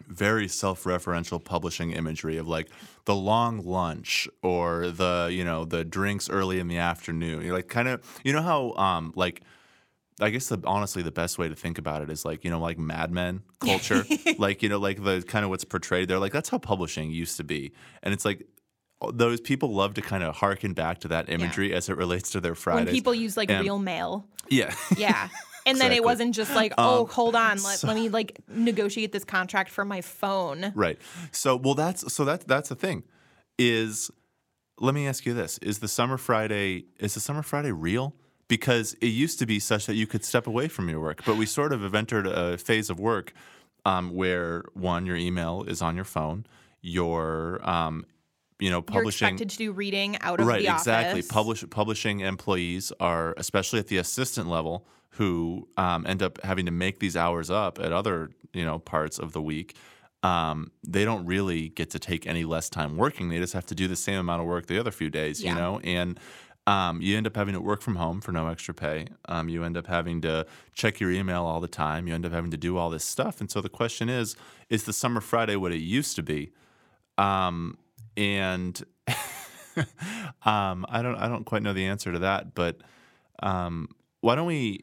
very 0.08 0.48
self-referential 0.48 1.44
publishing 1.44 1.90
imagery 1.90 2.38
of 2.38 2.48
like 2.48 2.70
the 3.04 3.14
long 3.14 3.62
lunch 3.62 4.26
or 4.42 4.88
the 4.88 5.28
you 5.30 5.44
know 5.44 5.66
the 5.66 5.84
drinks 5.84 6.30
early 6.30 6.58
in 6.58 6.68
the 6.68 6.78
afternoon. 6.78 7.44
You're 7.44 7.54
like 7.54 7.68
kind 7.68 7.88
of 7.88 8.20
you 8.24 8.32
know 8.32 8.42
how 8.42 8.72
um, 8.72 9.12
like. 9.16 9.42
I 10.20 10.30
guess 10.30 10.48
the, 10.48 10.60
honestly 10.64 11.02
the 11.02 11.10
best 11.10 11.38
way 11.38 11.48
to 11.48 11.54
think 11.54 11.78
about 11.78 12.02
it 12.02 12.10
is 12.10 12.24
like 12.24 12.44
you 12.44 12.50
know 12.50 12.60
like 12.60 12.78
Mad 12.78 13.10
Men 13.10 13.42
culture, 13.60 14.04
like 14.38 14.62
you 14.62 14.68
know 14.68 14.78
like 14.78 15.02
the 15.02 15.22
kind 15.22 15.44
of 15.44 15.50
what's 15.50 15.64
portrayed 15.64 16.08
there. 16.08 16.18
Like 16.18 16.32
that's 16.32 16.48
how 16.48 16.58
publishing 16.58 17.10
used 17.10 17.36
to 17.38 17.44
be, 17.44 17.72
and 18.02 18.12
it's 18.14 18.24
like 18.24 18.46
those 19.14 19.40
people 19.40 19.72
love 19.74 19.94
to 19.94 20.02
kind 20.02 20.22
of 20.22 20.36
harken 20.36 20.74
back 20.74 21.00
to 21.00 21.08
that 21.08 21.30
imagery 21.30 21.72
as 21.72 21.88
it 21.88 21.96
relates 21.96 22.30
to 22.32 22.40
their 22.40 22.54
Fridays. 22.54 22.86
When 22.86 22.94
people 22.94 23.14
use 23.14 23.34
like 23.36 23.50
And- 23.50 23.62
real 23.64 23.78
mail. 23.78 24.26
yeah, 24.50 24.74
Yeah. 24.96 25.28
And 25.66 25.78
then 25.80 25.92
it 25.92 26.02
wasn't 26.04 26.34
just 26.34 26.54
like, 26.54 26.72
oh, 26.78 27.02
Um, 27.02 27.08
hold 27.08 27.34
on, 27.36 27.62
let, 27.62 27.82
let 27.84 27.94
me 27.96 28.08
like 28.10 28.38
negotiate 28.48 29.12
this 29.12 29.24
contract 29.24 29.70
for 29.70 29.84
my 29.86 30.00
phone. 30.02 30.72
right. 30.74 30.98
So 31.32 31.56
well, 31.56 31.74
that's 31.74 32.12
so 32.12 32.24
that's 32.26 32.44
that's 32.44 32.68
the 32.68 32.74
thing. 32.74 33.04
Is 33.58 34.10
let 34.78 34.94
me 34.94 35.06
ask 35.06 35.26
you 35.26 35.34
this: 35.34 35.58
Is 35.58 35.78
the 35.78 35.88
summer 35.88 36.16
Friday 36.16 36.84
is 36.98 37.14
the 37.14 37.20
summer 37.20 37.42
Friday 37.42 37.72
real? 37.72 38.14
Because 38.50 38.94
it 39.00 39.06
used 39.06 39.38
to 39.38 39.46
be 39.46 39.58
such 39.58 39.86
that 39.86 39.94
you 39.94 40.06
could 40.06 40.24
step 40.24 40.46
away 40.46 40.68
from 40.68 40.88
your 40.88 41.00
work, 41.00 41.22
but 41.24 41.36
we 41.36 41.46
sort 41.46 41.72
of 41.72 41.80
have 41.82 41.94
entered 41.94 42.26
a 42.26 42.58
phase 42.58 42.90
of 42.90 43.00
work 43.00 43.32
um, 43.86 44.10
where 44.14 44.64
one, 44.74 45.06
your 45.06 45.16
email 45.16 45.64
is 45.66 45.80
on 45.80 45.96
your 45.96 46.04
phone, 46.04 46.44
your 46.82 47.60
um, 47.68 48.04
you 48.58 48.68
know 48.68 48.76
You're 48.76 48.82
publishing 48.82 49.28
expected 49.28 49.50
to 49.50 49.56
do 49.56 49.72
reading 49.72 50.18
out 50.20 50.40
of 50.40 50.46
right 50.46 50.62
the 50.62 50.72
exactly 50.74 51.20
office. 51.20 51.28
Publish, 51.28 51.64
publishing 51.70 52.20
employees 52.20 52.92
are 53.00 53.34
especially 53.38 53.78
at 53.78 53.86
the 53.88 53.96
assistant 53.98 54.48
level 54.48 54.86
who 55.14 55.68
um, 55.76 56.06
end 56.06 56.22
up 56.22 56.38
having 56.42 56.66
to 56.66 56.72
make 56.72 57.00
these 57.00 57.16
hours 57.16 57.50
up 57.50 57.78
at 57.78 57.92
other 57.92 58.30
you 58.52 58.64
know 58.64 58.78
parts 58.78 59.18
of 59.18 59.32
the 59.32 59.40
week 59.42 59.76
um, 60.22 60.70
they 60.86 61.04
don't 61.06 61.24
really 61.24 61.70
get 61.70 61.88
to 61.90 61.98
take 61.98 62.26
any 62.26 62.44
less 62.44 62.68
time 62.68 62.96
working 62.98 63.30
they 63.30 63.38
just 63.38 63.54
have 63.54 63.64
to 63.66 63.74
do 63.74 63.88
the 63.88 63.96
same 63.96 64.18
amount 64.18 64.42
of 64.42 64.46
work 64.46 64.66
the 64.66 64.78
other 64.78 64.90
few 64.90 65.08
days 65.08 65.42
Yeah. 65.42 65.50
you 65.50 65.54
know 65.58 65.80
and 65.82 66.20
um, 66.70 67.02
you 67.02 67.16
end 67.16 67.26
up 67.26 67.34
having 67.34 67.54
to 67.54 67.60
work 67.60 67.82
from 67.82 67.96
home 67.96 68.20
for 68.20 68.30
no 68.30 68.46
extra 68.46 68.72
pay. 68.72 69.08
Um, 69.24 69.48
you 69.48 69.64
end 69.64 69.76
up 69.76 69.88
having 69.88 70.20
to 70.20 70.46
check 70.72 71.00
your 71.00 71.10
email 71.10 71.42
all 71.42 71.58
the 71.58 71.66
time. 71.66 72.06
You 72.06 72.14
end 72.14 72.24
up 72.24 72.30
having 72.30 72.52
to 72.52 72.56
do 72.56 72.76
all 72.76 72.90
this 72.90 73.04
stuff. 73.04 73.40
And 73.40 73.50
so 73.50 73.60
the 73.60 73.68
question 73.68 74.08
is: 74.08 74.36
Is 74.68 74.84
the 74.84 74.92
summer 74.92 75.20
Friday 75.20 75.56
what 75.56 75.72
it 75.72 75.80
used 75.80 76.14
to 76.14 76.22
be? 76.22 76.52
Um, 77.18 77.76
and 78.16 78.80
um, 80.44 80.86
I 80.88 81.02
don't 81.02 81.16
I 81.16 81.26
don't 81.26 81.44
quite 81.44 81.64
know 81.64 81.72
the 81.72 81.86
answer 81.86 82.12
to 82.12 82.20
that, 82.20 82.54
but 82.54 82.80
um, 83.42 83.88
why 84.20 84.36
don't 84.36 84.46
we 84.46 84.82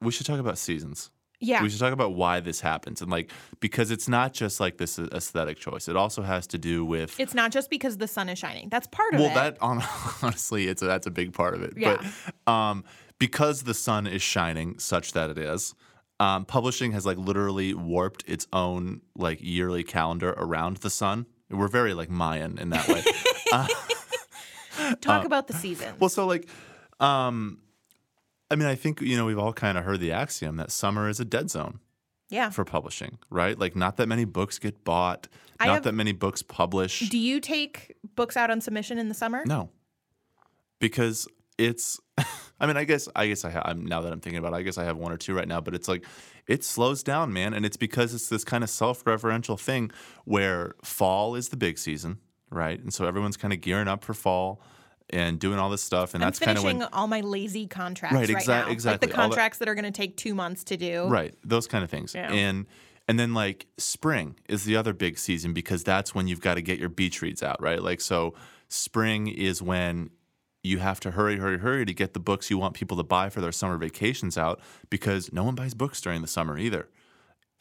we 0.00 0.12
should 0.12 0.24
talk 0.24 0.40
about 0.40 0.56
seasons. 0.56 1.10
Yeah. 1.42 1.62
We 1.62 1.68
should 1.68 1.80
talk 1.80 1.92
about 1.92 2.14
why 2.14 2.40
this 2.40 2.60
happens 2.60 3.02
and 3.02 3.10
like 3.10 3.30
because 3.60 3.90
it's 3.90 4.08
not 4.08 4.32
just 4.32 4.60
like 4.60 4.78
this 4.78 4.98
aesthetic 4.98 5.58
choice. 5.58 5.88
It 5.88 5.96
also 5.96 6.22
has 6.22 6.46
to 6.48 6.58
do 6.58 6.84
with 6.84 7.18
It's 7.20 7.34
not 7.34 7.50
just 7.52 7.68
because 7.68 7.98
the 7.98 8.08
sun 8.08 8.28
is 8.28 8.38
shining. 8.38 8.68
That's 8.68 8.86
part 8.86 9.12
of 9.14 9.20
well 9.20 9.30
it. 9.30 9.34
Well, 9.34 9.44
that 9.44 9.58
hon- 9.60 9.82
honestly 10.22 10.68
it's 10.68 10.82
a, 10.82 10.86
that's 10.86 11.06
a 11.06 11.10
big 11.10 11.32
part 11.32 11.54
of 11.54 11.62
it. 11.62 11.74
Yeah. 11.76 11.98
But 12.46 12.52
um, 12.52 12.84
because 13.18 13.64
the 13.64 13.74
sun 13.74 14.06
is 14.06 14.22
shining 14.22 14.78
such 14.78 15.12
that 15.12 15.30
it 15.30 15.38
is 15.38 15.74
um, 16.20 16.44
publishing 16.44 16.92
has 16.92 17.04
like 17.04 17.18
literally 17.18 17.74
warped 17.74 18.22
its 18.28 18.46
own 18.52 19.00
like 19.16 19.38
yearly 19.40 19.82
calendar 19.82 20.30
around 20.36 20.76
the 20.78 20.90
sun. 20.90 21.26
We're 21.50 21.68
very 21.68 21.92
like 21.94 22.08
Mayan 22.08 22.58
in 22.58 22.70
that 22.70 22.86
way. 22.88 23.02
Talk 25.00 25.24
about 25.24 25.48
the 25.48 25.54
seasons. 25.54 25.90
uh, 25.92 25.96
Well, 25.98 26.08
so 26.08 26.26
like, 26.26 26.48
um, 27.00 27.58
I 28.52 28.54
mean, 28.54 28.68
I 28.68 28.74
think 28.74 29.00
you 29.00 29.16
know 29.16 29.24
we've 29.24 29.38
all 29.38 29.54
kind 29.54 29.78
of 29.78 29.84
heard 29.84 30.00
the 30.00 30.12
axiom 30.12 30.56
that 30.56 30.70
summer 30.70 31.08
is 31.08 31.18
a 31.18 31.24
dead 31.24 31.50
zone 31.50 31.80
yeah. 32.28 32.50
for 32.50 32.66
publishing, 32.66 33.18
right? 33.30 33.58
Like, 33.58 33.74
not 33.74 33.96
that 33.96 34.08
many 34.08 34.26
books 34.26 34.58
get 34.58 34.84
bought, 34.84 35.26
I 35.58 35.66
not 35.66 35.74
have- 35.74 35.82
that 35.84 35.94
many 35.94 36.12
books 36.12 36.42
publish. 36.42 37.08
Do 37.08 37.18
you 37.18 37.40
take 37.40 37.96
books 38.14 38.36
out 38.36 38.50
on 38.50 38.60
submission 38.60 38.98
in 38.98 39.08
the 39.08 39.14
summer? 39.14 39.42
no, 39.46 39.70
because 40.80 41.26
it's. 41.56 41.98
I 42.60 42.66
mean, 42.66 42.76
I 42.76 42.84
guess 42.84 43.08
I 43.16 43.26
guess 43.26 43.44
I. 43.44 43.60
I'm, 43.64 43.86
now 43.86 44.02
that 44.02 44.12
I'm 44.12 44.20
thinking 44.20 44.38
about, 44.38 44.52
it, 44.52 44.56
I 44.56 44.62
guess 44.62 44.76
I 44.76 44.84
have 44.84 44.98
one 44.98 45.12
or 45.12 45.16
two 45.16 45.34
right 45.34 45.48
now. 45.48 45.62
But 45.62 45.74
it's 45.74 45.88
like 45.88 46.04
it 46.46 46.62
slows 46.62 47.02
down, 47.02 47.32
man, 47.32 47.54
and 47.54 47.64
it's 47.64 47.78
because 47.78 48.12
it's 48.12 48.28
this 48.28 48.44
kind 48.44 48.62
of 48.62 48.68
self-referential 48.68 49.58
thing 49.58 49.90
where 50.24 50.74
fall 50.84 51.34
is 51.34 51.48
the 51.48 51.56
big 51.56 51.78
season, 51.78 52.18
right? 52.50 52.78
And 52.78 52.92
so 52.92 53.06
everyone's 53.06 53.38
kind 53.38 53.52
of 53.52 53.62
gearing 53.62 53.88
up 53.88 54.04
for 54.04 54.14
fall 54.14 54.62
and 55.10 55.38
doing 55.38 55.58
all 55.58 55.68
this 55.70 55.82
stuff, 55.82 56.14
and 56.14 56.22
I'm 56.22 56.28
that's 56.28 56.38
kind 56.38 56.56
of 56.56 56.62
finishing 56.62 56.78
when 56.80 56.88
all 56.92 57.06
my 57.06 57.20
lazy 57.20 57.66
contracts 57.66 58.14
Right, 58.16 58.28
right, 58.28 58.42
exa- 58.44 58.66
now. 58.66 58.70
exactly. 58.70 59.08
Like 59.08 59.14
the 59.14 59.20
All 59.22 59.28
that- 59.28 59.34
contracts 59.34 59.58
that 59.58 59.68
are 59.68 59.74
going 59.74 59.84
to 59.84 59.90
take 59.90 60.16
two 60.16 60.34
months 60.34 60.64
to 60.64 60.76
do. 60.76 61.06
right 61.08 61.34
those 61.44 61.66
kind 61.66 61.84
of 61.84 61.90
things 61.90 62.14
Yeah. 62.14 62.30
and 62.32 62.66
and 63.08 63.18
then 63.18 63.34
like 63.34 63.66
spring 63.78 64.36
is 64.48 64.64
the 64.64 64.76
other 64.76 64.92
big 64.92 65.18
season 65.18 65.52
because 65.52 65.82
that's 65.84 66.14
when 66.14 66.28
you've 66.28 66.40
got 66.40 66.54
to 66.54 66.62
get 66.62 66.78
your 66.78 66.88
beach 66.88 67.20
reads 67.20 67.42
out 67.42 67.60
right 67.60 67.82
like 67.82 68.00
so 68.00 68.34
spring 68.68 69.26
is 69.26 69.60
when 69.60 70.10
you 70.62 70.78
have 70.78 71.00
to 71.00 71.10
hurry 71.10 71.36
hurry 71.38 71.58
hurry 71.58 71.84
to 71.84 71.92
get 71.92 72.14
the 72.14 72.20
books 72.20 72.48
you 72.48 72.56
want 72.56 72.74
people 72.74 72.96
to 72.96 73.02
buy 73.02 73.28
for 73.28 73.40
their 73.40 73.50
summer 73.52 73.76
vacations 73.76 74.38
out 74.38 74.60
because 74.88 75.32
no 75.32 75.42
one 75.44 75.54
buys 75.56 75.74
books 75.74 76.00
during 76.00 76.22
the 76.22 76.28
summer 76.28 76.56
either 76.56 76.88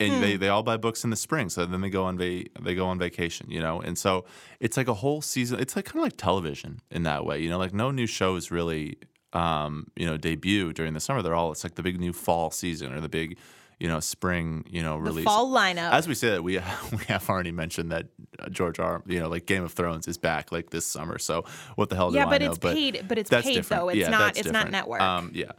and 0.02 0.16
Hmm. 0.16 0.22
they, 0.22 0.38
they 0.38 0.50
all 0.50 0.64
buy 0.64 0.78
books 0.78 1.04
in 1.04 1.10
the 1.10 1.16
spring 1.16 1.50
so 1.50 1.66
then 1.66 1.82
they 1.82 1.90
go 1.90 2.04
on 2.04 2.18
va- 2.18 2.44
they 2.62 2.76
go 2.76 2.88
on 2.88 2.98
vacation 3.00 3.50
you 3.50 3.60
know 3.60 3.80
and 3.82 3.98
so 3.98 4.26
it's 4.60 4.76
like 4.78 4.88
a 4.88 4.94
whole 4.96 5.22
season 5.22 5.60
it's 5.60 5.76
like 5.76 5.86
kind 5.86 5.98
of 5.98 6.04
like 6.04 6.18
television 6.18 6.80
in 6.90 7.04
that 7.04 7.26
way 7.26 7.40
you 7.40 7.50
know 7.50 7.58
like 7.58 7.74
no 7.74 7.92
new 7.92 8.08
shows 8.08 8.52
really 8.52 8.98
um, 9.34 9.88
you 9.96 10.06
know 10.06 10.18
debut 10.18 10.74
during 10.74 10.94
the 10.94 11.00
summer 11.00 11.22
they're 11.22 11.36
all 11.36 11.52
it's 11.52 11.64
like 11.64 11.76
the 11.76 11.84
big 11.84 12.00
new 12.00 12.12
fall 12.14 12.52
season 12.52 12.92
or 12.94 13.00
the 13.00 13.08
big 13.10 13.38
you 13.80 13.88
know 13.88 14.00
spring 14.00 14.64
you 14.70 14.84
know 14.84 14.96
The 14.98 15.02
release 15.04 15.24
fall 15.26 15.50
lineup. 15.52 15.92
as 15.94 16.08
we 16.08 16.14
say 16.16 16.30
that 16.32 16.44
we 16.44 16.60
we 16.92 17.04
have 17.08 17.30
already 17.30 17.52
mentioned 17.52 17.92
that 17.92 18.08
uh, 18.40 18.50
George 18.50 18.78
R 18.80 19.02
you 19.08 19.20
know 19.20 19.30
like 19.30 19.46
Game 19.46 19.64
of 19.64 19.72
Thrones 19.74 20.08
is 20.08 20.18
back 20.18 20.52
like 20.52 20.70
this 20.70 20.86
summer 20.86 21.18
so 21.18 21.46
what 21.76 21.90
the 21.90 21.96
hell 21.96 22.12
do 22.12 22.18
yeah, 22.18 22.28
I 22.28 22.30
but 22.30 22.42
know 22.42 22.50
it's 22.50 22.60
paid. 22.60 23.06
But 23.08 23.18
it's 23.18 23.30
paid 23.30 23.44
different. 23.44 23.70
though. 23.70 23.90
It's 23.90 24.00
Yeah, 24.00 24.10
not. 24.10 24.32
It's 24.38 24.42
different. 24.44 24.66
not 24.66 24.72
network. 24.72 25.02
um, 25.02 25.32
yeah 25.34 25.52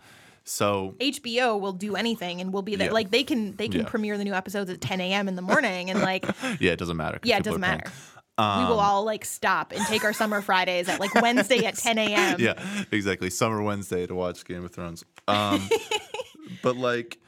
so 0.45 0.95
HBO 1.01 1.61
will 1.61 1.73
do 1.73 1.97
anything 1.97 2.41
and 2.41 2.53
we'll 2.53 2.63
be 2.63 2.77
there. 2.77 2.89
Yeah. 2.89 2.93
Like 2.93 3.11
they 3.11 3.25
can 3.25 3.53
they 3.57 3.69
can 3.69 3.81
Yeah. 3.83 3.87
premiere 3.89 4.19
the 4.19 4.25
new 4.25 4.35
episodes 4.35 4.71
at 4.71 4.81
10 4.81 5.01
a.m. 5.01 5.29
in 5.29 5.37
the 5.37 5.43
morning 5.43 5.91
and 5.91 6.01
like 6.01 6.25
yeah 6.61 6.73
it 6.73 6.79
doesn't 6.79 6.97
matter. 6.97 7.19
yeah, 7.23 7.37
it 7.39 7.45
doesn't 7.45 7.61
matter. 7.61 7.91
we 8.39 8.45
will 8.65 8.81
all 8.81 9.05
like 9.05 9.25
stop 9.25 9.73
and 9.73 9.85
take 9.87 10.05
our 10.05 10.13
summer 10.13 10.41
Fridays 10.41 10.89
at 10.89 10.99
like 11.01 11.15
Wednesday 11.15 11.65
at 11.67 11.75
10 11.77 11.99
a.m. 11.99 12.37
yeah, 12.41 12.55
exactly. 12.91 13.31
Summer 13.31 13.63
Wednesday 13.63 14.07
to 14.07 14.15
watch 14.15 14.45
Game 14.45 14.65
of 14.65 14.73
Thrones. 14.73 15.05
Um, 15.29 15.69
but 16.63 16.77
like, 16.77 17.19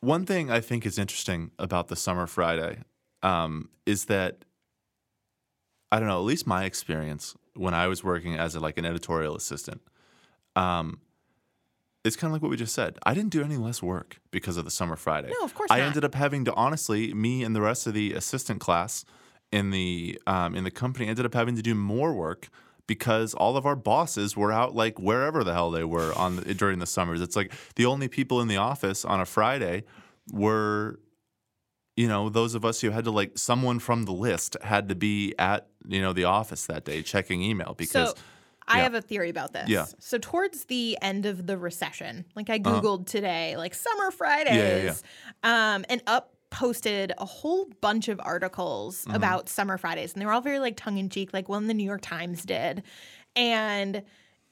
one 0.00 0.26
thing 0.26 0.50
I 0.50 0.60
think 0.60 0.84
is 0.84 0.98
interesting 0.98 1.50
about 1.58 1.88
the 1.88 1.96
Summer 1.96 2.26
Friday 2.26 2.78
um, 3.22 3.70
is 3.86 4.04
that 4.06 4.44
I 5.90 5.98
don't 5.98 6.08
know. 6.08 6.18
At 6.18 6.24
least 6.24 6.46
my 6.46 6.64
experience 6.64 7.34
when 7.54 7.72
I 7.72 7.86
was 7.86 8.02
working 8.02 8.34
as 8.36 8.54
a, 8.54 8.60
like 8.60 8.76
an 8.76 8.84
editorial 8.84 9.36
assistant, 9.36 9.80
um, 10.56 11.00
it's 12.04 12.16
kind 12.16 12.28
of 12.28 12.32
like 12.32 12.42
what 12.42 12.50
we 12.50 12.56
just 12.56 12.74
said. 12.74 12.98
I 13.04 13.14
didn't 13.14 13.30
do 13.30 13.42
any 13.42 13.56
less 13.56 13.82
work 13.82 14.20
because 14.30 14.56
of 14.56 14.64
the 14.64 14.70
Summer 14.70 14.94
Friday. 14.96 15.30
No, 15.30 15.44
of 15.44 15.54
course 15.54 15.70
I 15.70 15.78
not. 15.78 15.86
ended 15.86 16.04
up 16.04 16.14
having 16.14 16.44
to 16.44 16.52
honestly, 16.54 17.14
me 17.14 17.42
and 17.42 17.56
the 17.56 17.62
rest 17.62 17.86
of 17.86 17.94
the 17.94 18.12
assistant 18.12 18.60
class 18.60 19.04
in 19.50 19.70
the 19.70 20.20
um, 20.26 20.54
in 20.54 20.64
the 20.64 20.70
company 20.70 21.08
ended 21.08 21.24
up 21.24 21.34
having 21.34 21.56
to 21.56 21.62
do 21.62 21.74
more 21.74 22.12
work 22.12 22.48
because 22.86 23.32
all 23.32 23.56
of 23.56 23.64
our 23.64 23.76
bosses 23.76 24.36
were 24.36 24.52
out 24.52 24.74
like 24.74 24.98
wherever 24.98 25.42
the 25.42 25.54
hell 25.54 25.70
they 25.70 25.84
were 25.84 26.12
on 26.14 26.36
the, 26.36 26.54
during 26.54 26.78
the 26.78 26.86
summers. 26.86 27.22
It's 27.22 27.36
like 27.36 27.52
the 27.76 27.86
only 27.86 28.08
people 28.08 28.40
in 28.40 28.48
the 28.48 28.58
office 28.58 29.04
on 29.04 29.20
a 29.20 29.24
Friday 29.24 29.84
were 30.30 30.98
you 31.96 32.08
know 32.08 32.28
those 32.28 32.54
of 32.54 32.64
us 32.64 32.80
who 32.80 32.90
had 32.90 33.04
to 33.04 33.10
like 33.10 33.38
someone 33.38 33.78
from 33.78 34.04
the 34.04 34.12
list 34.12 34.56
had 34.62 34.88
to 34.88 34.94
be 34.94 35.34
at 35.38 35.68
you 35.86 36.02
know 36.02 36.12
the 36.12 36.24
office 36.24 36.66
that 36.66 36.84
day 36.84 37.02
checking 37.02 37.40
email 37.42 37.74
because 37.78 38.10
So 38.10 38.16
I 38.66 38.78
yeah. 38.78 38.82
have 38.84 38.94
a 38.94 39.02
theory 39.02 39.30
about 39.30 39.52
this. 39.52 39.68
Yeah. 39.68 39.86
So 39.98 40.18
towards 40.18 40.64
the 40.66 40.96
end 41.02 41.26
of 41.26 41.46
the 41.46 41.58
recession, 41.58 42.24
like 42.34 42.48
I 42.50 42.58
googled 42.58 43.06
today, 43.06 43.56
like 43.56 43.74
summer 43.74 44.10
Fridays, 44.10 45.02
um, 45.42 45.84
and 45.88 46.02
up 46.06 46.34
posted 46.50 47.12
a 47.18 47.24
whole 47.24 47.66
bunch 47.80 48.08
of 48.08 48.20
articles 48.22 49.04
Mm-hmm. 49.04 49.16
about 49.16 49.48
summer 49.48 49.76
Fridays, 49.76 50.12
and 50.12 50.22
they 50.22 50.26
were 50.26 50.32
all 50.32 50.40
very 50.40 50.60
like 50.60 50.76
tongue 50.76 50.98
in 50.98 51.08
cheek, 51.10 51.32
like 51.34 51.48
one 51.48 51.66
the 51.66 51.74
New 51.74 51.84
York 51.84 52.00
Times 52.00 52.44
did, 52.44 52.82
and 53.36 54.02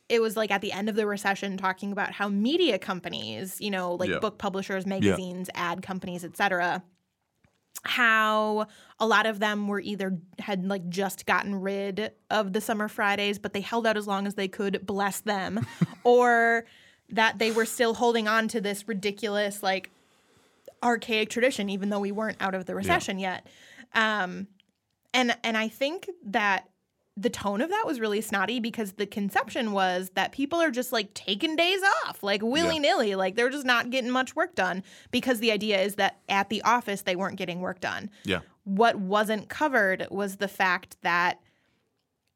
it 0.08 0.20
was 0.20 0.36
like 0.36 0.50
at 0.50 0.60
the 0.60 0.72
end 0.72 0.88
of 0.90 0.94
the 0.96 1.06
recession 1.06 1.56
talking 1.56 1.90
about 1.92 2.12
how 2.12 2.28
media 2.28 2.78
companies, 2.78 3.60
you 3.60 3.70
know, 3.70 3.94
like 3.94 4.10
Yeah. 4.10 4.18
book 4.18 4.36
publishers, 4.36 4.84
magazines, 4.84 5.48
ad 5.54 5.82
companies, 5.82 6.24
etc 6.24 6.82
how 7.84 8.66
a 9.00 9.06
lot 9.06 9.26
of 9.26 9.40
them 9.40 9.66
were 9.66 9.80
either 9.80 10.18
had 10.38 10.64
like 10.64 10.88
just 10.88 11.26
gotten 11.26 11.60
rid 11.60 12.12
of 12.30 12.52
the 12.52 12.60
summer 12.60 12.88
Fridays, 12.88 13.38
but 13.38 13.52
they 13.52 13.60
held 13.60 13.86
out 13.86 13.96
as 13.96 14.06
long 14.06 14.26
as 14.26 14.34
they 14.34 14.48
could, 14.48 14.86
bless 14.86 15.20
them, 15.20 15.66
or 16.04 16.64
that 17.10 17.38
they 17.38 17.50
were 17.50 17.66
still 17.66 17.94
holding 17.94 18.28
on 18.28 18.48
to 18.48 18.60
this 18.60 18.86
ridiculous 18.86 19.62
like 19.62 19.90
archaic 20.82 21.28
tradition, 21.28 21.68
even 21.68 21.90
though 21.90 22.00
we 22.00 22.12
weren't 22.12 22.38
out 22.40 22.54
of 22.54 22.66
the 22.66 22.74
recession 22.74 23.18
yet. 23.18 23.46
Um, 23.94 24.46
and 25.12 25.36
and 25.42 25.56
I 25.56 25.68
think 25.68 26.08
that 26.26 26.68
the 27.16 27.30
tone 27.30 27.60
of 27.60 27.68
that 27.68 27.84
was 27.86 28.00
really 28.00 28.20
snotty 28.20 28.58
because 28.58 28.92
the 28.92 29.06
conception 29.06 29.72
was 29.72 30.10
that 30.14 30.32
people 30.32 30.60
are 30.60 30.70
just 30.70 30.92
like 30.92 31.12
taking 31.12 31.56
days 31.56 31.80
off, 32.04 32.22
like 32.22 32.40
willy 32.42 32.78
nilly, 32.78 33.14
like 33.14 33.36
they're 33.36 33.50
just 33.50 33.66
not 33.66 33.90
getting 33.90 34.10
much 34.10 34.34
work 34.34 34.54
done 34.54 34.82
because 35.10 35.38
the 35.40 35.52
idea 35.52 35.80
is 35.80 35.96
that 35.96 36.20
at 36.28 36.48
the 36.48 36.62
office 36.62 37.02
they 37.02 37.14
weren't 37.14 37.36
getting 37.36 37.60
work 37.60 37.80
done. 37.80 38.08
Yeah. 38.24 38.40
What 38.64 38.96
wasn't 38.96 39.50
covered 39.50 40.06
was 40.10 40.36
the 40.36 40.48
fact 40.48 40.96
that, 41.02 41.40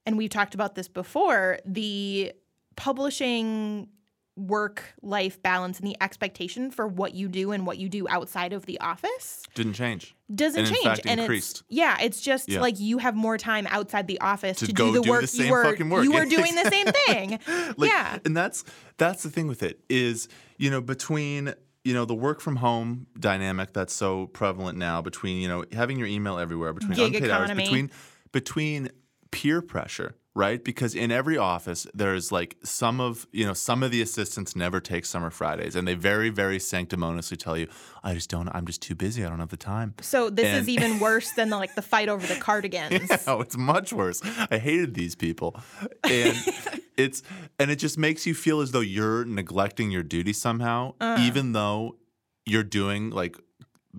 and 0.05 0.19
we've 0.19 0.31
talked 0.31 0.55
about 0.55 0.75
this 0.75 0.89
before, 0.89 1.59
the 1.65 2.33
publishing 2.77 3.89
work 4.37 4.85
life 5.03 5.43
balance 5.43 5.79
and 5.81 5.89
the 5.89 5.97
expectation 6.03 6.71
for 6.71 6.87
what 6.87 7.15
you 7.15 7.27
do 7.29 7.53
and 7.53 7.67
what 7.67 7.79
you 7.79 7.89
do 7.89 8.07
outside 8.09 8.53
of 8.53 8.67
the 8.67 8.79
office 8.81 9.43
Didn't 9.55 9.73
change. 9.73 10.15
doesn't 10.35 10.61
And 10.67 10.69
change 10.69 10.85
fact, 10.85 11.01
and 11.07 11.19
increased. 11.21 11.61
it's 11.61 11.65
yeah 11.71 11.97
it's 12.03 12.21
just 12.21 12.49
Yeah. 12.49 12.61
like 12.61 12.79
you 12.79 12.99
have 12.99 13.15
more 13.17 13.39
time 13.39 13.67
outside 13.71 14.07
the 14.07 14.21
office 14.21 14.59
To 14.59 14.67
to, 14.67 14.73
go 14.75 14.89
do 14.89 14.93
the 14.99 15.01
do 15.03 15.11
work 15.11 15.21
the 15.23 15.27
same 15.27 15.47
you 15.47 15.53
were 15.53 15.65
work. 15.65 15.79
you 16.05 16.13
were 16.13 16.25
doing 16.37 16.55
the 16.55 16.71
same 16.71 16.87
thing 17.07 17.39
Like, 17.79 17.91
yeah 17.91 18.19
and 18.27 18.37
that's 18.37 18.63
that's 18.99 19.23
the 19.23 19.31
thing 19.31 19.47
with 19.47 19.63
it 19.63 19.81
is 19.89 20.29
you 20.59 20.71
know 20.71 20.83
between 20.83 21.55
you 21.85 21.95
know 21.95 22.05
the 22.05 22.15
work 22.15 22.41
from 22.43 22.57
home 22.57 23.07
dynamic 23.19 23.73
that's 23.73 23.95
so 23.95 24.27
prevalent 24.27 24.77
now 24.77 25.01
between 25.01 25.41
you 25.41 25.49
know 25.49 25.65
having 25.73 25.99
your 25.99 26.09
email 26.09 26.39
everywhere 26.39 26.75
between 26.75 26.93
Gig 26.97 27.15
unpaid 27.15 27.25
economy. 27.31 27.63
hours 27.63 27.69
between 27.71 27.91
between 28.33 28.91
peer 29.31 29.61
pressure 29.63 30.15
right 30.35 30.63
because 30.65 30.95
in 30.95 31.11
every 31.11 31.39
office 31.39 31.87
there's 31.95 32.31
like 32.31 32.57
some 32.63 33.01
of 33.01 33.27
you 33.33 33.45
know 33.47 33.55
some 33.55 33.83
of 33.83 33.91
the 33.91 34.03
assistants 34.03 34.55
never 34.55 34.81
take 34.81 35.07
summer 35.07 35.31
fridays 35.31 35.75
and 35.75 35.89
they 35.89 35.95
very 35.95 36.29
very 36.29 36.59
sanctimoniously 36.59 37.37
tell 37.39 37.57
you 37.57 37.67
i 38.05 38.13
just 38.13 38.29
don't 38.29 38.49
i'm 38.51 38.67
just 38.67 38.83
too 38.83 38.95
busy 38.95 39.25
i 39.25 39.29
don't 39.31 39.39
have 39.41 39.49
the 39.49 39.57
time 39.57 39.95
so 40.03 40.29
this 40.29 40.47
is 40.61 40.69
even 40.69 40.99
worse 41.09 41.33
than 41.33 41.49
like 41.49 41.75
the 41.75 41.81
fight 41.83 42.09
over 42.11 42.27
the 42.27 42.37
cardigans 42.37 43.11
Oh, 43.27 43.41
it's 43.41 43.57
much 43.57 43.93
worse. 43.93 44.21
I 44.51 44.59
hated 44.59 44.95
these 44.95 45.15
people. 45.17 45.59
And 46.05 46.37
it's 46.97 47.23
and 47.59 47.71
it 47.71 47.77
just 47.77 47.99
makes 47.99 48.27
you 48.27 48.35
feel 48.35 48.61
as 48.61 48.71
though 48.73 48.81
you're 48.81 49.25
neglecting 49.25 49.91
your 49.91 50.03
duty 50.03 50.33
somehow, 50.33 50.95
Uh. 51.01 51.17
even 51.21 51.53
though 51.53 51.97
you're 52.45 52.63
doing 52.63 53.11
like 53.11 53.37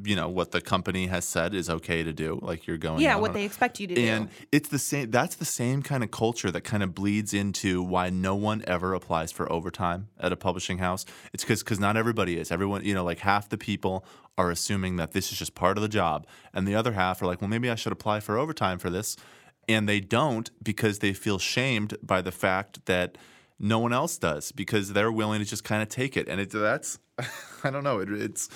you 0.03 0.15
know 0.15 0.29
what 0.29 0.51
the 0.51 0.61
company 0.61 1.07
has 1.07 1.25
said 1.25 1.53
is 1.53 1.69
okay 1.69 2.03
to 2.03 2.13
do. 2.13 2.39
Like 2.41 2.67
you're 2.67 2.77
going 2.77 3.01
yeah 3.01 3.15
what 3.15 3.33
they 3.33 3.45
expect 3.45 3.79
you 3.79 3.87
to 3.87 3.95
do 3.95 4.01
and 4.01 4.29
it's 4.51 4.69
the 4.69 4.79
same 4.79 5.11
that's 5.11 5.35
the 5.35 5.45
same 5.45 5.81
kind 5.81 6.03
of 6.03 6.11
culture 6.11 6.51
that 6.51 6.61
kind 6.61 6.83
of 6.83 6.93
bleeds 6.93 7.33
into 7.33 7.81
why 7.81 8.09
no 8.09 8.35
one 8.35 8.63
ever 8.67 8.93
applies 8.93 9.31
for 9.31 9.51
overtime 9.51 10.09
at 10.19 10.31
a 10.31 10.35
publishing 10.35 10.79
house. 10.79 11.05
It's 11.33 11.43
cuz 11.43 11.63
cuz 11.63 11.79
not 11.79 11.97
everybody 11.97 12.37
is. 12.37 12.51
Everyone, 12.51 12.83
you 12.83 12.93
know, 12.93 13.03
like 13.03 13.19
half 13.19 13.49
the 13.49 13.57
people 13.57 14.05
are 14.37 14.51
assuming 14.51 14.97
that 14.97 15.13
this 15.13 15.31
is 15.31 15.39
just 15.39 15.55
part 15.55 15.77
of 15.77 15.81
the 15.81 15.89
job 15.89 16.27
and 16.53 16.67
the 16.67 16.75
other 16.75 16.93
half 16.93 17.21
are 17.21 17.25
like, 17.25 17.41
"Well, 17.41 17.49
maybe 17.49 17.69
I 17.69 17.75
should 17.75 17.91
apply 17.91 18.19
for 18.19 18.37
overtime 18.37 18.77
for 18.79 18.89
this." 18.89 19.15
And 19.69 19.87
they 19.89 19.99
don't 19.99 20.49
because 20.63 20.99
they 20.99 21.13
feel 21.13 21.39
shamed 21.39 21.97
by 22.01 22.21
the 22.21 22.31
fact 22.31 22.85
that 22.85 23.17
no 23.59 23.79
one 23.79 23.93
else 23.93 24.17
does 24.17 24.51
because 24.51 24.93
they're 24.93 25.11
willing 25.11 25.39
to 25.39 25.45
just 25.45 25.63
kind 25.63 25.81
of 25.81 25.89
take 25.89 26.15
it. 26.15 26.27
And 26.27 26.39
it 26.39 26.51
that's 26.51 26.99
I 27.63 27.69
don't 27.69 27.83
know, 27.83 27.99
it, 27.99 28.09
it's 28.11 28.49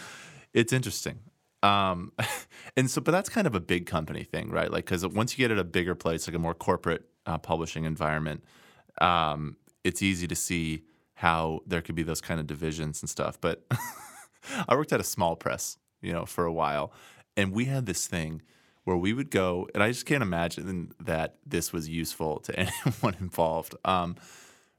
it's 0.54 0.74
interesting. 0.74 1.20
Um, 1.64 2.12
and 2.78 2.90
so, 2.90 3.02
but 3.02 3.12
that's 3.12 3.30
kind 3.30 3.48
of 3.48 3.56
a 3.56 3.60
big 3.60 3.86
company 3.86 4.24
thing, 4.24 4.50
right? 4.50 4.72
Like, 4.72 4.86
because 4.86 5.06
once 5.08 5.38
you 5.38 5.44
get 5.44 5.52
at 5.52 5.60
a 5.60 5.64
bigger 5.64 5.96
place, 5.96 6.28
like 6.28 6.36
a 6.36 6.40
more 6.40 6.54
corporate 6.54 7.06
uh, 7.26 7.38
publishing 7.38 7.86
environment, 7.86 8.44
um, 9.00 9.58
it's 9.84 10.02
easy 10.02 10.28
to 10.28 10.36
see 10.36 10.84
how 11.16 11.62
there 11.66 11.82
could 11.82 11.96
be 11.96 12.04
those 12.04 12.22
kind 12.22 12.40
of 12.40 12.48
divisions 12.48 13.02
and 13.02 13.10
stuff. 13.10 13.40
But 13.40 13.64
I 14.68 14.76
worked 14.76 14.92
at 14.92 15.00
a 15.00 15.04
small 15.04 15.36
press, 15.36 15.78
you 16.02 16.12
know, 16.12 16.26
for 16.26 16.46
a 16.46 16.54
while, 16.54 16.92
and 17.38 17.52
we 17.52 17.66
had 17.66 17.86
this 17.86 18.08
thing 18.08 18.42
where 18.84 18.98
we 18.98 19.14
would 19.14 19.30
go, 19.30 19.68
and 19.76 19.84
I 19.84 19.90
just 19.90 20.06
can't 20.06 20.24
imagine 20.24 20.92
that 21.00 21.36
this 21.46 21.72
was 21.72 21.88
useful 21.88 22.40
to 22.40 22.60
anyone 22.86 23.16
involved. 23.20 23.76
Um, 23.86 24.16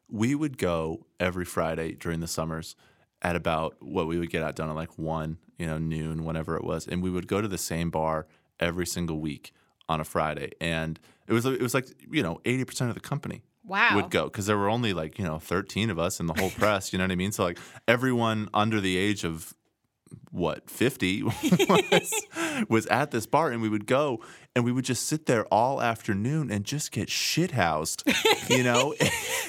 we 0.08 0.34
would 0.34 0.58
go 0.58 1.06
every 1.20 1.44
Friday 1.44 1.92
during 1.92 2.20
the 2.20 2.26
summers 2.26 2.76
at 3.22 3.36
about 3.36 3.76
what 3.80 4.06
we 4.06 4.18
would 4.18 4.30
get 4.30 4.42
out 4.42 4.56
done 4.56 4.68
at 4.68 4.74
like 4.74 4.98
one, 4.98 5.38
you 5.58 5.66
know, 5.66 5.78
noon, 5.78 6.24
whenever 6.24 6.56
it 6.56 6.64
was, 6.64 6.86
and 6.88 7.02
we 7.02 7.08
would 7.10 7.26
go 7.28 7.40
to 7.40 7.48
the 7.48 7.56
same 7.58 7.88
bar 7.90 8.26
every 8.60 8.86
single 8.86 9.20
week 9.20 9.52
on 9.88 10.00
a 10.00 10.04
Friday, 10.04 10.50
and 10.60 10.98
it 11.26 11.32
was 11.32 11.46
it 11.46 11.60
was 11.62 11.74
like 11.74 11.86
you 12.10 12.22
know 12.22 12.40
eighty 12.44 12.64
percent 12.64 12.88
of 12.90 12.94
the 12.94 13.00
company 13.00 13.42
Wow. 13.64 13.94
would 13.94 14.10
go 14.10 14.24
because 14.24 14.46
there 14.46 14.58
were 14.58 14.68
only 14.68 14.92
like 14.92 15.18
you 15.18 15.24
know 15.24 15.38
thirteen 15.38 15.88
of 15.90 15.98
us 15.98 16.18
in 16.20 16.26
the 16.26 16.34
whole 16.34 16.50
press, 16.50 16.92
you 16.92 16.98
know 16.98 17.04
what 17.04 17.12
I 17.12 17.16
mean? 17.16 17.32
So 17.32 17.44
like 17.44 17.58
everyone 17.86 18.48
under 18.52 18.80
the 18.80 18.96
age 18.96 19.24
of 19.24 19.54
what 20.30 20.68
50 20.70 21.22
was, 21.68 22.12
was 22.68 22.86
at 22.86 23.10
this 23.10 23.26
bar 23.26 23.50
and 23.50 23.60
we 23.62 23.68
would 23.68 23.86
go 23.86 24.20
and 24.54 24.64
we 24.64 24.72
would 24.72 24.84
just 24.84 25.06
sit 25.06 25.26
there 25.26 25.44
all 25.46 25.80
afternoon 25.82 26.50
and 26.50 26.64
just 26.64 26.90
get 26.92 27.08
shit 27.10 27.52
housed 27.52 28.02
you 28.48 28.62
know? 28.62 28.94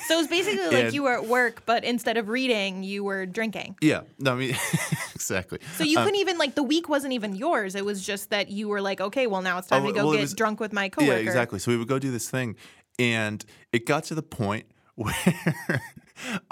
So 0.05 0.19
it's 0.19 0.27
basically 0.27 0.65
like 0.65 0.85
And- 0.85 0.93
you 0.93 1.03
were 1.03 1.13
at 1.13 1.27
work 1.27 1.65
but 1.65 1.85
instead 1.85 2.17
of 2.17 2.27
reading 2.27 2.83
you 2.83 3.05
were 3.05 3.25
drinking. 3.25 3.77
Yeah, 3.81 4.01
no, 4.19 4.33
I 4.33 4.35
mean 4.35 4.49
exactly. 5.15 5.59
so 5.77 5.85
you 5.85 5.97
couldn't 5.97 6.17
even 6.17 6.37
like 6.37 6.55
the 6.55 6.63
week 6.63 6.89
wasn't 6.89 7.13
even 7.13 7.35
yours. 7.35 7.73
It 7.75 7.85
was 7.85 8.05
just 8.05 8.29
that 8.31 8.49
you 8.49 8.67
were 8.67 8.81
like 8.81 8.99
okay 8.99 9.27
well 9.27 9.41
now 9.41 9.57
it's 9.59 9.67
time 9.69 9.83
Oh, 9.83 9.87
to 9.87 9.93
go 9.93 10.03
well, 10.05 10.13
get 10.15 10.21
was- 10.21 10.33
drunk 10.33 10.59
with 10.59 10.73
my 10.73 10.89
coworker. 10.89 11.13
Yeah, 11.13 11.19
exactly. 11.19 11.59
So 11.59 11.71
we 11.71 11.77
would 11.77 11.87
go 11.87 11.99
do 11.99 12.11
this 12.11 12.29
thing, 12.29 12.57
and 12.99 13.43
it 13.71 13.85
got 13.85 14.03
to 14.05 14.15
the 14.15 14.21
point 14.21 14.65
where, 14.95 15.81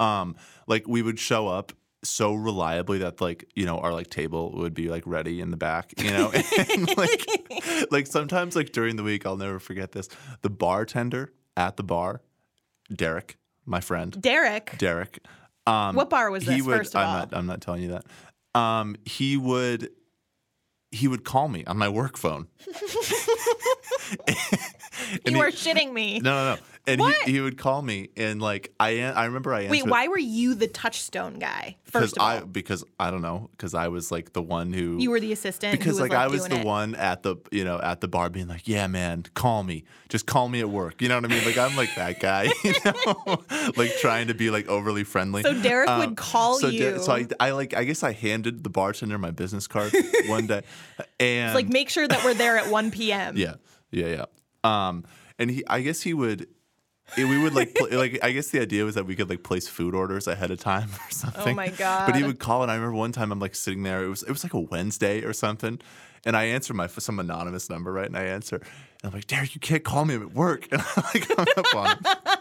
um, 0.00 0.34
like 0.66 0.88
we 0.88 1.02
would 1.02 1.18
show 1.18 1.46
up 1.48 1.72
so 2.04 2.34
reliably 2.34 2.98
that 2.98 3.20
like 3.20 3.44
you 3.54 3.64
know 3.64 3.78
our 3.78 3.92
like 3.92 4.10
table 4.10 4.52
would 4.56 4.74
be 4.74 4.88
like 4.88 5.04
ready 5.06 5.40
in 5.40 5.50
the 5.50 5.56
back, 5.56 5.92
you 5.98 6.10
know, 6.10 6.32
and 6.74 6.96
like 6.96 7.26
like 7.90 8.06
sometimes 8.06 8.56
like 8.56 8.72
during 8.72 8.96
the 8.96 9.02
week 9.02 9.24
I'll 9.26 9.36
never 9.36 9.58
forget 9.58 9.92
this. 9.92 10.08
The 10.42 10.50
bartender 10.50 11.32
at 11.56 11.76
the 11.76 11.82
bar, 11.84 12.22
Derek, 12.94 13.36
my 13.66 13.80
friend, 13.80 14.20
Derek 14.20 14.76
Derek. 14.78 15.20
Um, 15.66 15.94
What 15.94 16.10
bar 16.10 16.30
was 16.30 16.42
he 16.44 16.56
this, 16.56 16.62
would- 16.66 16.76
first 16.78 16.94
of 16.96 17.00
I'm 17.02 17.06
all? 17.08 17.14
Not, 17.18 17.28
I'm 17.32 17.46
not 17.46 17.60
telling 17.60 17.82
you 17.82 17.90
that. 17.90 18.04
Um, 18.60 18.96
he 19.04 19.36
would 19.36 19.90
he 20.90 21.06
would 21.08 21.24
call 21.24 21.48
me 21.48 21.64
on 21.66 21.78
my 21.78 21.88
work 21.88 22.18
phone. 22.18 22.48
you 24.28 24.34
he- 25.26 25.36
were 25.36 25.50
shitting 25.50 25.92
me 25.92 26.18
No, 26.20 26.34
no, 26.34 26.54
no. 26.56 26.60
And 26.84 27.00
he, 27.00 27.32
he 27.32 27.40
would 27.40 27.58
call 27.58 27.80
me 27.80 28.08
and 28.16 28.42
like 28.42 28.72
I 28.80 29.02
I 29.02 29.26
remember 29.26 29.54
I 29.54 29.62
answered 29.62 29.70
wait 29.70 29.86
why 29.86 30.08
were 30.08 30.18
you 30.18 30.56
the 30.56 30.66
touchstone 30.66 31.38
guy 31.38 31.76
first 31.84 32.16
of 32.16 32.22
all 32.22 32.28
I 32.28 32.40
because 32.40 32.82
I 32.98 33.12
don't 33.12 33.22
know 33.22 33.50
because 33.52 33.72
I 33.72 33.86
was 33.86 34.10
like 34.10 34.32
the 34.32 34.42
one 34.42 34.72
who 34.72 34.98
you 34.98 35.10
were 35.10 35.20
the 35.20 35.30
assistant 35.32 35.78
because 35.78 35.96
who 35.98 36.02
was 36.02 36.10
like, 36.10 36.18
I 36.18 36.26
was 36.26 36.48
the 36.48 36.58
it. 36.58 36.66
one 36.66 36.96
at 36.96 37.22
the 37.22 37.36
you 37.52 37.64
know 37.64 37.78
at 37.78 38.00
the 38.00 38.08
bar 38.08 38.30
being 38.30 38.48
like 38.48 38.66
yeah 38.66 38.88
man 38.88 39.24
call 39.34 39.62
me 39.62 39.84
just 40.08 40.26
call 40.26 40.48
me 40.48 40.58
at 40.58 40.70
work 40.70 41.00
you 41.00 41.08
know 41.08 41.14
what 41.14 41.24
I 41.24 41.28
mean 41.28 41.44
like 41.44 41.56
I'm 41.56 41.76
like 41.76 41.94
that 41.94 42.18
guy 42.18 42.50
you 42.64 42.74
know 42.84 43.44
like 43.76 43.92
trying 44.00 44.26
to 44.26 44.34
be 44.34 44.50
like 44.50 44.66
overly 44.66 45.04
friendly 45.04 45.42
So 45.42 45.54
Derek 45.62 45.88
would 45.88 46.16
call 46.16 46.58
so 46.58 46.68
De- 46.68 46.76
you. 46.76 46.98
so 46.98 47.12
I, 47.12 47.28
I 47.38 47.50
like 47.52 47.74
I 47.74 47.84
guess 47.84 48.02
I 48.02 48.12
handed 48.12 48.64
the 48.64 48.70
bartender 48.70 49.18
my 49.18 49.30
business 49.30 49.68
card 49.68 49.92
one 50.26 50.48
day 50.48 50.62
and 51.20 51.54
like 51.54 51.68
make 51.68 51.90
sure 51.90 52.08
that 52.08 52.24
we're 52.24 52.34
there 52.34 52.56
at 52.58 52.70
1 52.70 52.90
p.m. 52.90 53.36
yeah, 53.36 53.54
yeah, 53.92 54.06
yeah. 54.06 54.24
Um, 54.64 55.04
and 55.38 55.50
he, 55.50 55.64
I 55.66 55.80
guess 55.80 56.02
he 56.02 56.14
would, 56.14 56.46
we 57.16 57.38
would 57.38 57.54
like, 57.54 57.74
pl- 57.74 57.88
like, 57.92 58.18
I 58.22 58.32
guess 58.32 58.48
the 58.48 58.60
idea 58.60 58.84
was 58.84 58.94
that 58.94 59.06
we 59.06 59.14
could 59.14 59.28
like 59.28 59.42
place 59.42 59.68
food 59.68 59.94
orders 59.94 60.26
ahead 60.26 60.50
of 60.50 60.58
time 60.60 60.88
or 61.08 61.10
something. 61.10 61.52
Oh 61.52 61.56
my 61.56 61.68
god! 61.68 62.06
But 62.06 62.16
he 62.16 62.22
would 62.22 62.38
call, 62.38 62.62
and 62.62 62.70
I 62.70 62.74
remember 62.74 62.96
one 62.96 63.12
time 63.12 63.32
I'm 63.32 63.40
like 63.40 63.54
sitting 63.54 63.82
there. 63.82 64.04
It 64.04 64.08
was, 64.08 64.22
it 64.22 64.30
was 64.30 64.44
like 64.44 64.54
a 64.54 64.60
Wednesday 64.60 65.22
or 65.22 65.32
something, 65.32 65.80
and 66.24 66.36
I 66.36 66.44
answer 66.44 66.74
my 66.74 66.86
some 66.86 67.18
anonymous 67.18 67.68
number, 67.70 67.92
right? 67.92 68.06
And 68.06 68.16
I 68.16 68.24
answer, 68.24 68.56
and 68.56 68.64
I'm 69.04 69.12
like, 69.12 69.26
Derek, 69.26 69.54
you 69.54 69.60
can't 69.60 69.84
call 69.84 70.04
me 70.04 70.14
I'm 70.14 70.22
at 70.22 70.32
work, 70.34 70.68
and 70.72 70.80
I 70.80 71.10
like 71.14 71.28
hung 71.28 71.46
up 71.56 71.74
on 71.74 71.96
him. 71.96 72.38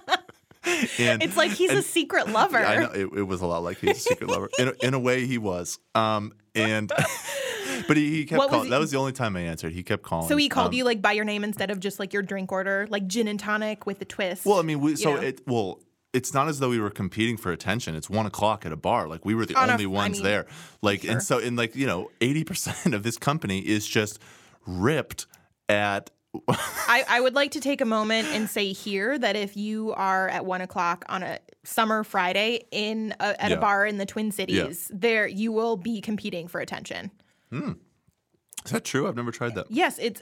And 0.64 1.24
It's 1.24 1.36
like 1.38 1.51
he's 1.51 1.72
a 1.72 1.82
secret 1.82 2.30
lover. 2.32 2.59
I 2.59 2.78
know 2.78 2.91
it, 2.91 3.09
it 3.20 3.24
was 3.24 3.41
a 3.41 3.47
lot 3.47 3.64
like 3.64 3.80
he's 3.80 3.97
a 3.97 3.99
secret 3.99 4.30
lover. 4.30 4.49
In 4.59 4.68
a, 4.70 4.74
in 4.82 4.93
a 4.93 4.99
way, 4.99 5.26
he 5.26 5.38
was. 5.38 5.80
Um, 5.95 6.34
and 6.53 6.91
but 7.88 7.97
he, 7.97 8.09
he 8.12 8.26
kept 8.26 8.38
What 8.39 8.49
calling. 8.49 8.70
That 8.70 8.80
was 8.80 8.91
the 8.91 8.97
only 8.97 9.12
time 9.14 9.36
I 9.36 9.41
answered. 9.41 9.74
He 9.74 9.84
kept 9.84 10.03
calling. 10.03 10.28
So 10.28 10.38
he 10.38 10.49
called 10.49 10.68
Um, 10.70 10.74
you 10.74 10.84
like 10.84 11.01
by 11.01 11.14
your 11.14 11.26
name 11.26 11.43
instead 11.43 11.72
of 11.72 11.80
just 11.80 11.99
like 11.99 12.14
your 12.14 12.22
drink 12.22 12.51
order, 12.51 12.88
like 12.89 13.07
gin 13.07 13.28
and 13.28 13.39
tonic 13.39 13.86
with 13.86 14.01
a 14.01 14.05
twist. 14.05 14.45
Well, 14.45 14.59
I 14.59 14.62
mean, 14.62 14.80
we, 14.82 14.95
so 14.95 15.16
know? 15.16 15.22
it 15.22 15.41
well, 15.47 15.80
it's 16.14 16.34
not 16.34 16.47
as 16.47 16.59
though 16.59 16.70
we 16.70 16.80
were 16.80 16.89
competing 16.89 17.38
for 17.38 17.51
attention. 17.51 17.95
It's 17.95 18.09
one 18.09 18.26
o'clock 18.26 18.66
at 18.66 18.72
a 18.72 18.78
bar. 18.78 19.07
Like 19.07 19.26
we 19.26 19.34
were 19.34 19.45
the 19.45 19.55
On 19.55 19.70
a- 19.70 19.74
only 19.74 19.86
I 19.86 19.88
ones 19.88 20.18
mean, 20.18 20.24
there. 20.24 20.45
Like 20.82 21.01
sure. 21.01 21.12
and 21.12 21.24
so 21.24 21.39
in 21.39 21.55
like 21.55 21.76
you 21.76 21.88
know 21.88 22.12
eighty 22.22 22.43
percent 22.43 22.93
of 22.93 23.03
this 23.03 23.18
company 23.18 23.59
is 23.59 23.88
just 23.88 24.20
ripped 24.68 25.26
at. 25.70 26.12
I, 26.47 27.03
I 27.09 27.19
would 27.21 27.34
like 27.36 27.51
to 27.51 27.59
take 27.61 27.82
a 27.82 27.86
moment 27.86 28.27
and 28.29 28.49
say 28.49 28.71
here 28.71 29.17
that 29.19 29.36
if 29.36 29.57
you 29.57 29.91
are 29.93 30.29
at 30.29 30.45
one 30.45 30.61
o'clock 30.61 31.03
on 31.09 31.23
a 31.23 31.39
summer 31.63 32.03
Friday 32.03 32.65
in 32.71 33.13
a, 33.19 33.41
at 33.41 33.51
Yeah. 33.51 33.57
a 33.57 33.59
bar 33.59 33.86
in 33.86 33.97
the 33.97 34.05
Twin 34.05 34.32
Cities, 34.32 34.89
there 34.93 35.27
you 35.27 35.51
will 35.51 35.75
be 35.77 35.99
competing 36.01 36.47
for 36.47 36.61
attention. 36.61 37.11
Is 37.51 38.71
that 38.71 38.86
true? 38.86 39.07
I've 39.07 39.15
never 39.15 39.32
tried 39.32 39.55
that. 39.55 39.65
Yes, 39.69 39.99
it's 39.99 40.21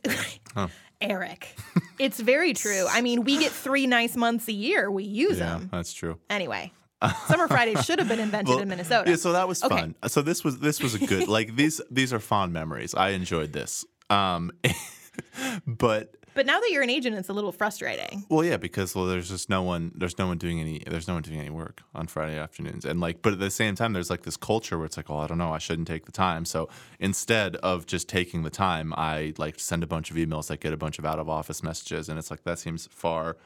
Erik. 1.01 1.55
It's 1.99 2.19
very 2.19 2.53
true. 2.53 2.87
I 2.89 3.01
mean, 3.01 3.23
we 3.23 3.37
get 3.37 3.51
three 3.51 3.85
nice 3.85 4.15
months 4.15 4.47
a 4.47 4.53
year. 4.53 4.89
We 4.89 5.03
use 5.03 5.37
Yeah, 5.37 5.57
them 5.59 5.69
that's 5.71 5.93
true. 5.93 6.17
anyway. 6.29 6.71
Summer 7.27 7.47
Fridays 7.47 7.85
should 7.85 7.99
have 7.99 8.09
been 8.09 8.19
invented 8.19 8.59
in 8.59 8.67
Minnesota. 8.67 9.09
Yeah, 9.09 9.15
so 9.15 9.31
that 9.33 9.47
was 9.47 9.63
Okay. 9.63 9.73
fun. 9.75 9.95
So 10.07 10.21
this 10.21 10.43
was 10.43 10.59
this 10.59 10.81
was 10.81 10.95
a 10.95 10.99
good 11.05 11.27
like 11.29 11.55
these 11.55 11.79
these 11.91 12.11
are 12.11 12.19
fond 12.19 12.51
memories. 12.51 12.93
I 12.95 13.09
enjoyed 13.11 13.53
this. 13.53 13.85
Um, 14.09 14.51
but 15.67 16.15
but 16.33 16.45
now 16.45 16.59
that 16.59 16.69
you're 16.71 16.83
an 16.83 16.89
agent, 16.89 17.17
it's 17.17 17.29
a 17.29 17.33
little 17.33 17.51
frustrating. 17.51 18.25
Well, 18.29 18.45
yeah, 18.45 18.57
because 18.57 18.95
well, 18.95 19.05
there's 19.05 19.29
just 19.29 19.49
no 19.49 19.61
one. 19.63 19.91
There's 19.95 20.17
no 20.17 20.27
one 20.27 20.37
doing 20.37 20.59
any. 20.59 20.83
There's 20.85 21.07
no 21.07 21.15
one 21.15 21.23
doing 21.23 21.39
any 21.39 21.49
work 21.49 21.81
on 21.93 22.07
Friday 22.07 22.37
afternoons, 22.37 22.85
and 22.85 22.99
like, 22.99 23.21
but 23.21 23.33
at 23.33 23.39
the 23.39 23.51
same 23.51 23.75
time, 23.75 23.93
there's 23.93 24.09
like 24.09 24.23
this 24.23 24.37
culture 24.37 24.77
where 24.77 24.85
it's 24.85 24.97
like, 24.97 25.09
oh, 25.09 25.17
I 25.17 25.27
don't 25.27 25.37
know, 25.37 25.51
I 25.51 25.57
shouldn't 25.57 25.87
take 25.87 26.05
the 26.05 26.11
time. 26.11 26.45
So 26.45 26.69
instead 26.99 27.55
of 27.57 27.85
just 27.85 28.07
taking 28.07 28.43
the 28.43 28.49
time, 28.49 28.93
I 28.95 29.33
like 29.37 29.59
send 29.59 29.83
a 29.83 29.87
bunch 29.87 30.11
of 30.11 30.17
emails, 30.17 30.49
like 30.49 30.61
get 30.61 30.73
a 30.73 30.77
bunch 30.77 30.99
of 30.99 31.05
out 31.05 31.19
of 31.19 31.27
office 31.27 31.63
messages, 31.63 32.09
and 32.09 32.17
it's 32.17 32.31
like 32.31 32.43
that 32.43 32.59
seems 32.59 32.87
far. 32.87 33.37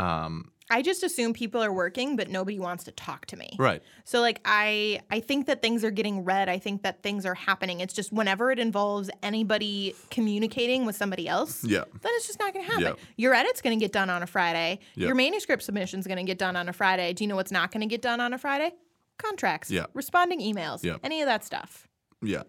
Um, 0.00 0.50
I 0.72 0.82
just 0.82 1.02
assume 1.02 1.32
people 1.32 1.60
are 1.64 1.72
working, 1.72 2.14
but 2.14 2.28
nobody 2.30 2.60
wants 2.60 2.84
to 2.84 2.92
talk 2.92 3.26
to 3.26 3.36
me. 3.36 3.50
right. 3.58 3.82
So 4.04 4.20
like 4.20 4.40
I 4.44 5.00
I 5.10 5.18
think 5.18 5.46
that 5.46 5.62
things 5.62 5.82
are 5.82 5.90
getting 5.90 6.24
read. 6.24 6.48
I 6.48 6.58
think 6.60 6.82
that 6.84 7.02
things 7.02 7.26
are 7.26 7.34
happening. 7.34 7.80
It's 7.80 7.92
just 7.92 8.12
whenever 8.12 8.52
it 8.52 8.60
involves 8.60 9.10
anybody 9.20 9.96
communicating 10.10 10.86
with 10.86 10.94
somebody 10.94 11.26
else, 11.26 11.64
Yeah. 11.64 11.84
then 11.90 12.12
it's 12.14 12.28
just 12.28 12.38
not 12.38 12.52
going 12.54 12.64
to 12.64 12.70
happen. 12.70 12.94
Yeah. 12.96 13.04
Your 13.16 13.34
edit's 13.34 13.60
going 13.60 13.76
to 13.76 13.84
get 13.84 13.92
done 13.92 14.10
on 14.10 14.22
a 14.22 14.28
Friday. 14.28 14.78
Yeah. 14.94 15.06
Your 15.08 15.16
manuscript 15.16 15.64
submission's 15.64 16.06
going 16.06 16.18
to 16.18 16.24
get 16.24 16.38
done 16.38 16.54
on 16.54 16.68
a 16.68 16.72
Friday. 16.72 17.12
Do 17.14 17.24
you 17.24 17.28
know 17.28 17.36
what's 17.36 17.50
not 17.52 17.72
going 17.72 17.80
to 17.80 17.88
get 17.88 18.00
done 18.00 18.20
on 18.20 18.32
a 18.32 18.38
Friday? 18.38 18.70
Contracts. 19.18 19.72
Yeah. 19.72 19.86
Responding 19.92 20.38
emails. 20.40 20.84
Yeah. 20.84 20.98
Any 21.02 21.20
of 21.20 21.26
that 21.26 21.44
stuff. 21.44 21.88
Yeah. 22.22 22.44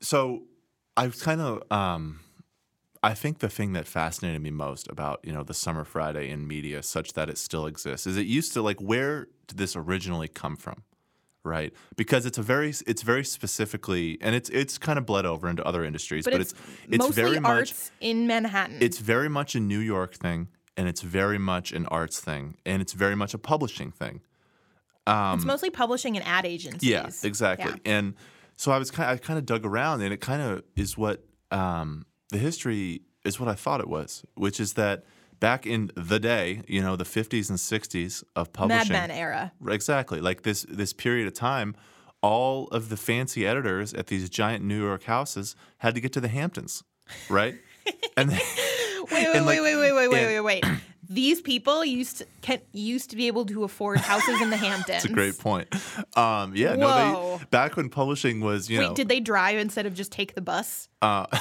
So 0.00 0.44
I 0.96 1.06
was 1.06 1.22
kind 1.22 1.40
of 1.42 1.62
um 1.70 2.20
I 3.02 3.14
think 3.14 3.40
the 3.40 3.48
thing 3.48 3.72
that 3.72 3.86
fascinated 3.86 4.40
me 4.40 4.50
most 4.50 4.88
about, 4.88 5.20
you 5.24 5.32
know, 5.32 5.42
the 5.42 5.54
summer 5.54 5.84
Friday 5.84 6.30
in 6.30 6.46
media 6.46 6.82
such 6.82 7.14
that 7.14 7.28
it 7.28 7.36
still 7.38 7.66
exists 7.66 8.06
is 8.06 8.16
it 8.16 8.26
used 8.26 8.52
to 8.54 8.62
like 8.62 8.80
where 8.80 9.26
did 9.48 9.58
this 9.58 9.74
originally 9.74 10.28
come 10.28 10.56
from? 10.56 10.84
Right? 11.44 11.72
Because 11.96 12.24
it's 12.26 12.38
a 12.38 12.42
very 12.42 12.72
it's 12.86 13.02
very 13.02 13.24
specifically 13.24 14.18
and 14.20 14.34
it's 14.36 14.48
it's 14.50 14.78
kind 14.78 14.98
of 14.98 15.06
bled 15.06 15.26
over 15.26 15.48
into 15.48 15.64
other 15.66 15.84
industries, 15.84 16.24
But, 16.24 16.34
but, 16.34 16.40
it's, 16.40 16.52
it's 16.52 16.60
it's 16.90 16.98
mostly 16.98 17.22
very 17.22 17.40
much 17.40 17.50
arts 17.70 17.90
in 18.00 18.26
Manhattan. 18.28 18.78
it's 18.80 18.98
very 18.98 19.28
much 19.28 19.56
a 19.56 19.60
New 19.60 19.80
York 19.80 20.14
thing 20.14 20.48
and 20.76 20.88
it's 20.88 21.00
very 21.00 21.38
much 21.38 21.72
an 21.72 21.86
arts 21.86 22.20
thing 22.20 22.56
and 22.64 22.80
it's 22.80 22.92
very 22.92 23.16
much 23.16 23.34
a 23.34 23.38
publishing 23.38 23.90
thing. 23.90 24.20
it's 25.08 25.44
mostly 25.44 25.70
publishing 25.70 26.16
and 26.16 26.24
ad 26.24 26.46
agencies. 26.46 26.88
Yeah, 26.88 27.10
exactly. 27.24 27.72
Yeah. 27.84 27.92
And 27.96 28.14
so 28.56 28.70
I 28.70 28.78
was 28.78 28.92
kind 28.92 29.10
of, 29.10 29.16
I 29.16 29.18
kind 29.18 29.38
of 29.38 29.44
dug 29.44 29.66
around, 29.66 30.02
and 30.02 30.12
it 30.12 30.20
kind 30.20 30.40
of 30.40 30.62
is 30.76 30.96
what 30.96 31.24
um, 31.50 32.06
the 32.32 32.38
history 32.38 33.02
is 33.24 33.38
what 33.38 33.48
I 33.48 33.54
thought 33.54 33.80
it 33.80 33.88
was, 33.88 34.24
which 34.34 34.58
is 34.58 34.72
that 34.74 35.04
back 35.38 35.66
in 35.66 35.90
the 35.96 36.18
day, 36.18 36.62
you 36.66 36.80
know, 36.82 36.96
the 36.96 37.04
50s 37.04 37.48
and 37.50 37.58
60s 37.58 38.24
of 38.34 38.52
publishing, 38.52 38.92
Mad 38.92 39.08
Men 39.08 39.16
era. 39.16 39.52
exactly, 39.68 40.20
like 40.20 40.42
this 40.42 40.66
this 40.68 40.92
period 40.92 41.26
of 41.28 41.34
time, 41.34 41.74
all 42.22 42.68
of 42.68 42.88
the 42.88 42.96
fancy 42.96 43.46
editors 43.46 43.92
at 43.94 44.06
these 44.08 44.28
giant 44.30 44.64
New 44.64 44.80
York 44.82 45.04
houses 45.04 45.54
had 45.78 45.94
to 45.94 46.00
get 46.00 46.12
to 46.14 46.20
the 46.20 46.28
Hamptons, 46.28 46.82
right? 47.28 47.54
and 48.16 48.30
they, 48.30 48.40
Wait, 49.10 49.10
wait, 49.10 49.26
And, 49.36 49.46
wait, 49.46 49.60
like, 49.60 49.60
wait, 49.60 49.76
wait, 49.76 49.92
wait, 49.92 50.08
wait, 50.08 50.18
and- 50.24 50.44
wait, 50.44 50.62
wait. 50.62 50.64
These 51.08 51.40
people 51.40 51.84
used 51.84 52.18
to, 52.18 52.26
can, 52.42 52.60
used 52.72 53.10
to 53.10 53.16
be 53.16 53.26
able 53.26 53.44
to 53.46 53.64
afford 53.64 53.98
houses 54.00 54.40
in 54.40 54.50
the 54.50 54.56
Hamptons. 54.56 54.86
That's 54.86 55.04
a 55.04 55.08
great 55.08 55.36
point. 55.38 55.68
Um, 56.16 56.54
yeah, 56.54 56.76
no, 56.76 57.38
they 57.38 57.44
back 57.46 57.76
when 57.76 57.88
publishing 57.88 58.40
was, 58.40 58.70
you 58.70 58.78
Wait, 58.78 58.88
know, 58.88 58.94
did 58.94 59.08
they 59.08 59.20
drive 59.20 59.58
instead 59.58 59.86
of 59.86 59.94
just 59.94 60.12
take 60.12 60.34
the 60.34 60.40
bus? 60.40 60.88
Uh, 61.00 61.26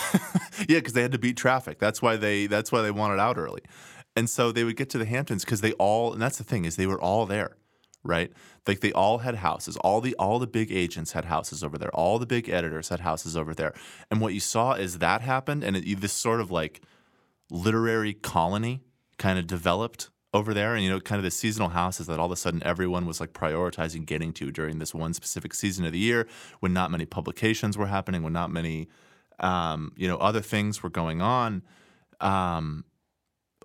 yeah, 0.67 0.77
because 0.77 0.93
they 0.93 1.03
had 1.03 1.11
to 1.11 1.19
beat 1.19 1.37
traffic. 1.37 1.77
That's 1.77 2.01
why 2.01 2.15
they. 2.15 2.47
That's 2.47 2.71
why 2.71 2.81
they 2.81 2.91
wanted 2.91 3.19
out 3.19 3.37
early, 3.37 3.61
and 4.15 4.29
so 4.29 4.51
they 4.51 4.63
would 4.63 4.77
get 4.77 4.89
to 4.91 4.97
the 4.97 5.05
Hamptons 5.05 5.45
because 5.45 5.61
they 5.61 5.73
all. 5.73 6.13
And 6.13 6.21
that's 6.21 6.39
the 6.39 6.43
thing 6.43 6.65
is 6.65 6.75
they 6.75 6.87
were 6.87 6.99
all 6.99 7.27
there, 7.27 7.55
right? 8.03 8.31
Like 8.67 8.79
they 8.79 8.91
all 8.93 9.19
had 9.19 9.35
houses. 9.35 9.77
All 9.77 10.01
the 10.01 10.15
all 10.15 10.39
the 10.39 10.47
big 10.47 10.71
agents 10.71 11.11
had 11.11 11.25
houses 11.25 11.63
over 11.63 11.77
there. 11.77 11.93
All 11.93 12.17
the 12.17 12.25
big 12.25 12.49
editors 12.49 12.89
had 12.89 13.01
houses 13.01 13.37
over 13.37 13.53
there. 13.53 13.73
And 14.09 14.21
what 14.21 14.33
you 14.33 14.39
saw 14.39 14.73
is 14.73 14.97
that 14.99 15.21
happened, 15.21 15.63
and 15.63 15.77
it, 15.77 16.01
this 16.01 16.13
sort 16.13 16.41
of 16.41 16.49
like 16.49 16.81
literary 17.51 18.13
colony 18.13 18.81
kind 19.21 19.37
of 19.37 19.45
developed 19.45 20.09
over 20.33 20.53
there. 20.53 20.73
And 20.73 20.83
you 20.83 20.89
know 20.89 20.99
kind 20.99 21.19
of 21.19 21.23
the 21.23 21.31
seasonal 21.31 21.69
houses 21.69 22.07
that 22.07 22.19
all 22.19 22.25
of 22.25 22.31
a 22.31 22.35
sudden 22.35 22.61
everyone 22.63 23.05
was 23.05 23.19
like 23.19 23.33
prioritizing 23.33 24.05
getting 24.05 24.33
to 24.33 24.51
during 24.51 24.79
this 24.79 24.93
one 24.93 25.13
specific 25.13 25.53
season 25.53 25.85
of 25.85 25.91
the 25.91 25.99
year 25.99 26.27
when 26.59 26.73
not 26.73 26.91
many 26.91 27.05
publications 27.05 27.77
were 27.77 27.85
happening 27.85 28.23
when 28.23 28.33
not 28.33 28.51
many 28.51 28.87
um, 29.39 29.91
you 29.95 30.07
know 30.07 30.17
other 30.17 30.41
things 30.41 30.81
were 30.83 30.89
going 30.89 31.21
on. 31.21 31.61
Um, 32.19 32.85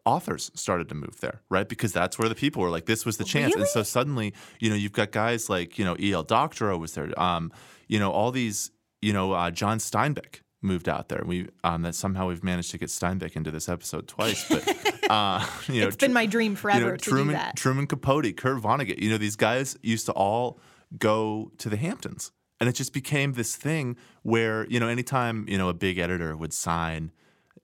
authors 0.04 0.50
started 0.54 0.88
to 0.90 0.94
move 0.94 1.20
there 1.20 1.40
right? 1.48 1.68
Because 1.68 1.92
that's 1.92 2.18
where 2.18 2.28
the 2.28 2.34
people 2.34 2.62
were 2.62 2.70
like 2.70 2.86
this 2.86 3.06
was 3.06 3.16
the 3.16 3.24
chance. 3.24 3.54
And 3.54 3.66
so 3.66 3.82
suddenly 3.82 4.34
you 4.60 4.68
know 4.68 4.76
you've 4.76 4.92
got 4.92 5.10
guys 5.10 5.48
like 5.48 5.78
you 5.78 5.84
know 5.86 5.96
E.L. 5.98 6.22
Doctorow 6.22 6.76
was 6.76 6.92
there 6.92 7.18
um, 7.18 7.50
you 7.88 7.98
know 7.98 8.10
all 8.10 8.30
these 8.30 8.70
you 9.00 9.12
know 9.14 9.32
uh, 9.32 9.50
john 9.50 9.78
steinbeck 9.78 10.40
moved 10.62 10.88
out 10.88 11.08
there. 11.08 11.22
We 11.24 11.48
um, 11.64 11.82
that 11.82 11.94
somehow 11.94 12.28
we've 12.28 12.44
managed 12.44 12.72
to 12.72 12.78
get 12.78 12.88
steinbeck 12.88 13.36
into 13.36 13.50
this 13.50 13.68
episode 13.68 14.08
twice 14.08 14.48
but 14.48 14.64
uh, 15.10 15.46
you 15.68 15.80
know 15.80 15.88
It's 15.88 15.96
been 15.96 16.12
my 16.12 16.26
dream 16.26 16.56
forever 16.56 16.80
you 16.80 16.90
know, 16.92 16.96
to 16.96 17.10
Truman, 17.10 17.26
do 17.28 17.32
that. 17.32 17.56
Truman 17.56 17.86
Capote, 17.86 18.36
Kurt 18.36 18.62
Vonnegut. 18.62 18.98
You 18.98 19.10
know, 19.10 19.18
these 19.18 19.36
guys 19.36 19.76
used 19.82 20.06
to 20.06 20.12
all 20.12 20.58
go 20.98 21.50
to 21.58 21.68
the 21.68 21.76
Hamptons, 21.76 22.32
and 22.60 22.68
it 22.68 22.72
just 22.72 22.92
became 22.92 23.32
this 23.32 23.56
thing 23.56 23.96
where 24.22 24.66
you 24.66 24.80
know, 24.80 24.88
anytime 24.88 25.46
you 25.48 25.58
know 25.58 25.68
a 25.68 25.74
big 25.74 25.98
editor 25.98 26.36
would 26.36 26.52
sign, 26.52 27.12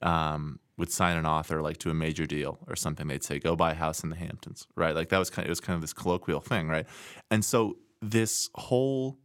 um, 0.01 0.61
would 0.77 0.91
sign 0.91 1.17
an 1.17 1.27
author 1.27 1.63
like 1.63 1.79
to 1.79 1.91
a 1.91 1.95
major 1.95 2.27
deal 2.27 2.59
or 2.67 2.77
something, 2.77 3.07
they'd 3.09 3.25
say, 3.25 3.39
"Go 3.39 3.57
buy 3.57 3.73
a 3.73 3.75
house 3.75 4.03
in 4.03 4.11
the 4.11 4.17
Hamptons," 4.17 4.67
right? 4.77 4.95
Like 4.95 5.09
that 5.11 5.19
was 5.19 5.31
kind 5.31 5.45
of 5.45 5.49
it 5.49 5.51
was 5.51 5.61
kind 5.61 5.75
of 5.75 5.81
this 5.81 5.93
colloquial 5.93 6.41
thing, 6.41 6.69
right? 6.69 6.87
And 7.31 7.45
so 7.45 7.77
this 8.01 8.51
whole 8.55 9.19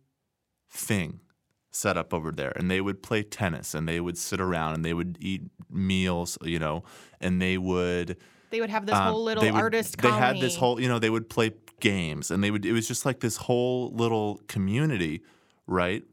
thing 0.70 1.22
set 1.78 1.95
up 1.97 2.13
over 2.13 2.32
there 2.32 2.51
and 2.55 2.69
they 2.71 2.82
would 2.82 2.99
play 3.03 3.21
tennis 3.23 3.73
and 3.75 3.88
they 3.88 3.99
would 3.99 4.17
sit 4.17 4.39
around 4.41 4.73
and 4.73 4.84
they 4.84 4.93
would 4.93 5.17
eat 5.19 5.43
meals 5.69 6.38
you 6.41 6.59
know 6.59 6.84
and 7.21 7.41
they 7.41 7.57
would 7.57 8.17
They 8.49 8.61
would 8.61 8.69
have 8.69 8.86
this 8.86 8.95
um, 8.95 9.11
whole 9.13 9.23
little 9.23 9.43
they 9.43 9.51
would- 9.51 9.61
artist 9.61 9.97
They 9.97 10.09
colony. 10.09 10.25
had 10.25 10.36
this 10.39 10.55
whole, 10.55 10.80
you 10.82 10.88
know, 10.88 10.99
they 10.99 11.09
would 11.09 11.30
play 11.30 11.51
games, 11.82 12.32
and 12.32 12.41
they 12.43 12.49
would. 12.49 12.65
It 12.65 12.71
was 12.71 12.88
just 12.88 13.05
like 13.05 13.19
this 13.19 13.36
whole 13.38 13.91
little 13.93 14.39
community, 14.47 15.21
right? 15.67 16.03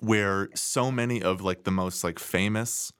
Where 0.00 0.48
so 0.54 0.92
many 0.92 1.20
of 1.30 1.40
like 1.42 1.64
the 1.64 1.72
most 1.72 2.04
like 2.04 2.18
famous 2.20 2.92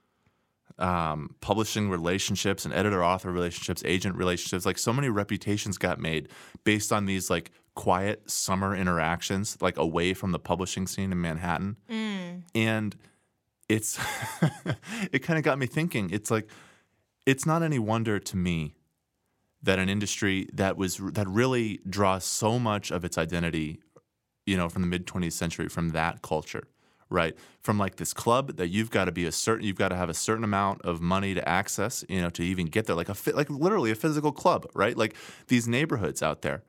um, 0.78 1.36
publishing 1.40 1.88
relationships 1.88 2.64
and 2.64 2.74
editor-author 2.74 3.30
relationships, 3.30 3.82
agent 3.86 4.16
relationships, 4.16 4.66
like 4.66 4.78
so 4.78 4.92
many 4.92 5.08
reputations 5.08 5.78
got 5.78 6.00
made 6.00 6.28
based 6.64 6.92
on 6.92 7.06
these 7.06 7.30
like 7.30 7.52
quiet 7.74 8.30
summer 8.30 8.74
interactions, 8.74 9.56
like 9.60 9.76
away 9.76 10.14
from 10.14 10.32
the 10.32 10.38
publishing 10.38 10.86
scene 10.86 11.10
in 11.12 11.20
Manhattan, 11.20 11.76
Mm. 11.90 12.42
and 12.54 12.96
it's 13.68 13.98
it 15.12 15.20
kind 15.20 15.38
of 15.38 15.44
got 15.44 15.58
me 15.58 15.66
thinking. 15.66 16.10
It's 16.10 16.30
like 16.30 16.48
it's 17.26 17.46
not 17.46 17.62
any 17.62 17.78
wonder 17.78 18.18
to 18.18 18.36
me 18.36 18.76
that 19.62 19.78
an 19.78 19.88
industry 19.88 20.46
that 20.52 20.76
was 20.76 20.98
that 20.98 21.26
really 21.26 21.80
draws 21.88 22.24
so 22.24 22.58
much 22.58 22.90
of 22.90 23.04
its 23.04 23.16
identity, 23.18 23.80
you 24.46 24.56
know, 24.56 24.68
from 24.68 24.82
the 24.82 24.88
mid 24.88 25.06
20th 25.06 25.32
century 25.32 25.68
from 25.68 25.88
that 25.90 26.20
culture, 26.20 26.64
right? 27.08 27.34
From 27.62 27.78
like 27.78 27.96
this 27.96 28.12
club 28.12 28.56
that 28.56 28.68
you've 28.68 28.90
got 28.90 29.06
to 29.06 29.12
be 29.12 29.24
a 29.24 29.32
certain 29.32 29.66
you've 29.66 29.78
got 29.78 29.88
to 29.88 29.96
have 29.96 30.10
a 30.10 30.14
certain 30.14 30.44
amount 30.44 30.82
of 30.82 31.00
money 31.00 31.32
to 31.34 31.48
access, 31.48 32.04
you 32.10 32.20
know, 32.20 32.28
to 32.30 32.42
even 32.42 32.66
get 32.66 32.86
there 32.86 32.94
like 32.94 33.08
a 33.08 33.16
like 33.32 33.48
literally 33.50 33.90
a 33.90 33.94
physical 33.94 34.32
club, 34.32 34.66
right? 34.74 34.96
Like 34.96 35.16
these 35.48 35.66
neighborhoods 35.66 36.22
out 36.22 36.42
there. 36.42 36.62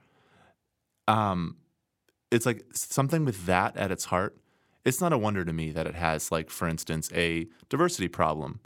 Um 1.08 1.58
it's 2.32 2.46
like 2.46 2.64
something 2.74 3.24
with 3.26 3.46
that 3.46 3.78
at 3.78 3.92
its 3.92 4.06
heart. 4.06 4.38
It's 4.84 5.00
not 5.02 5.14
a 5.14 5.18
wonder 5.18 5.46
to 5.46 5.54
me 5.54 5.72
that 5.72 5.88
it 5.88 5.96
has 5.96 6.32
like 6.32 6.50
for 6.50 6.68
instance 6.68 7.10
a 7.14 7.48
diversity 7.70 8.08
problem 8.08 8.60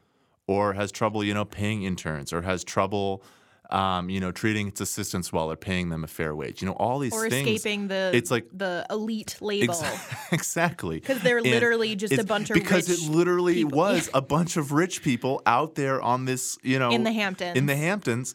or 0.48 0.74
has 0.74 0.92
trouble, 0.92 1.24
you 1.24 1.34
know, 1.34 1.46
paying 1.46 1.84
interns 1.84 2.34
or 2.34 2.42
has 2.42 2.64
trouble 2.64 3.24
um, 3.72 4.10
you 4.10 4.20
know, 4.20 4.32
treating 4.32 4.68
its 4.70 4.82
assistants 4.82 5.32
well 5.32 5.52
or 5.52 5.56
paying 5.56 5.90
them 5.90 6.04
a 6.04 6.08
fair 6.08 6.36
wage. 6.36 6.60
You 6.60 6.66
know, 6.70 6.74
all 6.74 6.98
these 6.98 7.14
or 7.14 7.30
things. 7.30 7.48
escaping 7.48 7.88
the 7.88 8.10
it's 8.16 8.32
like- 8.32 8.48
the 8.52 8.84
elite 8.90 9.38
label 9.42 9.76
Ex- 9.76 10.16
exactly. 10.32 11.00
because 11.00 11.22
they're 11.22 11.38
And 11.38 11.46
literally 11.46 11.96
just 11.96 12.14
a 12.18 12.24
bunch 12.24 12.50
of 12.50 12.56
because 12.56 12.90
it 12.90 13.08
literally 13.12 13.54
people. 13.66 13.78
was 13.78 14.10
a 14.16 14.24
bunch 14.24 14.58
of 14.58 14.72
rich 14.72 15.04
people 15.04 15.44
out 15.46 15.76
there 15.76 16.02
on 16.02 16.26
this, 16.26 16.58
you 16.64 16.80
know, 16.80 16.90
in 16.90 17.04
the 17.04 17.12
Hamptons. 17.12 17.56
in 17.56 17.68
the 17.68 17.76
Hamptons. 17.76 18.34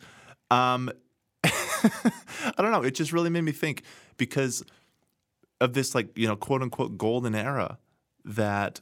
Um, 0.53 0.89
I 2.57 2.63
don't 2.63 2.73
know. 2.73 2.83
It 2.83 2.95
just 2.95 3.13
really 3.13 3.31
made 3.31 3.43
me 3.43 3.53
think 3.53 3.83
because 4.17 4.65
of 5.61 5.75
this, 5.75 5.95
like, 5.95 6.17
you 6.17 6.27
know, 6.27 6.37
quote 6.37 6.63
unquote 6.63 6.99
golden 6.99 7.35
era 7.35 7.79
that 8.25 8.81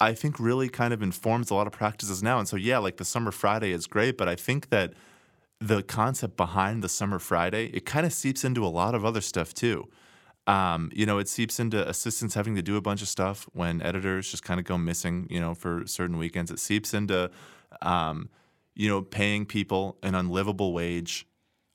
I 0.00 0.12
think 0.14 0.38
really 0.38 0.68
kind 0.68 0.92
of 0.92 1.02
informs 1.02 1.50
a 1.50 1.54
lot 1.54 1.66
of 1.66 1.72
practices 1.72 2.22
now. 2.22 2.38
And 2.38 2.46
so, 2.46 2.56
yeah, 2.56 2.78
like 2.78 2.98
the 2.98 3.04
Summer 3.04 3.30
Friday 3.32 3.72
is 3.72 3.86
great, 3.86 4.18
but 4.18 4.28
I 4.28 4.36
think 4.36 4.68
that 4.68 4.92
the 5.60 5.82
concept 5.82 6.36
behind 6.36 6.82
the 6.82 6.88
Summer 6.88 7.18
Friday, 7.18 7.66
it 7.72 7.86
kind 7.86 8.04
of 8.04 8.12
seeps 8.12 8.44
into 8.44 8.64
a 8.64 8.68
lot 8.68 8.94
of 8.94 9.04
other 9.04 9.22
stuff 9.22 9.54
too. 9.54 9.88
Um, 10.46 10.90
you 10.94 11.06
know, 11.06 11.18
it 11.18 11.28
seeps 11.28 11.58
into 11.58 11.88
assistants 11.88 12.34
having 12.34 12.54
to 12.54 12.62
do 12.62 12.76
a 12.76 12.80
bunch 12.80 13.02
of 13.02 13.08
stuff 13.08 13.48
when 13.52 13.82
editors 13.82 14.30
just 14.30 14.44
kind 14.44 14.60
of 14.60 14.66
go 14.66 14.78
missing, 14.78 15.26
you 15.30 15.40
know, 15.40 15.54
for 15.54 15.86
certain 15.86 16.18
weekends. 16.18 16.50
It 16.50 16.60
seeps 16.60 16.94
into, 16.94 17.30
um, 17.82 18.28
you 18.74 18.88
know, 18.88 19.02
paying 19.02 19.44
people 19.44 19.96
an 20.02 20.14
unlivable 20.14 20.72
wage 20.72 21.26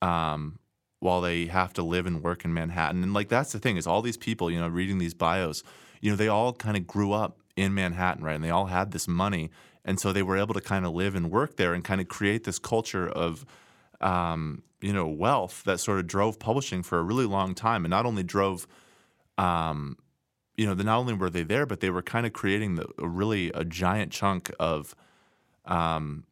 um, 0.02 0.60
while 1.00 1.22
they 1.22 1.46
have 1.48 1.74
to 1.74 1.84
live 1.84 2.06
and 2.06 2.24
work 2.24 2.46
in 2.46 2.54
Manhattan. 2.54 3.04
And 3.04 3.14
like 3.14 3.30
that's 3.30 3.52
the 3.52 3.60
thing 3.60 3.78
is 3.78 3.88
all 3.88 4.02
these 4.02 4.18
people, 4.18 4.52
you 4.52 4.60
know, 4.60 4.68
reading 4.68 4.98
these 4.98 5.14
bios, 5.14 5.64
you 6.02 6.12
know, 6.12 6.16
they 6.16 6.28
all 6.28 6.54
kind 6.54 6.78
of 6.78 6.88
grew 6.88 7.12
up 7.12 7.40
in 7.56 7.74
Manhattan, 7.74 8.24
right? 8.24 8.36
And 8.36 8.44
they 8.44 8.50
all 8.50 8.68
had 8.68 8.92
this 8.92 9.08
money, 9.08 9.52
and 9.84 10.00
so 10.00 10.14
they 10.14 10.24
were 10.24 10.38
able 10.38 10.54
to 10.54 10.62
kind 10.62 10.86
of 10.86 10.94
live 10.94 11.16
and 11.16 11.32
work 11.32 11.58
there 11.58 11.74
and 11.74 11.84
kind 11.84 12.02
of 12.02 12.08
create 12.08 12.44
this 12.44 12.60
culture 12.60 13.08
of 13.08 13.46
um, 14.00 14.64
you 14.82 14.92
know, 14.92 15.08
wealth 15.08 15.64
that 15.66 15.80
sort 15.80 16.00
of 16.00 16.08
drove 16.08 16.40
publishing 16.40 16.84
for 16.84 17.00
a 17.00 17.04
really 17.04 17.26
long 17.26 17.54
time, 17.54 17.86
and 17.86 17.92
not 17.92 18.06
only 18.06 18.24
drove, 18.24 18.68
um, 19.38 19.98
you 20.58 20.66
know, 20.66 20.74
not 20.74 20.98
only 20.98 21.14
were 21.14 21.30
they 21.30 21.44
there, 21.44 21.66
but 21.66 21.80
they 21.80 21.90
were 21.90 22.02
kind 22.02 22.26
of 22.26 22.34
creating 22.34 22.76
the, 22.76 22.88
a 22.98 23.08
really 23.08 23.52
a 23.54 23.64
giant 23.64 24.12
chunk 24.12 24.52
of, 24.60 24.96
um, 25.66 26.26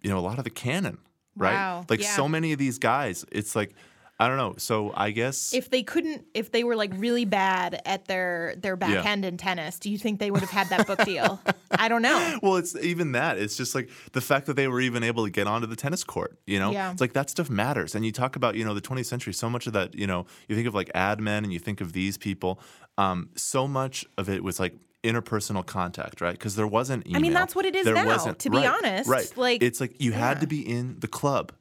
you 0.00 0.08
know, 0.08 0.18
a 0.18 0.20
lot 0.20 0.38
of 0.38 0.44
the 0.44 0.50
canon, 0.50 0.98
right? 1.36 1.52
Wow, 1.54 1.86
Like 1.88 2.02
yeah. 2.02 2.16
so 2.16 2.28
many 2.28 2.52
of 2.52 2.58
these 2.58 2.78
guys, 2.78 3.24
it's 3.30 3.54
like, 3.54 3.74
I 4.18 4.28
don't 4.28 4.38
know. 4.38 4.54
So 4.56 4.94
I 4.96 5.10
guess 5.10 5.52
If 5.52 5.68
they 5.68 5.82
couldn't, 5.82 6.24
if 6.32 6.50
they 6.50 6.64
were 6.64 6.74
like 6.74 6.90
really 6.96 7.26
bad 7.26 7.82
at 7.84 8.06
their 8.06 8.54
their 8.56 8.72
Yeah. 8.72 8.76
backhand 8.94 9.26
in 9.26 9.36
tennis, 9.36 9.78
do 9.78 9.90
you 9.90 9.98
think 9.98 10.20
they 10.20 10.30
would 10.30 10.40
have 10.40 10.48
had 10.50 10.68
that 10.70 10.86
book 10.86 11.04
deal? 11.04 11.38
I 11.70 11.88
don't 11.88 12.00
know. 12.00 12.38
Well, 12.42 12.56
it's 12.56 12.74
even 12.76 13.12
that. 13.12 13.36
It's 13.36 13.58
just 13.58 13.74
like 13.74 13.90
the 14.12 14.22
fact 14.22 14.46
that 14.46 14.56
they 14.56 14.68
were 14.68 14.80
even 14.80 15.02
able 15.02 15.24
to 15.26 15.30
get 15.30 15.46
onto 15.46 15.66
the 15.66 15.76
tennis 15.76 16.02
court, 16.02 16.38
you 16.46 16.58
know? 16.58 16.70
Yeah. 16.72 16.92
It's 16.92 17.00
like 17.02 17.12
that 17.12 17.28
stuff 17.28 17.50
matters. 17.50 17.94
And 17.94 18.06
you 18.06 18.12
talk 18.12 18.36
about, 18.36 18.54
you 18.54 18.64
know, 18.64 18.72
the 18.72 18.80
20th 18.80 19.04
century, 19.04 19.34
so 19.34 19.50
much 19.50 19.66
of 19.66 19.74
that, 19.74 19.94
you 19.94 20.06
know, 20.06 20.24
you 20.48 20.56
think 20.56 20.66
of 20.66 20.74
like 20.74 20.90
ad 20.94 21.20
men 21.20 21.44
and 21.44 21.52
you 21.52 21.58
think 21.58 21.82
of 21.82 21.92
these 21.92 22.16
people. 22.16 22.58
Um, 22.96 23.28
so 23.36 23.68
much 23.68 24.06
of 24.16 24.30
it 24.30 24.42
was 24.42 24.58
like 24.58 24.74
interpersonal 25.06 25.64
contact, 25.64 26.20
right? 26.20 26.32
Because 26.32 26.56
there 26.56 26.66
wasn't 26.66 27.06
email. 27.06 27.18
I 27.18 27.22
mean, 27.22 27.32
that's 27.32 27.54
what 27.54 27.64
it 27.64 27.74
is 27.76 27.84
There 27.84 27.94
now, 27.94 28.16
to 28.16 28.50
be 28.50 28.58
right, 28.58 28.68
honest. 28.68 29.08
Right. 29.08 29.32
Like, 29.36 29.62
it's 29.62 29.80
like 29.80 30.00
you 30.00 30.12
had 30.12 30.40
to 30.40 30.46
be 30.46 30.60
in 30.60 30.98
the 31.00 31.08
club. 31.08 31.52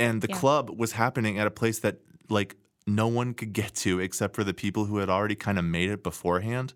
And 0.00 0.20
the 0.20 0.28
Yeah. 0.28 0.38
club 0.38 0.70
was 0.76 0.92
happening 0.92 1.38
at 1.38 1.46
a 1.46 1.50
place 1.50 1.78
that 1.80 2.00
like 2.28 2.56
no 2.86 3.06
one 3.06 3.32
could 3.34 3.52
get 3.52 3.74
to 3.76 4.00
except 4.00 4.34
for 4.34 4.42
the 4.44 4.52
people 4.54 4.86
who 4.86 4.98
had 4.98 5.08
already 5.08 5.36
kind 5.36 5.58
of 5.58 5.64
made 5.64 5.90
it 5.90 6.02
beforehand. 6.02 6.74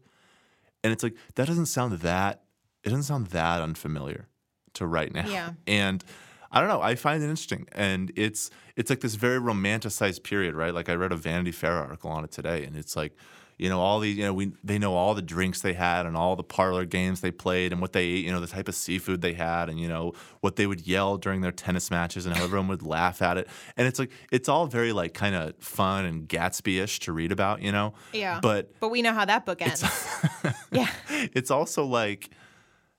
And 0.84 0.92
it's 0.92 1.02
like 1.02 1.14
that 1.34 1.46
doesn't 1.48 1.66
sound 1.66 1.98
that 2.00 2.44
it 2.84 2.90
doesn't 2.90 3.02
sound 3.04 3.28
that 3.28 3.60
unfamiliar 3.60 4.28
to 4.74 4.86
right 4.86 5.12
now. 5.12 5.28
Yeah. 5.28 5.50
And 5.66 6.04
I 6.50 6.60
don't 6.60 6.68
know, 6.68 6.80
I 6.80 6.94
find 6.94 7.22
it 7.22 7.26
interesting. 7.26 7.66
And 7.72 8.12
it's 8.16 8.50
it's 8.76 8.88
like 8.88 9.00
this 9.00 9.16
very 9.16 9.40
romanticized 9.40 10.22
period, 10.22 10.54
right? 10.54 10.72
Like 10.72 10.88
I 10.88 10.94
read 10.94 11.12
a 11.12 11.16
Vanity 11.16 11.52
Fair 11.52 11.72
article 11.72 12.10
on 12.10 12.24
it 12.24 12.30
today 12.30 12.64
and 12.64 12.76
it's 12.76 12.94
like 12.96 13.14
you 13.58 13.68
know 13.68 13.80
all 13.80 14.00
these 14.00 14.16
you 14.16 14.24
know 14.24 14.32
we 14.32 14.52
they 14.62 14.78
know 14.78 14.94
all 14.94 15.14
the 15.14 15.22
drinks 15.22 15.60
they 15.62 15.72
had 15.72 16.06
and 16.06 16.16
all 16.16 16.36
the 16.36 16.42
parlor 16.44 16.84
games 16.84 17.20
they 17.20 17.30
played 17.30 17.72
and 17.72 17.80
what 17.80 17.92
they 17.92 18.04
ate 18.04 18.24
you 18.24 18.30
know 18.30 18.40
the 18.40 18.46
type 18.46 18.68
of 18.68 18.74
seafood 18.74 19.20
they 19.20 19.32
had 19.32 19.68
and 19.68 19.80
you 19.80 19.88
know 19.88 20.12
what 20.40 20.56
they 20.56 20.66
would 20.66 20.86
yell 20.86 21.16
during 21.16 21.40
their 21.40 21.52
tennis 21.52 21.90
matches 21.90 22.24
and 22.24 22.36
how 22.36 22.44
everyone 22.44 22.68
would 22.68 22.82
laugh 22.96 23.20
at 23.20 23.36
it 23.36 23.48
and 23.76 23.86
it's 23.88 23.98
like 23.98 24.10
it's 24.30 24.48
all 24.48 24.66
very 24.66 24.92
like 24.92 25.12
kind 25.12 25.34
of 25.34 25.54
fun 25.58 26.04
and 26.04 26.28
Gatsby-ish 26.28 27.00
to 27.00 27.12
read 27.12 27.32
about 27.32 27.60
you 27.60 27.72
know 27.72 27.94
Yeah. 28.12 28.38
but 28.40 28.78
But 28.80 28.90
we 28.90 29.02
know 29.02 29.12
how 29.12 29.24
that 29.24 29.44
book 29.44 29.60
ends. 29.60 29.82
yeah. 30.72 30.88
it's 31.10 31.50
also 31.50 31.84
like, 31.84 32.30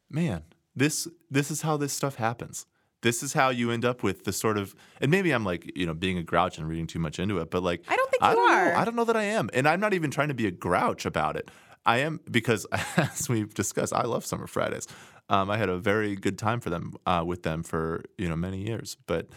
man, 0.09 0.43
this 0.75 1.07
this 1.31 1.51
is 1.51 1.61
how 1.61 1.77
this 1.77 1.93
stuff 1.93 2.15
happens. 2.15 2.65
This 3.01 3.23
is 3.23 3.33
how 3.33 3.49
you 3.49 3.71
end 3.71 3.85
up 3.85 4.03
with 4.03 4.25
the 4.25 4.33
sort 4.33 4.57
of, 4.57 4.75
and 4.99 5.09
maybe 5.09 5.31
I'm 5.31 5.45
like, 5.45 5.71
you 5.75 5.85
know, 5.85 5.93
being 5.93 6.17
a 6.17 6.23
grouch 6.23 6.57
and 6.57 6.67
reading 6.67 6.85
too 6.85 6.99
much 6.99 7.17
into 7.17 7.37
it, 7.39 7.49
but 7.49 7.63
like, 7.63 7.83
I 7.87 7.95
don't 7.95 8.11
think 8.11 8.21
I 8.21 8.31
you 8.31 8.35
don't 8.35 8.51
are. 8.51 8.73
Know. 8.73 8.77
I 8.77 8.85
don't 8.85 8.95
know 8.95 9.05
that 9.05 9.15
I 9.15 9.23
am, 9.23 9.49
and 9.53 9.67
I'm 9.67 9.79
not 9.79 9.93
even 9.93 10.11
trying 10.11 10.27
to 10.27 10.33
be 10.33 10.47
a 10.47 10.51
grouch 10.51 11.05
about 11.05 11.35
it. 11.35 11.49
I 11.85 11.99
am 11.99 12.19
because, 12.29 12.65
as 12.97 13.29
we've 13.29 13.53
discussed, 13.53 13.93
I 13.93 14.03
love 14.03 14.25
Summer 14.25 14.47
Fridays. 14.47 14.87
Um, 15.29 15.49
I 15.49 15.57
had 15.57 15.69
a 15.69 15.77
very 15.77 16.15
good 16.15 16.37
time 16.37 16.59
for 16.59 16.69
them 16.69 16.93
uh, 17.05 17.23
with 17.25 17.43
them 17.43 17.63
for 17.63 18.03
you 18.17 18.27
know 18.27 18.35
many 18.35 18.63
years, 18.63 18.97
but 19.07 19.27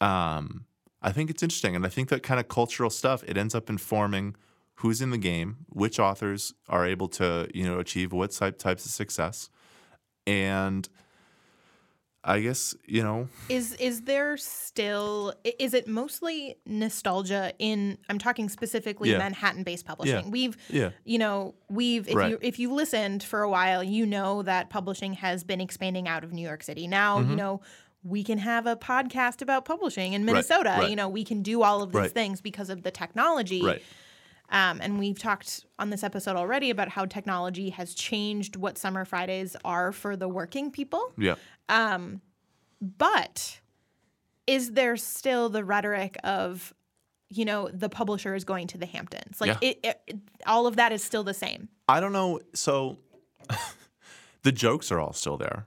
um, 0.00 0.64
I 1.00 1.12
think 1.12 1.30
it's 1.30 1.42
interesting, 1.42 1.76
and 1.76 1.86
I 1.86 1.88
think 1.88 2.08
that 2.08 2.22
kind 2.22 2.40
of 2.40 2.48
cultural 2.48 2.90
stuff 2.90 3.22
it 3.26 3.36
ends 3.36 3.54
up 3.54 3.70
informing 3.70 4.34
who's 4.76 5.00
in 5.00 5.10
the 5.10 5.18
game, 5.18 5.58
which 5.68 5.98
authors 5.98 6.54
are 6.68 6.86
able 6.86 7.08
to 7.08 7.48
you 7.54 7.64
know 7.64 7.78
achieve 7.78 8.12
what 8.12 8.32
type 8.32 8.58
types 8.58 8.84
of 8.84 8.90
success, 8.90 9.48
and 10.26 10.88
I 12.28 12.40
guess 12.40 12.74
you 12.86 13.02
know 13.02 13.28
Is 13.48 13.72
is 13.74 14.02
there 14.02 14.36
still 14.36 15.32
is 15.58 15.72
it 15.72 15.88
mostly 15.88 16.56
nostalgia 16.66 17.52
in 17.58 17.96
I'm 18.10 18.18
talking 18.18 18.48
specifically 18.50 19.10
Yeah. 19.10 19.18
Manhattan 19.18 19.62
based 19.62 19.86
publishing. 19.86 20.26
Yeah. 20.26 20.30
We've 20.30 20.56
Yeah. 20.68 20.90
you 21.04 21.18
know, 21.18 21.54
we've 21.70 22.06
if 22.08 22.14
Right. 22.14 22.30
you 22.32 22.38
if 22.42 22.58
you 22.58 22.72
listened 22.74 23.22
for 23.22 23.40
a 23.42 23.48
while, 23.50 23.82
you 23.82 24.04
know 24.04 24.42
that 24.42 24.68
publishing 24.68 25.14
has 25.14 25.42
been 25.42 25.60
expanding 25.60 26.06
out 26.06 26.22
of 26.22 26.32
New 26.32 26.46
York 26.46 26.62
City. 26.62 26.86
Now, 26.86 27.20
you 27.20 27.34
know, 27.34 27.62
we 28.04 28.22
can 28.22 28.38
have 28.38 28.66
a 28.66 28.76
podcast 28.76 29.40
about 29.42 29.64
publishing 29.64 30.12
in 30.12 30.24
Minnesota. 30.24 30.68
Mm-hmm. 30.70 30.80
right. 30.80 30.90
You 30.90 30.96
know, 30.96 31.08
we 31.08 31.24
can 31.24 31.42
do 31.42 31.62
all 31.62 31.82
of 31.82 31.92
these 31.92 31.98
Right. 32.00 32.12
things 32.12 32.40
because 32.42 32.68
of 32.68 32.82
the 32.82 32.90
technology. 32.90 33.62
right. 33.64 33.82
Um, 34.50 34.80
and 34.80 34.98
we've 34.98 35.18
talked 35.18 35.66
on 35.78 35.90
this 35.90 36.02
episode 36.02 36.34
already 36.36 36.70
about 36.70 36.88
how 36.88 37.04
technology 37.04 37.68
has 37.70 37.92
changed 37.94 38.56
what 38.56 38.78
summer 38.78 39.04
Fridays 39.04 39.56
are 39.62 39.92
for 39.92 40.16
the 40.16 40.26
working 40.28 40.70
people. 40.70 41.12
Yeah. 41.18 41.34
Um, 41.68 42.20
but 42.80 43.60
is 44.46 44.72
there 44.72 44.96
still 44.96 45.48
the 45.48 45.64
rhetoric 45.64 46.16
of, 46.24 46.72
you 47.28 47.44
know, 47.44 47.68
the 47.72 47.88
publisher 47.88 48.34
is 48.34 48.44
going 48.44 48.66
to 48.68 48.78
the 48.78 48.86
Hamptons? 48.86 49.40
Like 49.40 49.48
Yeah. 49.62 49.68
it, 49.70 49.80
it, 49.82 50.00
it- 50.06 50.18
all 50.46 50.66
of 50.66 50.76
that 50.76 50.92
is 50.92 51.02
still 51.04 51.24
the 51.24 51.34
same. 51.34 51.68
I 51.88 52.00
don't 52.00 52.12
know. 52.12 52.40
So 52.54 52.98
the 54.42 54.52
jokes 54.52 54.90
are 54.92 55.00
all 55.00 55.12
still 55.12 55.36
there. 55.36 55.66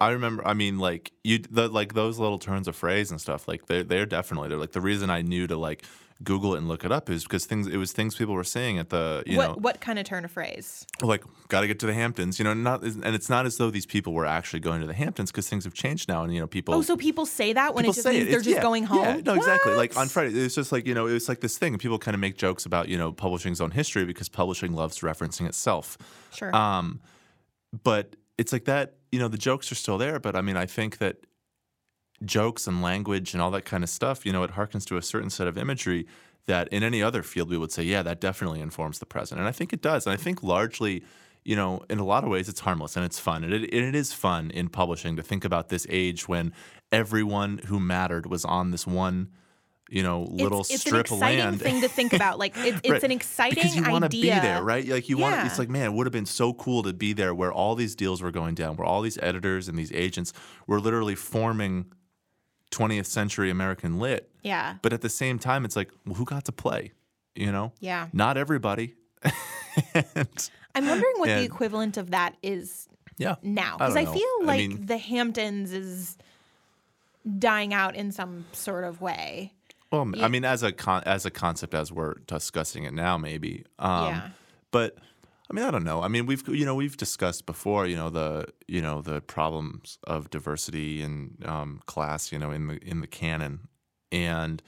I 0.00 0.10
remember. 0.10 0.46
I 0.46 0.52
mean, 0.54 0.78
like 0.78 1.12
you, 1.24 1.38
the, 1.38 1.68
like 1.68 1.94
those 1.94 2.18
little 2.18 2.38
turns 2.38 2.68
of 2.68 2.76
phrase 2.76 3.10
and 3.10 3.18
stuff. 3.20 3.48
Like 3.48 3.66
they're 3.66 3.82
they're 3.82 4.04
definitely 4.04 4.50
they're 4.50 4.58
like 4.58 4.72
the 4.72 4.80
reason 4.80 5.08
I 5.08 5.22
knew 5.22 5.46
to 5.46 5.56
like 5.56 5.84
Google 6.24 6.54
it 6.54 6.58
and 6.58 6.66
look 6.68 6.82
it 6.82 6.90
up 6.90 7.10
is 7.10 7.24
because 7.24 7.44
things 7.44 7.66
it 7.66 7.76
was 7.76 7.92
things 7.92 8.14
people 8.14 8.32
were 8.32 8.42
saying 8.42 8.78
at 8.78 8.88
the 8.88 9.22
you 9.26 9.36
what 9.36 9.48
know 9.48 9.54
what 9.56 9.80
kind 9.82 9.98
of 9.98 10.06
turn 10.06 10.24
of 10.24 10.30
phrase? 10.30 10.86
like 11.02 11.22
got 11.48 11.60
to 11.60 11.66
get 11.66 11.78
to 11.80 11.86
the 11.86 11.92
Hamptons. 11.92 12.38
You 12.38 12.44
know, 12.46 12.54
not 12.54 12.82
and 12.82 13.14
it's 13.14 13.28
not 13.28 13.44
as 13.44 13.58
though 13.58 13.70
these 13.70 13.84
people 13.84 14.14
were 14.14 14.24
actually 14.24 14.60
going 14.60 14.80
to 14.80 14.86
the 14.86 14.94
Hamptons 14.94 15.30
because 15.30 15.46
things 15.48 15.64
have 15.64 15.74
changed 15.74 16.08
now 16.08 16.22
and 16.24 16.32
you 16.32 16.40
know 16.40 16.46
people. 16.46 16.72
Oh, 16.74 16.80
so 16.80 16.96
people 16.96 17.26
say 17.26 17.52
that 17.52 17.74
when 17.74 17.84
it 17.84 17.94
just 17.94 18.06
means 18.06 18.16
it. 18.16 18.20
they're 18.30 18.40
It's- 18.40 18.44
just 18.44 18.56
yeah, 18.56 18.62
going 18.62 18.84
home. 18.84 19.04
Yeah, 19.04 19.20
no, 19.26 19.34
exactly. 19.34 19.74
Like 19.74 19.94
on 19.96 20.08
Friday, 20.08 20.32
it's 20.38 20.54
just 20.54 20.72
like 20.72 20.86
you 20.86 20.94
know, 20.94 21.06
it 21.06 21.12
was 21.12 21.28
like 21.28 21.40
this 21.40 21.58
thing. 21.58 21.74
and 21.74 21.80
People 21.82 21.98
kind 21.98 22.14
of 22.14 22.20
make 22.20 22.38
jokes 22.38 22.64
about 22.64 22.88
you 22.88 22.96
know 22.96 23.12
publishing's 23.12 23.60
own 23.60 23.72
history 23.72 24.04
because 24.06 24.28
publishing 24.30 24.72
loves 24.72 25.00
referencing 25.00 25.46
itself. 25.46 25.98
Sure. 26.34 26.54
Um, 26.56 27.00
but 27.84 28.16
it's 28.38 28.52
like 28.54 28.64
that. 28.64 28.94
You 29.12 29.18
know, 29.18 29.28
the 29.28 29.38
jokes 29.38 29.70
are 29.70 29.74
still 29.76 29.98
there, 29.98 30.18
but 30.18 30.34
I 30.34 30.40
mean, 30.40 30.56
I 30.56 30.64
think 30.66 30.96
that 30.98 31.18
jokes 32.24 32.66
and 32.66 32.82
language 32.82 33.32
and 33.34 33.42
all 33.42 33.50
that 33.52 33.64
kind 33.64 33.84
of 33.84 33.90
stuff. 33.90 34.24
You 34.26 34.32
know, 34.32 34.42
it 34.42 34.52
harkens 34.52 34.84
to 34.86 34.96
a 34.96 35.02
certain 35.02 35.30
set 35.30 35.46
of 35.46 35.56
imagery 35.58 36.06
that 36.46 36.68
in 36.68 36.82
any 36.82 37.02
other 37.02 37.22
field 37.22 37.50
we 37.50 37.58
would 37.58 37.72
say, 37.72 37.82
yeah, 37.82 38.02
that 38.02 38.20
definitely 38.20 38.60
informs 38.60 38.98
the 39.00 39.06
present, 39.06 39.38
and 39.40 39.48
I 39.48 39.52
think 39.52 39.72
it 39.72 39.82
does. 39.82 40.06
And 40.06 40.12
I 40.12 40.16
think 40.16 40.42
largely. 40.42 41.02
You 41.48 41.54
know, 41.54 41.84
in 41.88 42.00
a 42.00 42.04
lot 42.04 42.24
of 42.24 42.30
ways, 42.30 42.48
it's 42.48 42.58
harmless 42.58 42.96
and 42.96 43.04
it's 43.04 43.20
fun. 43.20 43.44
And 43.44 43.54
it, 43.54 43.72
it 43.72 43.94
is 43.94 44.12
fun 44.12 44.50
in 44.50 44.68
publishing 44.68 45.14
to 45.14 45.22
think 45.22 45.44
about 45.44 45.68
this 45.68 45.86
age 45.88 46.26
when 46.26 46.52
everyone 46.90 47.58
who 47.66 47.78
mattered 47.78 48.26
was 48.26 48.44
on 48.44 48.72
this 48.72 48.84
one, 48.84 49.28
you 49.88 50.02
know, 50.02 50.22
little 50.28 50.62
it's, 50.62 50.70
it's 50.72 50.80
strip 50.80 51.06
an 51.06 51.12
of 51.12 51.18
exciting 51.18 51.38
land. 51.44 51.60
thing 51.60 51.80
to 51.82 51.88
think 51.88 52.12
about. 52.12 52.40
Like 52.40 52.54
it's, 52.56 52.78
it's 52.82 52.90
Right. 52.90 53.02
an 53.04 53.12
exciting 53.12 53.62
because 53.62 53.76
you 53.76 53.88
want 53.88 54.02
to 54.02 54.08
be 54.08 54.22
there, 54.28 54.60
right? 54.60 54.88
Like 54.88 55.08
you 55.08 55.18
want 55.18 55.46
it's 55.46 55.56
like 55.60 55.68
man, 55.68 55.86
it 55.86 55.92
would 55.92 56.06
have 56.08 56.12
been 56.12 56.26
so 56.26 56.52
cool 56.52 56.82
to 56.82 56.92
be 56.92 57.12
there 57.12 57.32
where 57.32 57.52
all 57.52 57.76
these 57.76 57.94
deals 57.94 58.22
were 58.22 58.32
going 58.32 58.56
down, 58.56 58.74
where 58.74 58.84
all 58.84 59.00
these 59.00 59.16
editors 59.22 59.68
and 59.68 59.78
these 59.78 59.92
agents 59.92 60.32
were 60.66 60.80
literally 60.80 61.14
forming 61.14 61.86
20th 62.70 63.06
century 63.06 63.50
American 63.50 63.98
lit. 63.98 64.30
Yeah. 64.42 64.76
But 64.82 64.92
at 64.92 65.00
the 65.00 65.08
same 65.08 65.38
time, 65.38 65.64
it's 65.64 65.76
like, 65.76 65.90
well, 66.04 66.14
who 66.14 66.24
got 66.24 66.44
to 66.46 66.52
play? 66.52 66.92
You 67.34 67.52
know, 67.52 67.72
Yeah. 67.80 68.08
not 68.12 68.36
everybody. 68.36 68.94
and, 69.94 70.50
I'm 70.74 70.86
wondering 70.86 71.14
what 71.16 71.26
the 71.26 71.42
equivalent 71.42 71.96
of 71.96 72.10
that 72.10 72.36
is 72.42 72.88
yeah, 73.18 73.36
now 73.42 73.76
because 73.78 73.96
I, 73.96 74.04
know. 74.04 74.12
feel 74.12 74.22
I 74.42 74.44
like 74.44 74.58
mean- 74.68 74.86
the 74.86 74.98
Hamptons 74.98 75.72
is 75.72 76.16
dying 77.38 77.72
out 77.74 77.96
in 77.96 78.12
some 78.12 78.44
sort 78.52 78.84
of 78.84 79.00
way. 79.00 79.52
Well, 79.90 80.10
I 80.20 80.28
mean, 80.28 80.44
as 80.44 80.62
a 80.62 80.72
con- 80.72 81.04
as 81.06 81.24
a 81.26 81.30
concept, 81.30 81.72
as 81.72 81.92
we're 81.92 82.14
discussing 82.26 82.84
it 82.84 82.92
now, 82.92 83.16
maybe. 83.16 83.64
Um, 83.78 84.06
Yeah. 84.06 84.28
But 84.72 84.96
I 85.48 85.54
mean, 85.54 85.64
I 85.64 85.70
don't 85.70 85.84
know. 85.84 86.02
I 86.02 86.08
mean, 86.08 86.26
we've 86.26 86.46
you 86.48 86.64
know 86.64 86.74
we've 86.74 86.96
discussed 86.96 87.46
before, 87.46 87.86
you 87.86 87.96
know 87.96 88.10
the 88.10 88.46
you 88.66 88.82
know 88.82 89.00
the 89.00 89.20
problems 89.20 89.98
of 90.04 90.30
diversity 90.30 91.02
and 91.02 91.42
um, 91.46 91.80
class, 91.86 92.32
you 92.32 92.38
know, 92.38 92.50
in 92.50 92.66
the 92.66 92.78
in 92.78 93.00
the 93.00 93.06
canon, 93.06 93.68
and 94.10 94.62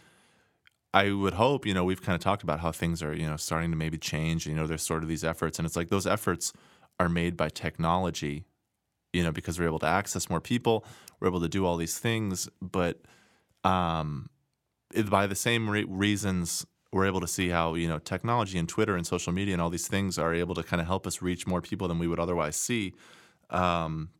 I 0.95 1.13
would 1.13 1.35
hope, 1.35 1.67
you 1.67 1.75
know, 1.75 1.85
we've 1.85 2.03
kind 2.03 2.17
of 2.17 2.23
talked 2.23 2.43
about 2.43 2.61
how 2.61 2.73
things 2.73 3.03
are, 3.03 3.15
you 3.15 3.27
know, 3.27 3.37
starting 3.37 3.71
to 3.71 3.77
maybe 3.77 3.99
change. 3.99 4.47
You 4.47 4.55
know, 4.55 4.67
there's 4.67 4.83
sort 4.83 5.03
of 5.03 5.09
these 5.09 5.25
efforts, 5.25 5.59
and 5.59 5.67
it's 5.67 5.77
like 5.77 5.89
those 5.91 6.07
efforts 6.07 6.53
are 6.99 7.09
made 7.09 7.37
by 7.37 7.49
technology, 7.49 8.45
you 9.13 9.23
know, 9.23 9.33
because 9.33 9.59
we're 9.59 9.67
able 9.67 9.79
to 9.81 9.87
access 9.87 10.31
more 10.31 10.41
people, 10.41 10.85
we're 11.21 11.29
able 11.29 11.41
to 11.41 11.49
do 11.49 11.67
all 11.67 11.77
these 11.77 11.99
things, 11.99 12.49
but 12.63 13.03
um, 13.65 14.29
by 15.09 15.27
the 15.27 15.35
same 15.35 15.69
re- 15.69 15.85
reasons, 15.85 16.67
we're 16.93 17.07
able 17.07 17.21
to 17.21 17.27
see 17.29 17.49
how 17.51 17.75
you 17.75 17.89
know 17.89 17.99
technology 17.99 18.59
and 18.59 18.69
Twitter 18.69 18.97
and 18.97 19.07
social 19.07 19.33
media 19.33 19.55
and 19.55 19.61
all 19.63 19.71
these 19.71 19.89
things 19.89 20.19
are 20.19 20.35
able 20.35 20.55
to 20.55 20.63
kind 20.63 20.81
of 20.81 20.87
help 20.87 21.07
us 21.07 21.21
reach 21.23 21.47
more 21.47 21.61
people 21.61 21.87
than 21.89 21.99
we 21.99 22.09
would 22.09 22.21
otherwise 22.21 22.57
see. 22.57 22.95
Um, 23.51 24.11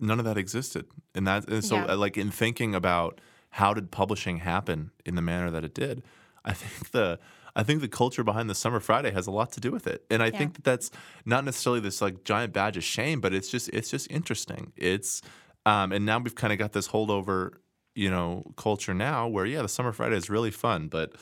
none 0.00 0.18
of 0.18 0.24
that 0.24 0.36
existed, 0.38 0.86
and 1.14 1.26
that 1.26 1.48
and 1.48 1.64
so 1.64 1.76
Yeah. 1.76 1.92
uh, 1.92 1.96
like 1.96 2.16
in 2.16 2.30
thinking 2.30 2.74
about 2.74 3.20
how 3.50 3.74
did 3.74 3.90
publishing 3.90 4.38
happen 4.38 4.90
in 5.04 5.14
the 5.14 5.22
manner 5.22 5.50
that 5.50 5.64
it 5.64 5.74
did, 5.74 6.02
I 6.44 6.52
think 6.52 6.90
the 6.90 7.18
I 7.54 7.62
think 7.62 7.82
the 7.82 7.88
culture 7.88 8.24
behind 8.24 8.48
the 8.48 8.54
Summer 8.54 8.80
Friday 8.80 9.10
has 9.10 9.26
a 9.26 9.30
lot 9.30 9.52
to 9.52 9.60
do 9.60 9.70
with 9.70 9.86
it, 9.86 10.04
and 10.10 10.22
I 10.22 10.26
Yeah. 10.26 10.38
think 10.38 10.54
that 10.54 10.64
that's 10.64 10.90
not 11.24 11.44
necessarily 11.44 11.80
this 11.80 12.00
like 12.00 12.24
giant 12.24 12.52
badge 12.52 12.76
of 12.76 12.84
shame, 12.84 13.20
but 13.20 13.32
it's 13.32 13.48
just 13.50 13.68
it's 13.70 13.90
just 13.90 14.10
interesting. 14.10 14.72
It's 14.76 15.22
um, 15.66 15.92
and 15.92 16.04
now 16.04 16.18
we've 16.18 16.34
kind 16.34 16.52
of 16.52 16.58
got 16.58 16.72
this 16.72 16.88
holdover, 16.88 17.52
you 17.94 18.10
know, 18.10 18.52
culture 18.56 18.94
now 18.94 19.28
where 19.28 19.46
yeah, 19.46 19.62
the 19.62 19.68
Summer 19.68 19.92
Friday 19.92 20.16
is 20.16 20.28
really 20.28 20.50
fun, 20.50 20.88
but 20.88 21.12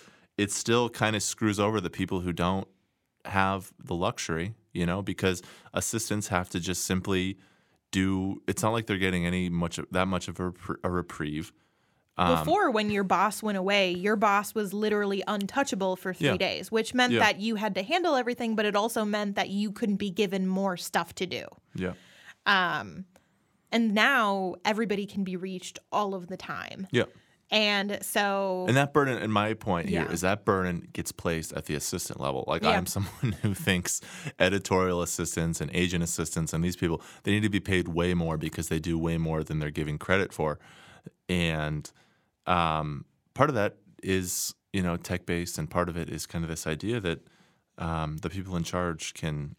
it 0.43 0.51
still 0.53 0.88
kind 0.88 1.14
of 1.16 1.22
screws 1.22 1.59
over 1.61 1.80
the 1.80 1.91
people 1.91 2.20
who 2.20 2.32
don't 2.32 2.66
have 3.24 3.72
the 3.78 3.95
luxury, 3.95 4.55
you 4.72 4.86
know, 4.86 5.03
because 5.03 5.43
assistants 5.74 6.28
have 6.28 6.49
to 6.51 6.59
just 6.61 6.84
simply 6.84 7.38
do. 7.91 8.41
It's 8.47 8.62
not 8.62 8.72
like 8.72 8.86
they're 8.86 8.97
getting 9.09 9.26
any 9.26 9.49
much 9.49 9.78
of, 9.78 9.86
that 9.91 10.07
much 10.09 10.28
of 10.28 10.41
a, 10.41 10.53
a 10.84 10.91
reprieve. 10.91 11.53
Um, 12.16 12.38
Before, 12.38 12.70
when 12.70 12.91
your 12.91 13.05
boss 13.05 13.43
went 13.43 13.57
away, 13.59 13.93
your 13.93 14.16
boss 14.16 14.55
was 14.55 14.72
literally 14.74 15.22
untouchable 15.26 15.97
for 15.97 16.12
three 16.12 16.28
Yeah. 16.28 16.36
days, 16.36 16.70
which 16.70 16.93
meant 16.95 17.12
Yeah. 17.12 17.20
that 17.20 17.41
you 17.41 17.57
had 17.57 17.74
to 17.76 17.82
handle 17.82 18.14
everything, 18.14 18.57
but 18.57 18.64
it 18.66 18.76
also 18.76 19.05
meant 19.05 19.36
that 19.36 19.49
you 19.49 19.72
couldn't 19.72 19.97
be 19.97 20.11
given 20.11 20.47
more 20.47 20.76
stuff 20.76 21.14
to 21.16 21.26
do. 21.26 21.45
Yeah, 21.74 21.93
Um, 22.47 23.05
And 23.72 23.95
now 23.95 24.57
everybody 24.64 25.07
can 25.07 25.22
be 25.24 25.36
reached 25.36 25.78
all 25.93 26.14
of 26.14 26.26
the 26.26 26.36
time. 26.36 26.88
yeah. 26.91 27.05
And 27.51 27.99
so, 28.03 28.65
And 28.69 28.77
that 28.77 28.93
burden, 28.93 29.19
and 29.19 29.33
my 29.33 29.55
point 29.55 29.89
here 29.89 30.07
is 30.11 30.23
Yeah. 30.23 30.31
that 30.31 30.45
burden 30.45 30.87
gets 30.93 31.11
placed 31.11 31.53
at 31.53 31.65
the 31.67 31.75
assistant 31.75 32.21
level. 32.21 32.45
Like 32.47 32.63
Yeah. 32.63 32.71
I'm 32.71 32.87
someone 32.87 33.33
who 33.43 33.55
thinks 33.55 34.01
editorial 34.39 35.03
assistants 35.03 35.61
and 35.61 35.71
agent 35.75 36.05
assistants 36.05 36.53
and 36.53 36.63
these 36.63 36.77
people, 36.77 37.03
they 37.25 37.33
need 37.33 37.43
to 37.43 37.49
be 37.51 37.59
paid 37.61 37.89
way 37.89 38.15
more 38.15 38.37
because 38.37 38.69
they 38.69 38.79
do 38.79 38.97
way 38.99 39.19
more 39.19 39.43
than 39.43 39.59
they're 39.59 39.71
giving 39.73 39.99
credit 39.99 40.33
for. 40.33 40.59
And 41.29 41.91
um, 42.47 43.05
part 43.35 43.51
of 43.51 43.55
that 43.57 43.77
is, 44.03 44.55
you 44.73 44.83
know, 44.83 44.97
tech 44.97 45.27
based, 45.27 45.59
and 45.59 45.69
part 45.69 45.89
of 45.89 45.97
it 45.97 46.09
is 46.09 46.27
kind 46.27 46.45
of 46.45 46.51
this 46.51 46.67
idea 46.67 47.01
that 47.01 47.21
um, 47.79 48.19
the 48.19 48.31
people 48.31 48.57
in 48.57 48.63
charge 48.63 49.15
can, 49.15 49.57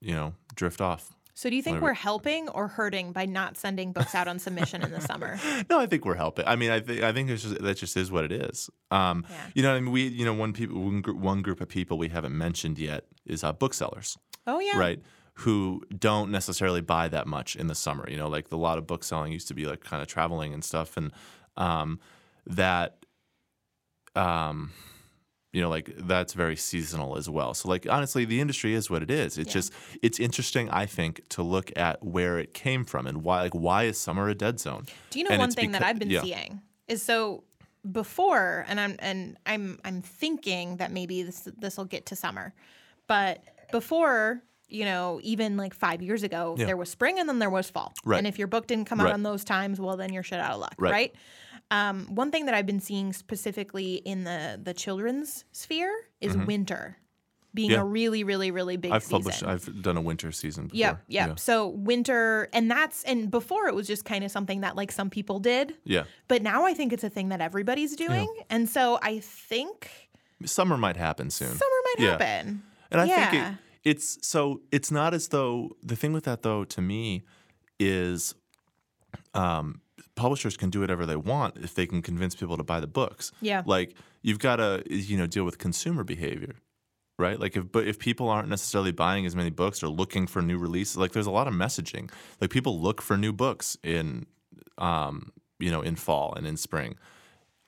you 0.00 0.14
know, 0.14 0.34
drift 0.54 0.80
off. 0.80 1.14
So 1.38 1.48
do 1.48 1.54
you 1.54 1.62
think 1.62 1.80
we're 1.80 1.92
helping 1.92 2.48
or 2.48 2.66
hurting 2.66 3.12
by 3.12 3.24
not 3.24 3.56
sending 3.56 3.92
books 3.92 4.12
out 4.12 4.26
on 4.26 4.40
submission 4.40 4.82
in 4.82 4.90
the 4.90 5.00
summer? 5.00 5.38
No, 5.70 5.78
I 5.78 5.86
think 5.86 6.04
we're 6.04 6.16
helping. 6.16 6.44
I 6.48 6.56
mean, 6.56 6.72
I 6.72 6.80
think 6.80 7.04
I 7.04 7.12
think 7.12 7.30
it's 7.30 7.44
just 7.44 7.62
that 7.62 7.76
just 7.76 7.96
is 7.96 8.10
what 8.10 8.24
it 8.24 8.32
is. 8.32 8.68
Um, 8.90 9.24
Yeah. 9.30 9.36
You 9.54 9.62
know, 9.62 9.72
I 9.76 9.78
mean, 9.78 9.92
we 9.92 10.08
you 10.08 10.24
know 10.24 10.34
one 10.34 10.52
people 10.52 10.80
one, 10.82 11.00
gr- 11.00 11.12
one 11.12 11.40
group 11.42 11.60
of 11.60 11.68
people 11.68 11.96
we 11.96 12.08
haven't 12.08 12.36
mentioned 12.36 12.76
yet 12.76 13.04
is 13.24 13.44
uh, 13.44 13.52
booksellers, 13.52 14.18
Oh, 14.48 14.58
yeah. 14.58 14.76
right? 14.76 15.00
Who 15.34 15.84
don't 15.96 16.32
necessarily 16.32 16.80
buy 16.80 17.06
that 17.06 17.28
much 17.28 17.54
in 17.54 17.68
the 17.68 17.76
summer. 17.76 18.04
You 18.10 18.16
know, 18.16 18.26
like 18.28 18.50
a 18.50 18.56
lot 18.56 18.76
of 18.76 18.88
book 18.88 19.04
selling 19.04 19.32
used 19.32 19.46
to 19.46 19.54
be 19.54 19.64
like 19.66 19.84
kind 19.84 20.02
of 20.02 20.08
traveling 20.08 20.52
and 20.52 20.64
stuff, 20.64 20.96
and 20.96 21.12
um, 21.56 22.00
that 22.46 22.96
um, 24.16 24.72
you 25.52 25.60
know, 25.62 25.70
like 25.70 25.90
that's 25.96 26.34
very 26.34 26.56
seasonal 26.56 27.16
as 27.16 27.28
well. 27.30 27.54
So, 27.54 27.68
like 27.68 27.86
honestly, 27.88 28.24
the 28.26 28.40
industry 28.40 28.74
is 28.74 28.90
what 28.90 29.02
it 29.02 29.10
is. 29.10 29.38
It's 29.38 29.48
Yeah. 29.48 29.52
just 29.54 29.72
it's 30.02 30.20
interesting, 30.20 30.68
I 30.70 30.84
think, 30.86 31.26
to 31.30 31.42
look 31.42 31.70
at 31.76 32.02
where 32.04 32.38
it 32.38 32.52
came 32.54 32.84
from 32.84 33.06
and 33.06 33.22
why. 33.22 33.42
Like, 33.42 33.54
why 33.54 33.84
is 33.84 33.98
summer 33.98 34.28
a 34.28 34.34
dead 34.34 34.60
zone? 34.60 34.86
Do 35.10 35.18
you 35.18 35.24
know 35.24 35.30
And 35.30 35.40
one 35.40 35.50
thing 35.50 35.72
that 35.72 35.82
I've 35.82 35.98
been 35.98 36.10
yeah. 36.10 36.22
seeing 36.22 36.60
is 36.86 37.02
so 37.02 37.44
before, 37.90 38.64
and 38.68 38.78
I'm 38.78 38.96
and 38.98 39.36
I'm 39.46 39.78
I'm 39.84 40.02
thinking 40.02 40.76
that 40.76 40.92
maybe 40.92 41.22
this 41.22 41.48
this 41.58 41.76
will 41.78 41.84
get 41.86 42.06
to 42.06 42.16
summer, 42.16 42.52
but 43.06 43.42
before 43.72 44.42
you 44.70 44.84
know 44.84 45.18
even 45.22 45.56
like 45.56 45.72
five 45.72 46.02
years 46.02 46.22
ago 46.22 46.54
Yeah. 46.58 46.66
there 46.66 46.76
was 46.76 46.90
spring 46.90 47.18
and 47.18 47.26
then 47.26 47.38
there 47.38 47.48
was 47.48 47.70
fall 47.70 47.94
Right. 48.04 48.18
and 48.18 48.26
if 48.26 48.38
your 48.38 48.48
book 48.48 48.66
didn't 48.66 48.84
come 48.84 49.00
out 49.00 49.04
Right. 49.04 49.14
on 49.14 49.22
those 49.22 49.42
times 49.42 49.80
well 49.80 49.96
then 49.96 50.12
you're 50.12 50.22
shit 50.22 50.40
out 50.40 50.52
of 50.52 50.60
luck 50.60 50.74
Right. 50.76 50.92
right, 50.92 51.14
Um, 51.70 52.06
one 52.14 52.30
thing 52.30 52.46
that 52.46 52.54
i've 52.54 52.64
been 52.66 52.80
seeing 52.80 53.12
specifically 53.12 53.96
in 53.96 54.24
the 54.24 54.58
the 54.62 54.72
children's 54.72 55.44
sphere 55.52 55.92
is 56.20 56.36
winter 56.36 56.96
being 57.54 57.70
Mm-hmm. 57.70 57.74
Yeah. 57.74 57.80
a 57.80 57.84
really 57.84 58.24
really 58.24 58.50
really 58.50 58.76
big 58.76 58.92
I've 58.92 59.02
season 59.02 59.18
published. 59.18 59.42
I've 59.42 59.82
done 59.82 59.96
a 59.96 60.00
winter 60.02 60.30
season. 60.32 60.64
Before. 60.64 60.78
Yep, 60.78 61.02
yep. 61.08 61.28
Yeah. 61.28 61.34
So 61.36 61.68
winter, 61.68 62.48
and 62.52 62.70
that's 62.70 63.02
and 63.04 63.30
before 63.30 63.68
it 63.68 63.74
was 63.74 63.86
just 63.86 64.04
kind 64.04 64.22
of 64.22 64.30
something 64.30 64.60
that 64.60 64.76
like 64.76 64.92
some 64.92 65.08
people 65.10 65.40
did, 65.40 65.74
Yeah. 65.84 66.04
but 66.28 66.42
now 66.42 66.66
I 66.66 66.74
think 66.74 66.92
it's 66.92 67.04
a 67.04 67.10
thing 67.10 67.30
that 67.30 67.40
everybody's 67.40 67.96
doing, 67.96 68.28
and 68.50 68.68
so 68.68 68.98
I 69.02 69.20
think 69.20 69.90
Summer 70.44 70.76
might 70.76 70.96
happen 70.96 71.30
soon. 71.30 71.48
summer 71.48 71.80
might 71.84 72.04
Yeah. 72.04 72.10
happen. 72.12 72.62
And 72.90 73.00
I 73.00 73.04
yeah. 73.06 73.30
think 73.30 73.42
it, 73.84 73.90
it's 73.96 74.18
so 74.26 74.60
it's 74.70 74.90
not 74.90 75.14
as 75.14 75.28
though 75.28 75.70
the 75.82 75.96
thing 75.96 76.12
with 76.12 76.24
that 76.24 76.42
though 76.42 76.64
to 76.64 76.80
me 76.82 77.24
is 77.80 78.34
um, 79.34 79.80
publishers 80.18 80.56
can 80.56 80.68
do 80.68 80.80
whatever 80.80 81.06
they 81.06 81.16
want 81.16 81.56
if 81.58 81.74
they 81.74 81.86
can 81.86 82.02
convince 82.02 82.34
people 82.34 82.56
to 82.56 82.64
buy 82.64 82.80
the 82.80 82.86
books. 82.86 83.32
Yeah. 83.40 83.62
Like 83.64 83.94
you've 84.22 84.40
got 84.40 84.56
to 84.56 84.82
you 84.90 85.16
know 85.16 85.26
deal 85.26 85.44
with 85.44 85.58
consumer 85.58 86.04
behavior. 86.04 86.56
Right, 87.20 87.40
like 87.40 87.56
if 87.56 87.72
but 87.72 87.88
if 87.88 87.98
people 87.98 88.28
aren't 88.28 88.48
necessarily 88.48 88.92
buying 88.92 89.26
as 89.26 89.34
many 89.34 89.50
books 89.50 89.82
or 89.82 89.88
looking 89.88 90.28
for 90.28 90.40
new 90.40 90.56
releases, 90.56 90.96
like 90.96 91.10
there's 91.10 91.26
a 91.26 91.32
lot 91.32 91.48
of 91.48 91.54
messaging. 91.54 92.12
Like 92.40 92.50
people 92.50 92.80
look 92.80 93.02
for 93.02 93.16
new 93.16 93.32
books 93.32 93.76
in, 93.82 94.26
um, 94.78 95.32
you 95.58 95.68
know, 95.68 95.80
in 95.80 95.96
fall 95.96 96.32
and 96.36 96.46
in 96.46 96.56
spring. 96.56 96.96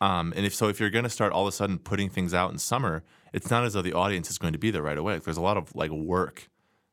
Um, 0.00 0.32
and 0.36 0.46
if 0.46 0.54
so, 0.54 0.68
if 0.68 0.78
you're 0.78 0.90
going 0.90 1.02
to 1.02 1.10
start 1.10 1.32
all 1.32 1.42
of 1.42 1.48
a 1.48 1.52
sudden 1.52 1.78
putting 1.78 2.08
things 2.08 2.32
out 2.32 2.52
in 2.52 2.58
summer, 2.58 3.02
it's 3.32 3.50
not 3.50 3.64
as 3.64 3.72
though 3.72 3.82
the 3.82 3.92
audience 3.92 4.30
is 4.30 4.38
going 4.38 4.52
to 4.52 4.58
be 4.58 4.70
there 4.70 4.82
right 4.82 4.96
away. 4.96 5.18
There's 5.18 5.36
a 5.36 5.42
lot 5.42 5.56
of 5.56 5.74
like 5.74 5.90
work 5.90 6.48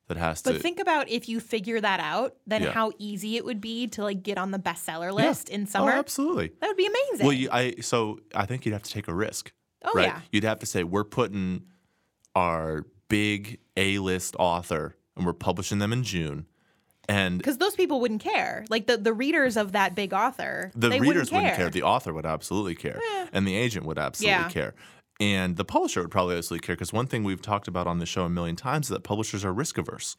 that 0.07 0.17
has 0.17 0.41
But 0.41 0.53
to. 0.53 0.59
think 0.59 0.79
about 0.79 1.09
if 1.09 1.27
you 1.27 1.39
figure 1.39 1.79
that 1.81 1.99
out, 1.99 2.35
then 2.45 2.63
Yeah. 2.63 2.71
how 2.71 2.91
easy 2.97 3.35
it 3.37 3.43
would 3.45 3.59
be 3.61 3.87
to 3.87 4.03
like 4.03 4.23
get 4.23 4.37
on 4.37 4.51
the 4.51 4.59
bestseller 4.59 5.07
Yeah. 5.17 5.27
list 5.27 5.49
in 5.49 5.63
oh, 5.63 5.65
summer. 5.65 5.91
absolutely. 5.91 6.51
that 6.61 6.67
would 6.67 6.77
be 6.77 6.87
amazing. 6.87 7.25
Well, 7.25 7.33
you, 7.35 7.49
I 7.51 7.75
so 7.81 8.19
I 8.33 8.45
think 8.45 8.65
you'd 8.65 8.73
have 8.73 8.83
to 8.83 8.91
take 8.91 9.07
a 9.07 9.13
risk. 9.13 9.51
Oh, 9.83 9.91
right? 9.93 10.07
yeah. 10.07 10.21
You'd 10.31 10.43
have 10.43 10.59
to 10.59 10.65
say 10.65 10.83
we're 10.83 11.03
putting 11.03 11.63
our 12.35 12.85
big 13.09 13.59
A-list 13.77 14.35
author 14.39 14.95
and 15.15 15.25
we're 15.25 15.33
publishing 15.33 15.79
them 15.79 15.91
in 15.93 16.03
June, 16.03 16.45
and 17.09 17.37
because 17.39 17.57
those 17.57 17.75
people 17.75 17.99
wouldn't 18.01 18.21
care. 18.21 18.65
Like 18.69 18.85
the, 18.87 18.97
the 18.97 19.13
readers 19.13 19.57
of 19.57 19.71
that 19.71 19.95
big 19.95 20.13
author, 20.13 20.71
the 20.75 20.89
they 20.89 20.99
readers 20.99 21.31
wouldn't 21.31 21.31
care. 21.31 21.41
wouldn't 21.41 21.57
care. 21.57 21.69
The 21.69 21.83
author 21.83 22.13
would 22.13 22.25
absolutely 22.25 22.75
care, 22.75 22.99
eh. 23.13 23.27
and 23.33 23.47
the 23.47 23.55
agent 23.55 23.85
would 23.85 23.97
absolutely 23.97 24.29
Yeah. 24.37 24.49
care, 24.49 24.75
and 25.19 25.55
the 25.57 25.65
publisher 25.65 26.01
would 26.01 26.11
probably 26.11 26.35
absolutely 26.37 26.65
care. 26.65 26.75
Because 26.75 26.93
one 26.93 27.07
thing 27.07 27.23
we've 27.23 27.41
talked 27.41 27.67
about 27.67 27.87
on 27.87 27.99
the 27.99 28.05
show 28.05 28.23
a 28.23 28.29
million 28.29 28.55
times 28.55 28.85
is 28.87 28.89
that 28.89 29.03
publishers 29.03 29.43
are 29.43 29.53
risk 29.53 29.77
averse. 29.77 30.15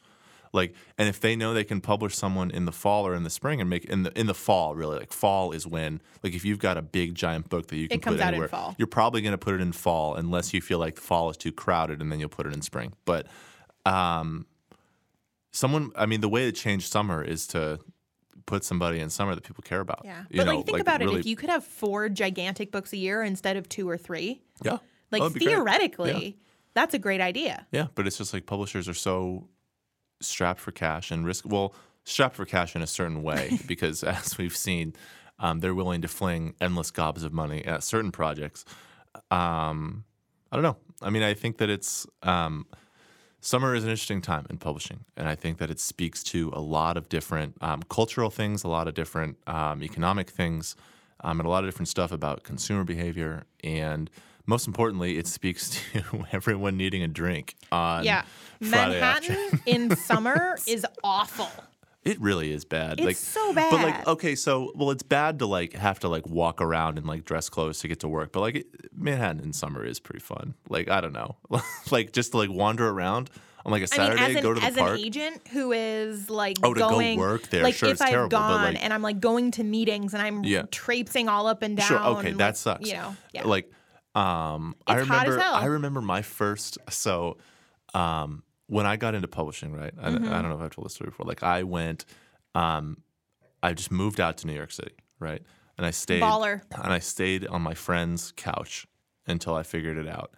Like, 0.51 0.73
and 0.97 1.07
if 1.07 1.19
they 1.19 1.35
know 1.35 1.53
they 1.53 1.63
can 1.63 1.79
publish 1.79 2.15
someone 2.15 2.49
in 2.49 2.65
the 2.65 2.71
fall 2.71 3.05
or 3.05 3.13
in 3.13 3.21
the 3.21 3.29
spring 3.29 3.61
and 3.61 3.69
make 3.69 3.85
in 3.85 4.01
the 4.01 4.19
in 4.19 4.25
the 4.25 4.33
fall, 4.33 4.73
really, 4.73 4.97
like 4.97 5.13
fall 5.13 5.51
is 5.51 5.67
when, 5.67 6.01
like, 6.23 6.33
if 6.33 6.43
you've 6.43 6.57
got 6.57 6.75
a 6.75 6.81
big 6.81 7.13
giant 7.13 7.49
book 7.49 7.67
that 7.67 7.77
you 7.77 7.87
can 7.87 7.97
It 7.99 8.01
comes 8.01 8.17
put 8.17 8.23
out 8.23 8.27
in 8.29 8.33
anywhere, 8.33 8.47
fall. 8.47 8.73
you're 8.79 8.87
probably 8.87 9.21
going 9.21 9.33
to 9.33 9.37
put 9.37 9.53
it 9.53 9.61
in 9.61 9.71
fall 9.73 10.15
unless 10.15 10.51
you 10.51 10.59
feel 10.59 10.79
like 10.79 10.97
fall 10.97 11.29
is 11.29 11.37
too 11.37 11.51
crowded, 11.51 12.01
and 12.01 12.11
then 12.11 12.19
you'll 12.19 12.29
put 12.29 12.47
it 12.47 12.53
in 12.53 12.63
spring. 12.63 12.93
But 13.05 13.27
um, 13.85 14.47
someone, 15.51 15.91
I 15.95 16.05
mean, 16.07 16.21
the 16.21 16.29
way 16.29 16.45
to 16.45 16.51
change 16.51 16.87
summer 16.89 17.23
is 17.23 17.45
to 17.47 17.79
put 18.47 18.63
somebody 18.63 18.99
in 18.99 19.11
summer 19.11 19.35
that 19.35 19.43
people 19.43 19.63
care 19.63 19.79
about. 19.81 20.01
Yeah, 20.03 20.23
You 20.31 20.37
but 20.37 20.45
know, 20.47 20.55
like 20.57 20.65
think 20.65 20.79
about 20.79 20.99
really- 21.01 21.17
it. 21.17 21.19
If 21.19 21.25
you 21.27 21.35
could 21.35 21.49
have 21.49 21.63
four 21.63 22.09
gigantic 22.09 22.71
books 22.71 22.91
a 22.93 22.97
year 22.97 23.21
instead 23.21 23.55
of 23.57 23.69
two 23.69 23.87
or 23.87 23.97
three, 23.97 24.41
yeah, 24.63 24.77
like 25.11 25.21
Oh, 25.21 25.29
that'd 25.29 25.39
be 25.39 25.45
great. 25.45 25.55
theoretically, 25.55 26.37
that's 26.73 26.93
a 26.93 26.99
great 26.99 27.21
idea. 27.21 27.65
Yeah, 27.71 27.87
but 27.95 28.07
it's 28.07 28.17
just 28.17 28.33
like 28.33 28.45
publishers 28.45 28.87
are 28.87 28.93
so 28.93 29.47
strapped 30.21 30.59
for 30.59 30.71
cash 30.71 31.11
and 31.11 31.25
risk. 31.25 31.45
Well, 31.47 31.73
strapped 32.03 32.35
for 32.35 32.45
cash 32.45 32.75
in 32.75 32.81
a 32.81 32.87
certain 32.87 33.23
way 33.23 33.59
because, 33.67 34.03
as 34.03 34.37
we've 34.37 34.55
seen, 34.55 34.93
um, 35.39 35.59
they're 35.59 35.73
willing 35.75 36.01
to 36.01 36.07
fling 36.07 36.53
endless 36.59 36.91
gobs 36.91 37.23
of 37.23 37.31
money 37.33 37.63
at 37.65 37.83
certain 37.83 38.11
projects. 38.11 38.65
Um, 39.31 40.03
I 40.51 40.55
don't 40.55 40.63
know. 40.63 40.77
I 41.01 41.09
mean, 41.09 41.23
I 41.23 41.33
think 41.33 41.57
that 41.59 41.69
it's 41.69 42.05
um, 42.23 42.65
summer 43.39 43.73
is 43.75 43.83
an 43.83 43.89
interesting 43.89 44.21
time 44.21 44.45
in 44.49 44.57
publishing, 44.57 45.05
and 45.15 45.27
I 45.29 45.35
think 45.35 45.57
that 45.59 45.69
it 45.69 45.79
speaks 45.79 46.23
to 46.25 46.49
a 46.53 46.59
lot 46.61 46.97
of 46.97 47.07
different 47.09 47.55
um, 47.61 47.81
cultural 47.89 48.29
things, 48.29 48.63
a 48.63 48.67
lot 48.67 48.87
of 48.87 48.93
different 48.95 49.37
um, 49.47 49.81
economic 49.83 50.29
things, 50.29 50.75
um, 51.21 51.39
and 51.39 51.47
a 51.47 51.49
lot 51.49 51.63
of 51.63 51.69
different 51.69 51.87
stuff 51.87 52.11
about 52.11 52.43
consumer 52.43 52.83
behavior, 52.83 53.43
and 53.63 54.09
most 54.49 54.67
importantly, 54.67 55.17
it 55.17 55.27
speaks 55.27 55.69
to 55.93 56.25
everyone 56.33 56.75
needing 56.75 57.03
a 57.03 57.07
drink 57.07 57.55
on 57.71 58.03
Yeah, 58.03 58.23
Friday 58.59 58.99
Manhattan 58.99 59.31
afternoon. 59.35 59.61
in 59.65 59.95
summer 60.09 60.57
is 60.67 60.85
awful. 61.03 61.49
It 62.03 62.19
really 62.21 62.51
is 62.51 62.63
bad. 62.65 62.93
It's 62.93 63.05
like 63.05 63.15
so 63.17 63.53
bad. 63.53 63.71
But 63.71 63.81
like, 63.81 64.07
okay, 64.07 64.33
so 64.35 64.71
well, 64.73 64.89
it's 64.91 65.03
bad 65.03 65.39
to 65.39 65.45
like 65.45 65.73
have 65.73 65.99
to 65.99 66.07
like 66.09 66.25
walk 66.27 66.61
around 66.61 66.97
in 66.97 67.05
like 67.05 67.25
dress 67.25 67.49
clothes 67.49 67.79
to 67.79 67.87
get 67.87 67.99
to 67.99 68.07
work. 68.07 68.31
But 68.31 68.39
like, 68.39 68.55
it, 68.55 68.67
Manhattan 68.95 69.41
in 69.41 69.53
summer 69.53 69.85
is 69.85 69.99
pretty 69.99 70.21
fun. 70.21 70.55
Like, 70.69 70.89
I 70.89 71.01
don't 71.01 71.13
know, 71.13 71.35
like 71.91 72.13
just 72.13 72.31
to 72.31 72.37
like 72.37 72.49
wander 72.49 72.87
around 72.89 73.29
on 73.65 73.71
like 73.73 73.81
a 73.81 73.83
mean, 73.83 73.87
Saturday, 73.89 74.23
as 74.23 74.35
an 74.37 74.41
go 74.41 74.53
to 74.53 74.59
the 74.61 74.65
as 74.65 74.75
park. 74.77 74.91
an 74.97 75.05
agent 75.05 75.47
who 75.49 75.73
is 75.73 76.29
like 76.29 76.57
Oh, 76.63 76.73
to 76.73 76.79
go 76.79 76.89
going 76.89 77.19
work 77.19 77.49
there. 77.49 77.63
like 77.63 77.75
Sure, 77.75 77.89
if 77.89 77.93
it's 77.93 78.01
I've 78.01 78.09
terrible, 78.09 78.29
but, 78.29 78.37
gone 78.47 78.63
like- 78.73 78.83
and 78.83 78.93
I'm 78.93 79.01
like 79.01 79.19
going 79.19 79.51
to 79.51 79.63
meetings 79.65 80.13
and 80.13 80.23
I'm 80.23 80.45
Yeah. 80.45 80.63
traipsing 80.71 81.27
all 81.27 81.47
up 81.47 81.61
and 81.61 81.75
down. 81.75 81.85
Sure, 81.87 81.99
okay, 81.99 82.29
and, 82.31 82.39
that 82.39 82.45
like, 82.47 82.55
sucks. 82.55 82.87
You 82.87 82.93
know, 82.95 83.15
yeah. 83.33 83.45
Like, 83.45 83.69
um, 84.15 84.75
I 84.87 84.99
It's 84.99 85.07
hot 85.07 85.27
as 85.27 85.33
remember. 85.33 85.57
I 85.57 85.65
remember 85.65 86.01
my 86.01 86.21
first. 86.21 86.77
So, 86.89 87.37
um, 87.93 88.43
when 88.67 88.85
I 88.85 88.97
got 88.97 89.15
into 89.15 89.27
publishing, 89.27 89.73
right? 89.73 89.93
I, 89.99 90.09
Mm-hmm. 90.09 90.25
I 90.33 90.41
don't 90.41 90.49
know 90.49 90.55
if 90.55 90.61
I've 90.61 90.71
told 90.75 90.85
this 90.85 90.93
story 90.95 91.09
before. 91.09 91.25
Like, 91.25 91.43
I 91.43 91.63
went, 91.63 92.05
um, 92.55 92.97
I 93.63 93.73
just 93.73 93.91
moved 93.91 94.19
out 94.19 94.37
to 94.37 94.47
New 94.47 94.53
York 94.53 94.71
City, 94.71 94.95
right? 95.19 95.41
And 95.77 95.85
I 95.85 95.91
stayed, 95.91 96.21
Baller. 96.21 96.61
and 96.71 96.91
I 96.91 96.99
stayed 96.99 97.47
on 97.47 97.61
my 97.61 97.73
friend's 97.73 98.33
couch 98.35 98.85
until 99.27 99.55
I 99.55 99.63
figured 99.63 99.97
it 99.97 100.07
out. 100.07 100.33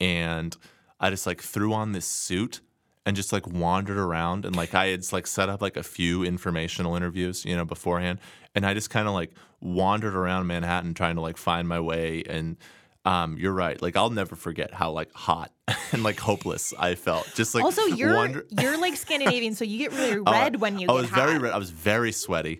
And 0.00 0.56
I 1.00 1.10
just 1.10 1.26
like 1.26 1.40
threw 1.40 1.72
on 1.72 1.92
this 1.92 2.06
suit 2.06 2.60
and 3.06 3.16
just 3.16 3.32
like 3.32 3.46
wandered 3.46 3.98
around 3.98 4.44
and 4.44 4.56
like 4.56 4.74
I 4.74 4.88
had 4.88 5.10
like 5.12 5.26
set 5.26 5.48
up 5.48 5.60
like 5.62 5.76
a 5.76 5.82
few 5.82 6.22
informational 6.24 6.96
interviews, 6.96 7.44
you 7.44 7.56
know, 7.56 7.64
beforehand. 7.64 8.18
And 8.54 8.64
I 8.66 8.74
just 8.74 8.90
kind 8.90 9.08
of 9.08 9.14
like 9.14 9.32
wandered 9.60 10.14
around 10.14 10.46
Manhattan 10.46 10.94
trying 10.94 11.14
to 11.16 11.20
like 11.20 11.36
find 11.36 11.66
my 11.68 11.80
way 11.80 12.22
and 12.28 12.56
um, 13.04 13.36
you're 13.38 13.52
right. 13.52 13.80
Like 13.82 13.96
I'll 13.96 14.10
never 14.10 14.34
forget 14.36 14.72
how 14.72 14.90
like 14.92 15.12
hot 15.12 15.52
and 15.92 16.02
like 16.02 16.18
hopeless 16.18 16.72
I 16.78 16.94
felt. 16.94 17.30
Just 17.34 17.54
like 17.54 17.62
also, 17.64 17.82
you're 17.86 18.14
wander- 18.16 18.46
you're 18.60 18.78
like 18.78 18.96
Scandinavian, 18.96 19.54
so 19.54 19.64
you 19.64 19.78
get 19.78 19.92
really 19.92 20.22
Oh, 20.26 20.32
red 20.32 20.60
when 20.60 20.78
you 20.78 20.88
I 20.88 20.92
was 20.92 21.10
hot. 21.10 21.26
very 21.26 21.38
red. 21.38 21.52
I 21.52 21.58
was 21.58 21.70
very 21.70 22.12
sweaty. 22.12 22.56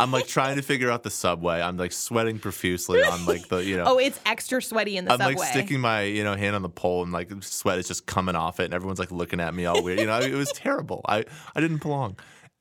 I'm 0.00 0.10
like 0.10 0.26
trying 0.26 0.56
to 0.56 0.62
figure 0.62 0.90
out 0.90 1.02
the 1.04 1.10
subway. 1.10 1.60
I'm 1.60 1.76
like 1.76 1.92
sweating 1.92 2.38
profusely 2.38 3.02
on 3.02 3.24
like 3.26 3.48
the 3.48 3.58
you 3.64 3.76
know. 3.76 3.84
Oh, 3.86 3.98
it's 3.98 4.18
extra 4.26 4.60
sweaty 4.60 4.96
in 4.96 5.04
the 5.04 5.12
I'm 5.12 5.18
subway. 5.20 5.34
like 5.36 5.48
sticking 5.50 5.80
my 5.80 6.02
you 6.02 6.24
know 6.24 6.34
hand 6.34 6.56
on 6.56 6.62
the 6.62 6.68
pole 6.68 7.02
and 7.02 7.12
like 7.12 7.30
sweat 7.42 7.78
is 7.78 7.86
just 7.86 8.06
coming 8.06 8.34
off 8.36 8.58
it 8.60 8.64
and 8.64 8.74
everyone's 8.74 8.98
like 8.98 9.12
looking 9.12 9.40
at 9.40 9.54
me 9.54 9.66
all 9.66 9.82
weird. 9.84 10.00
You 10.00 10.06
know, 10.06 10.18
it 10.18 10.32
was 10.34 10.50
terrible. 10.52 11.02
I 11.08 11.24
I 11.54 11.60
didn't 11.60 11.80
belong. 11.82 12.16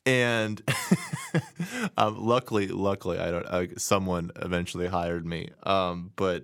And 0.07 0.61
um, 1.97 2.23
luckily, 2.23 2.67
luckily, 2.67 3.17
I 3.19 3.31
don't. 3.31 3.45
Uh, 3.45 3.65
someone 3.77 4.29
eventually 4.37 4.87
hired 4.87 5.25
me. 5.25 5.49
Um, 5.63 6.11
but 6.15 6.43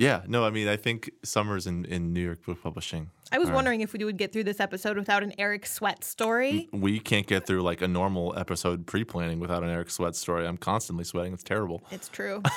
yeah, 0.00 0.22
no, 0.26 0.44
I 0.44 0.50
mean, 0.50 0.66
I 0.66 0.76
think 0.76 1.10
summers 1.22 1.66
in, 1.66 1.84
in 1.84 2.12
New 2.14 2.22
York 2.22 2.44
book 2.44 2.62
publishing. 2.62 3.10
I 3.30 3.38
was 3.38 3.50
are- 3.50 3.54
wondering 3.54 3.82
if 3.82 3.92
we 3.92 4.02
would 4.02 4.16
get 4.16 4.32
through 4.32 4.44
this 4.44 4.58
episode 4.58 4.96
without 4.96 5.22
an 5.22 5.34
Erik 5.38 5.66
Sweat 5.66 6.02
story. 6.04 6.68
we 6.72 6.98
can't 6.98 7.26
get 7.26 7.46
through 7.46 7.62
like 7.62 7.82
a 7.82 7.88
normal 7.88 8.36
episode 8.36 8.86
pre-planning 8.86 9.40
without 9.40 9.62
an 9.62 9.68
Erik 9.68 9.90
Sweat 9.90 10.16
story. 10.16 10.46
I'm 10.46 10.56
constantly 10.56 11.04
sweating. 11.04 11.34
It's 11.34 11.42
terrible. 11.42 11.82
It's 11.90 12.08
true. 12.08 12.42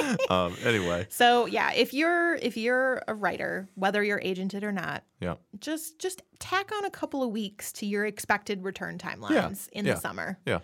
Um, 0.28 0.56
anyway, 0.64 1.06
so 1.08 1.46
yeah, 1.46 1.72
if 1.72 1.92
you're 1.92 2.34
if 2.36 2.56
you're 2.56 3.02
a 3.06 3.14
writer, 3.14 3.68
whether 3.74 4.02
you're 4.02 4.20
agented 4.20 4.62
or 4.62 4.72
not, 4.72 5.04
yeah, 5.20 5.34
just 5.58 5.98
just 5.98 6.22
tack 6.38 6.72
on 6.72 6.84
a 6.84 6.90
couple 6.90 7.22
of 7.22 7.30
weeks 7.30 7.72
to 7.74 7.86
your 7.86 8.06
expected 8.06 8.64
return 8.64 8.98
timelines 8.98 9.68
in 9.72 9.84
yeah. 9.84 9.94
the 9.94 10.00
summer. 10.00 10.38
yeah, 10.46 10.60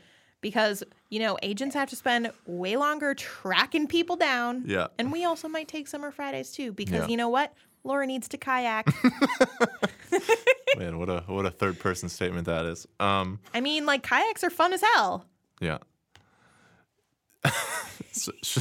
Because, 0.47 0.85
you 1.11 1.19
know, 1.19 1.37
agents 1.43 1.75
have 1.75 1.89
to 1.91 1.97
spend 1.97 2.31
way 2.47 2.77
longer 2.77 3.15
tracking 3.15 3.89
people 3.89 4.15
down. 4.15 4.63
yeah. 4.65 4.87
And 4.97 5.11
we 5.11 5.25
also 5.25 5.49
might 5.49 5.67
take 5.67 5.89
summer 5.89 6.13
Fridays 6.13 6.53
too, 6.53 6.71
because 6.71 7.01
Yeah. 7.01 7.09
you 7.09 7.17
know 7.17 7.29
what? 7.29 7.53
Laura 7.83 8.07
needs 8.07 8.29
to 8.29 8.39
kayak. 8.39 8.87
Man, 10.79 10.99
what 11.01 11.09
a 11.09 11.25
what 11.27 11.45
a 11.47 11.51
third 11.51 11.81
person 11.81 12.09
statement 12.09 12.47
that 12.47 12.65
is. 12.67 12.87
Um, 13.01 13.41
I 13.55 13.61
mean, 13.61 13.87
like 13.87 14.05
kayaks 14.05 14.45
are 14.45 14.51
fun 14.51 14.73
as 14.73 14.83
hell. 14.83 15.25
yeah. 15.61 15.79
So- 18.13 18.33
sh- 18.43 18.59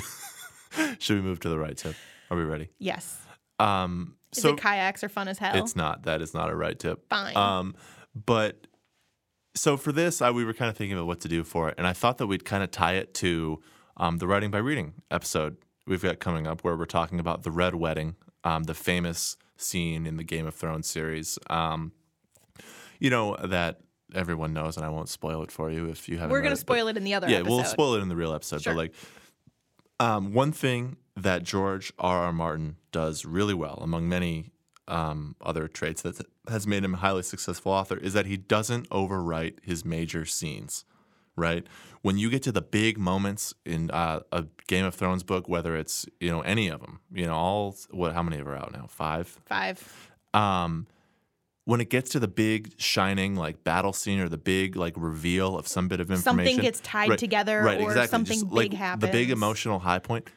should 1.00 1.16
we 1.18 1.22
move 1.22 1.40
to 1.42 1.50
the 1.50 1.58
right 1.60 1.78
tip? 1.78 1.96
Are 2.32 2.38
we 2.38 2.44
ready? 2.44 2.70
Yes. 2.80 3.18
Um, 3.60 4.16
Is 4.36 4.42
so 4.42 4.50
it 4.50 4.58
kayaks 4.58 5.04
are 5.04 5.10
fun 5.10 5.28
as 5.28 5.38
hell? 5.38 5.56
It's 5.56 5.76
not. 5.76 6.04
That 6.04 6.22
is 6.22 6.34
not 6.34 6.50
a 6.50 6.56
right 6.56 6.78
tip. 6.78 7.08
Fine. 7.10 7.38
Um, 7.38 7.76
but 8.26 8.66
so 9.56 9.78
for 9.78 9.92
this, 9.92 10.22
I, 10.22 10.32
we 10.32 10.44
were 10.44 10.54
kind 10.54 10.70
of 10.70 10.78
thinking 10.78 10.98
about 10.98 11.08
what 11.08 11.22
to 11.22 11.28
do 11.28 11.44
for 11.44 11.70
it, 11.70 11.76
and 11.78 11.88
I 11.88 11.94
thought 11.94 12.18
that 12.18 12.28
we'd 12.28 12.46
kind 12.46 12.64
of 12.64 12.72
tie 12.72 12.94
it 12.94 13.14
to 13.16 13.62
um, 13.98 14.18
the 14.18 14.28
writing 14.28 14.52
by 14.52 14.58
reading 14.58 14.94
episode 15.10 15.58
we've 15.88 16.02
got 16.02 16.20
coming 16.20 16.48
up, 16.48 16.64
where 16.64 16.76
we're 16.76 16.86
talking 16.86 17.20
about 17.20 17.44
the 17.44 17.52
Red 17.52 17.76
Wedding, 17.76 18.16
um, 18.44 18.64
the 18.64 18.74
famous 18.74 19.38
scene 19.58 20.06
in 20.06 20.18
the 20.18 20.24
Game 20.24 20.46
of 20.46 20.56
Thrones 20.56 20.88
series. 20.88 21.40
Um, 21.50 21.94
you 23.00 23.10
know 23.10 23.38
that 23.38 23.82
everyone 24.14 24.54
knows, 24.54 24.78
and 24.78 24.86
I 24.86 24.90
won't 24.90 25.10
spoil 25.10 25.44
it 25.44 25.52
for 25.52 25.72
you 25.72 25.90
if 25.90 26.10
you 26.10 26.18
haven't. 26.18 26.32
We're 26.32 26.42
gonna 26.42 26.56
spoil 26.56 26.88
it 26.88 26.98
in 26.98 27.04
the 27.04 27.14
other 27.14 27.30
yeah, 27.30 27.38
episode. 27.38 27.54
we'll 27.54 27.64
spoil 27.64 27.96
it 27.96 28.02
in 28.02 28.10
the 28.10 28.16
real 28.16 28.34
episode. 28.34 28.62
Sure. 28.62 28.74
But 28.74 28.78
like, 28.78 28.94
um, 30.00 30.34
one 30.34 30.52
thing 30.52 30.98
that 31.16 31.44
George 31.44 31.94
R. 31.98 32.20
R. 32.26 32.34
Martin 32.34 32.78
does 32.92 33.26
really 33.26 33.54
well, 33.54 33.80
among 33.82 34.10
many 34.10 34.52
um, 34.88 35.36
other 35.42 35.68
traits 35.68 36.02
that 36.04 36.22
has 36.48 36.68
made 36.68 36.84
him 36.84 36.94
a 36.94 36.98
highly 36.98 37.24
successful 37.24 37.72
author, 37.72 37.98
is 37.98 38.14
that 38.14 38.26
he 38.26 38.38
doesn't 38.38 38.90
overwrite 38.90 39.58
his 39.64 39.86
major 39.86 40.26
scenes. 40.26 40.86
Right 41.38 41.68
when 42.06 42.20
you 42.20 42.30
get 42.30 42.44
to 42.44 42.52
the 42.52 42.62
big 42.62 43.00
moments 43.00 43.56
in 43.66 43.90
uh, 43.90 44.20
a 44.32 44.46
Game 44.68 44.86
of 44.86 44.94
Thrones 44.94 45.24
book, 45.24 45.50
whether 45.50 45.76
it's 45.76 46.06
you 46.20 46.30
know 46.30 46.42
any 46.42 46.68
of 46.68 46.80
them, 46.80 47.00
you 47.12 47.26
know 47.26 47.34
all 47.34 47.76
what 47.90 48.14
how 48.14 48.22
many 48.22 48.38
of 48.38 48.48
are 48.48 48.56
out 48.56 48.72
now? 48.72 48.86
Five 48.88 49.40
Five. 49.48 50.12
um, 50.36 50.86
when 51.64 51.82
it 51.82 51.90
gets 51.90 52.12
to 52.12 52.20
the 52.20 52.28
big 52.28 52.80
shining 52.80 53.36
like 53.36 53.64
battle 53.64 53.92
scene 53.92 54.20
or 54.20 54.30
the 54.30 54.38
big 54.38 54.76
like 54.76 54.94
reveal 54.96 55.58
of 55.58 55.68
some 55.68 55.88
bit 55.88 56.00
of 56.00 56.12
information, 56.12 56.54
Something 56.54 56.64
gets 56.64 56.80
tied 56.82 57.18
together 57.18 57.64
right, 57.64 57.82
or 57.82 58.06
something 58.06 58.42
Just, 58.42 58.54
big 58.54 58.74
like, 58.74 59.00
The 59.00 59.08
big 59.08 59.32
emotional 59.32 59.80
high 59.80 59.98
point. 59.98 60.30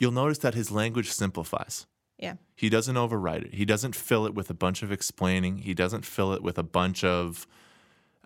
You'll 0.00 0.12
notice 0.12 0.38
that 0.38 0.54
his 0.54 0.70
language 0.70 1.10
simplifies. 1.10 1.88
Yeah. 2.18 2.34
He 2.56 2.68
doesn't 2.68 2.96
overwrite 2.96 3.46
it. 3.46 3.54
He 3.54 3.64
doesn't 3.64 3.94
fill 3.94 4.26
it 4.26 4.34
with 4.34 4.50
a 4.50 4.54
bunch 4.54 4.82
of 4.82 4.90
explaining. 4.90 5.58
He 5.58 5.74
doesn't 5.74 6.04
fill 6.04 6.32
it 6.32 6.42
with 6.42 6.58
a 6.58 6.62
bunch 6.62 7.04
of, 7.04 7.46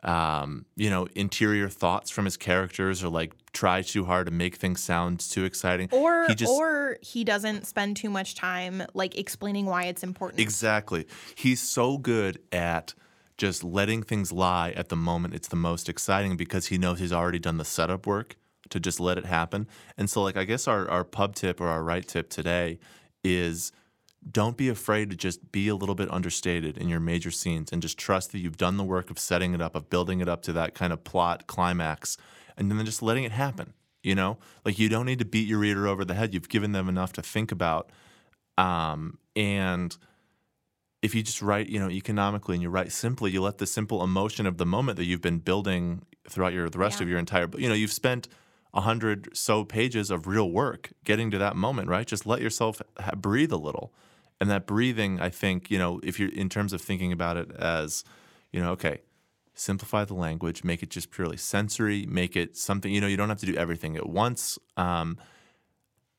um, 0.02 0.64
you 0.74 0.88
know, 0.88 1.06
interior 1.14 1.68
thoughts 1.68 2.10
from 2.10 2.24
his 2.24 2.36
characters 2.36 3.04
or 3.04 3.08
like 3.08 3.32
try 3.52 3.82
too 3.82 4.06
hard 4.06 4.26
to 4.26 4.32
make 4.32 4.56
things 4.56 4.82
sound 4.82 5.20
too 5.20 5.44
exciting. 5.44 5.88
Or 5.92 6.26
he 6.26 6.34
just 6.34 6.50
or 6.50 6.96
he 7.02 7.24
doesn't 7.24 7.66
spend 7.66 7.98
too 7.98 8.08
much 8.08 8.34
time 8.34 8.82
like 8.94 9.18
explaining 9.18 9.66
why 9.66 9.84
it's 9.84 10.02
important. 10.02 10.40
Exactly. 10.40 11.06
He's 11.34 11.60
so 11.60 11.98
good 11.98 12.40
at 12.50 12.94
just 13.36 13.64
letting 13.64 14.02
things 14.02 14.30
lie 14.30 14.70
at 14.76 14.88
the 14.88 14.96
moment 14.96 15.34
it's 15.34 15.48
the 15.48 15.56
most 15.56 15.88
exciting 15.88 16.36
because 16.36 16.66
he 16.66 16.78
knows 16.78 17.00
he's 17.00 17.12
already 17.12 17.38
done 17.38 17.56
the 17.56 17.64
setup 17.64 18.06
work 18.06 18.36
to 18.70 18.78
just 18.78 19.00
let 19.00 19.18
it 19.18 19.26
happen. 19.26 19.66
And 19.98 20.08
so 20.08 20.22
like 20.22 20.36
I 20.36 20.44
guess 20.44 20.66
our, 20.66 20.88
our 20.88 21.04
pub 21.04 21.34
tip 21.34 21.60
or 21.60 21.68
our 21.68 21.82
right 21.82 22.06
tip 22.06 22.30
today 22.30 22.78
is 23.24 23.72
don't 24.30 24.56
be 24.56 24.68
afraid 24.68 25.10
to 25.10 25.16
just 25.16 25.50
be 25.52 25.68
a 25.68 25.74
little 25.74 25.94
bit 25.94 26.10
understated 26.12 26.78
in 26.78 26.88
your 26.88 27.00
major 27.00 27.30
scenes 27.30 27.72
and 27.72 27.82
just 27.82 27.98
trust 27.98 28.32
that 28.32 28.38
you've 28.38 28.56
done 28.56 28.76
the 28.76 28.84
work 28.84 29.10
of 29.10 29.18
setting 29.18 29.52
it 29.54 29.60
up, 29.60 29.74
of 29.74 29.90
building 29.90 30.20
it 30.20 30.28
up 30.28 30.42
to 30.42 30.52
that 30.52 30.74
kind 30.74 30.92
of 30.92 31.02
plot 31.04 31.46
climax, 31.46 32.16
and 32.56 32.70
then 32.70 32.84
just 32.86 33.02
letting 33.02 33.24
it 33.24 33.32
happen. 33.32 33.74
You 34.02 34.14
know, 34.16 34.38
like 34.64 34.78
you 34.80 34.88
don't 34.88 35.06
need 35.06 35.20
to 35.20 35.24
beat 35.24 35.46
your 35.46 35.60
reader 35.60 35.86
over 35.86 36.04
the 36.04 36.14
head. 36.14 36.34
You've 36.34 36.48
given 36.48 36.72
them 36.72 36.88
enough 36.88 37.12
to 37.14 37.22
think 37.22 37.52
about. 37.52 37.90
Um, 38.58 39.18
and 39.36 39.96
if 41.02 41.14
you 41.14 41.22
just 41.22 41.40
write, 41.40 41.68
you 41.68 41.78
know, 41.78 41.88
economically 41.90 42.54
and 42.56 42.62
you 42.62 42.68
write 42.68 42.92
simply, 42.92 43.30
you 43.30 43.40
let 43.42 43.58
the 43.58 43.66
simple 43.66 44.02
emotion 44.02 44.46
of 44.46 44.56
the 44.58 44.66
moment 44.66 44.96
that 44.98 45.04
you've 45.04 45.20
been 45.22 45.38
building 45.38 46.02
throughout 46.28 46.52
your 46.52 46.68
the 46.68 46.78
rest 46.78 46.98
Yeah. 47.00 47.04
of 47.04 47.08
your 47.10 47.18
entire, 47.18 47.48
you 47.56 47.68
know, 47.68 47.74
you've 47.74 47.92
spent 47.92 48.28
a 48.74 48.80
hundred 48.82 49.28
so 49.36 49.64
pages 49.64 50.10
of 50.10 50.26
real 50.26 50.50
work 50.50 50.90
getting 51.04 51.30
to 51.30 51.38
that 51.38 51.56
moment, 51.56 51.88
right? 51.88 52.06
Just 52.06 52.26
let 52.26 52.40
yourself 52.40 52.80
ha- 52.98 53.14
breathe 53.14 53.52
a 53.52 53.56
little, 53.56 53.92
and 54.40 54.50
that 54.50 54.66
breathing, 54.66 55.20
I 55.20 55.28
think, 55.28 55.70
you 55.70 55.78
know, 55.78 56.00
if 56.02 56.18
you're 56.18 56.30
in 56.30 56.48
terms 56.48 56.72
of 56.72 56.80
thinking 56.80 57.12
about 57.12 57.36
it 57.36 57.50
as, 57.52 58.04
you 58.52 58.60
know, 58.60 58.72
okay, 58.72 59.02
simplify 59.54 60.04
the 60.04 60.14
language, 60.14 60.64
make 60.64 60.82
it 60.82 60.90
just 60.90 61.10
purely 61.10 61.36
sensory, 61.36 62.06
make 62.06 62.36
it 62.36 62.56
something, 62.56 62.92
you 62.92 63.00
know, 63.00 63.06
you 63.06 63.16
don't 63.16 63.28
have 63.28 63.40
to 63.40 63.46
do 63.46 63.54
everything 63.54 63.96
at 63.96 64.08
once. 64.08 64.58
Um, 64.76 65.18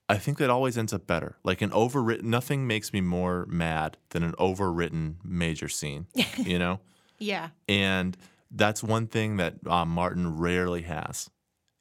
I 0.09 0.18
think 0.18 0.38
that 0.38 0.49
always 0.49 0.78
ends 0.78 0.93
up 0.93 1.07
better. 1.07 1.38
Like 1.43 1.61
an 1.61 1.72
overwritten, 1.72 2.24
nothing 2.24 2.68
makes 2.68 2.93
me 2.93 3.01
more 3.01 3.45
mad 3.47 3.97
than 4.09 4.24
an 4.24 4.34
overwritten 4.34 5.16
major 5.24 5.70
scene, 5.70 6.07
you 6.38 6.59
know? 6.59 6.80
Yeah. 7.20 7.49
And 7.68 8.18
that's 8.51 8.84
one 8.84 9.07
thing 9.07 9.38
that 9.38 9.55
uh, 9.66 9.86
Martin 9.86 10.38
rarely 10.38 10.84
has. 10.84 11.30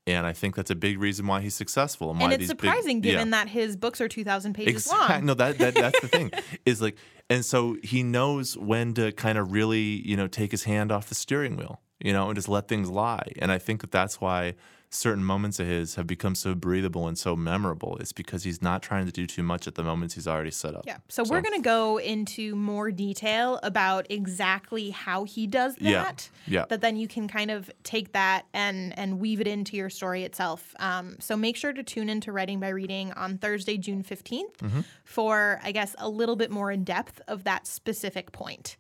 And 0.07 0.27
I 0.27 0.33
think 0.33 0.57
that's 0.57 0.71
a 0.71 0.75
big 0.75 0.99
reason 0.99 1.27
why 1.29 1.41
he's 1.41 1.55
successful. 1.55 2.11
And, 2.11 2.19
why 2.19 2.25
And 2.25 2.35
it's 2.35 2.49
surprising 2.49 3.01
big, 3.01 3.13
given 3.13 3.29
yeah. 3.29 3.45
that 3.45 3.49
his 3.49 3.77
books 3.77 4.01
are 4.01 4.09
2,000 4.09 4.53
pages 4.53 4.87
Exactly. 4.87 5.15
long. 5.15 5.27
No, 5.27 5.35
that, 5.35 5.59
that 5.59 5.75
that's 5.75 6.01
the 6.01 6.09
thing. 6.09 6.33
Is 6.67 6.83
like, 6.83 6.97
and 7.31 7.45
so 7.45 7.77
he 7.85 8.03
knows 8.03 8.57
when 8.57 8.95
to 8.95 9.13
kind 9.13 9.39
of 9.39 9.53
really, 9.53 10.07
you 10.07 10.17
know, 10.17 10.27
take 10.27 10.51
his 10.51 10.65
hand 10.65 10.91
off 10.91 11.09
the 11.09 11.15
steering 11.15 11.57
wheel, 11.57 11.81
you 12.01 12.13
know, 12.13 12.27
and 12.27 12.35
just 12.35 12.49
let 12.49 12.67
things 12.67 12.91
lie. 12.91 13.31
And 13.39 13.53
I 13.53 13.59
think 13.59 13.81
that 13.83 13.93
that's 13.93 14.21
why 14.21 14.55
certain 14.95 15.25
moments 15.25 15.59
of 15.59 15.67
his 15.67 15.95
have 15.95 16.07
become 16.07 16.35
so 16.35 16.55
breathable 16.55 17.09
and 17.09 17.17
so 17.19 17.35
memorable, 17.35 17.97
it's 17.99 18.13
because 18.13 18.45
he's 18.45 18.61
not 18.61 18.83
trying 18.83 19.07
to 19.07 19.13
do 19.13 19.27
too 19.27 19.43
much 19.43 19.67
at 19.67 19.75
the 19.75 19.83
moments 19.83 20.15
he's 20.15 20.29
already 20.29 20.51
set 20.51 20.75
up. 20.75 20.85
Yeah. 20.87 20.99
So, 21.09 21.25
we're 21.25 21.41
going 21.41 21.55
to 21.55 21.63
go 21.63 21.99
into 21.99 22.55
more 22.55 22.91
detail 22.91 23.59
about 23.63 24.07
exactly 24.11 24.91
how 24.91 25.25
he 25.25 25.47
does 25.47 25.77
that. 25.77 26.29
Yeah. 26.47 26.61
yeah. 26.61 26.65
That 26.69 26.83
then 26.83 26.97
you 26.97 27.09
can 27.09 27.27
kind 27.27 27.51
of 27.51 27.71
take 27.85 28.13
that 28.13 28.45
and 28.53 28.97
and 28.99 29.19
weave 29.19 29.41
it 29.41 29.47
into 29.47 29.77
your 29.77 29.89
story 29.91 30.25
itself. 30.25 30.75
Um, 30.79 31.17
so 31.21 31.37
make 31.37 31.57
sure 31.57 31.73
to 31.73 31.83
tune 31.83 32.09
into 32.09 32.31
Writing 32.33 32.61
by 32.61 32.69
Reading 32.69 33.13
on 33.13 33.39
Thursday, 33.39 33.79
June 33.79 34.03
15th 34.05 34.57
Mm-hmm. 34.59 34.81
for, 35.05 35.59
I 35.63 35.73
guess, 35.73 35.95
a 35.99 36.09
little 36.09 36.37
bit 36.37 36.51
more 36.51 36.71
in 36.71 36.85
depth 36.85 37.21
of 37.29 37.45
that 37.45 37.67
specific 37.67 38.33
point. 38.33 38.77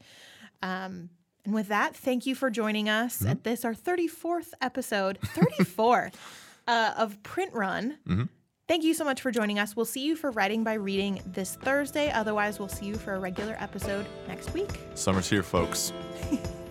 Um, 0.62 1.08
and 1.45 1.55
with 1.55 1.68
that, 1.68 1.95
thank 1.97 2.26
you 2.26 2.34
for 2.34 2.51
joining 2.51 2.88
us 2.88 3.18
Mm-hmm. 3.18 3.28
at 3.30 3.45
this, 3.45 3.64
our 3.64 3.74
34th 3.74 4.53
episode, 4.61 5.18
34th 5.34 6.14
uh, 6.68 6.95
of 6.97 7.22
Print 7.22 7.53
Run. 7.53 7.99
Mm-hmm. 8.09 8.24
Thank 8.68 8.84
you 8.84 8.95
so 8.95 9.05
much 9.05 9.20
for 9.20 9.30
joining 9.30 9.59
us. 9.59 9.74
We'll 9.76 9.84
see 9.84 10.05
you 10.07 10.14
for 10.16 10.30
Writing 10.30 10.62
by 10.64 10.74
Reading 10.74 11.20
this 11.26 11.57
Thursday. 11.57 12.11
Otherwise, 12.12 12.59
we'll 12.59 12.68
see 12.68 12.86
you 12.86 12.95
for 12.95 13.14
a 13.14 13.18
regular 13.18 13.57
episode 13.59 14.07
next 14.28 14.55
week. 14.55 14.70
Summer's 14.95 15.28
here, 15.28 15.43
folks. 15.43 15.93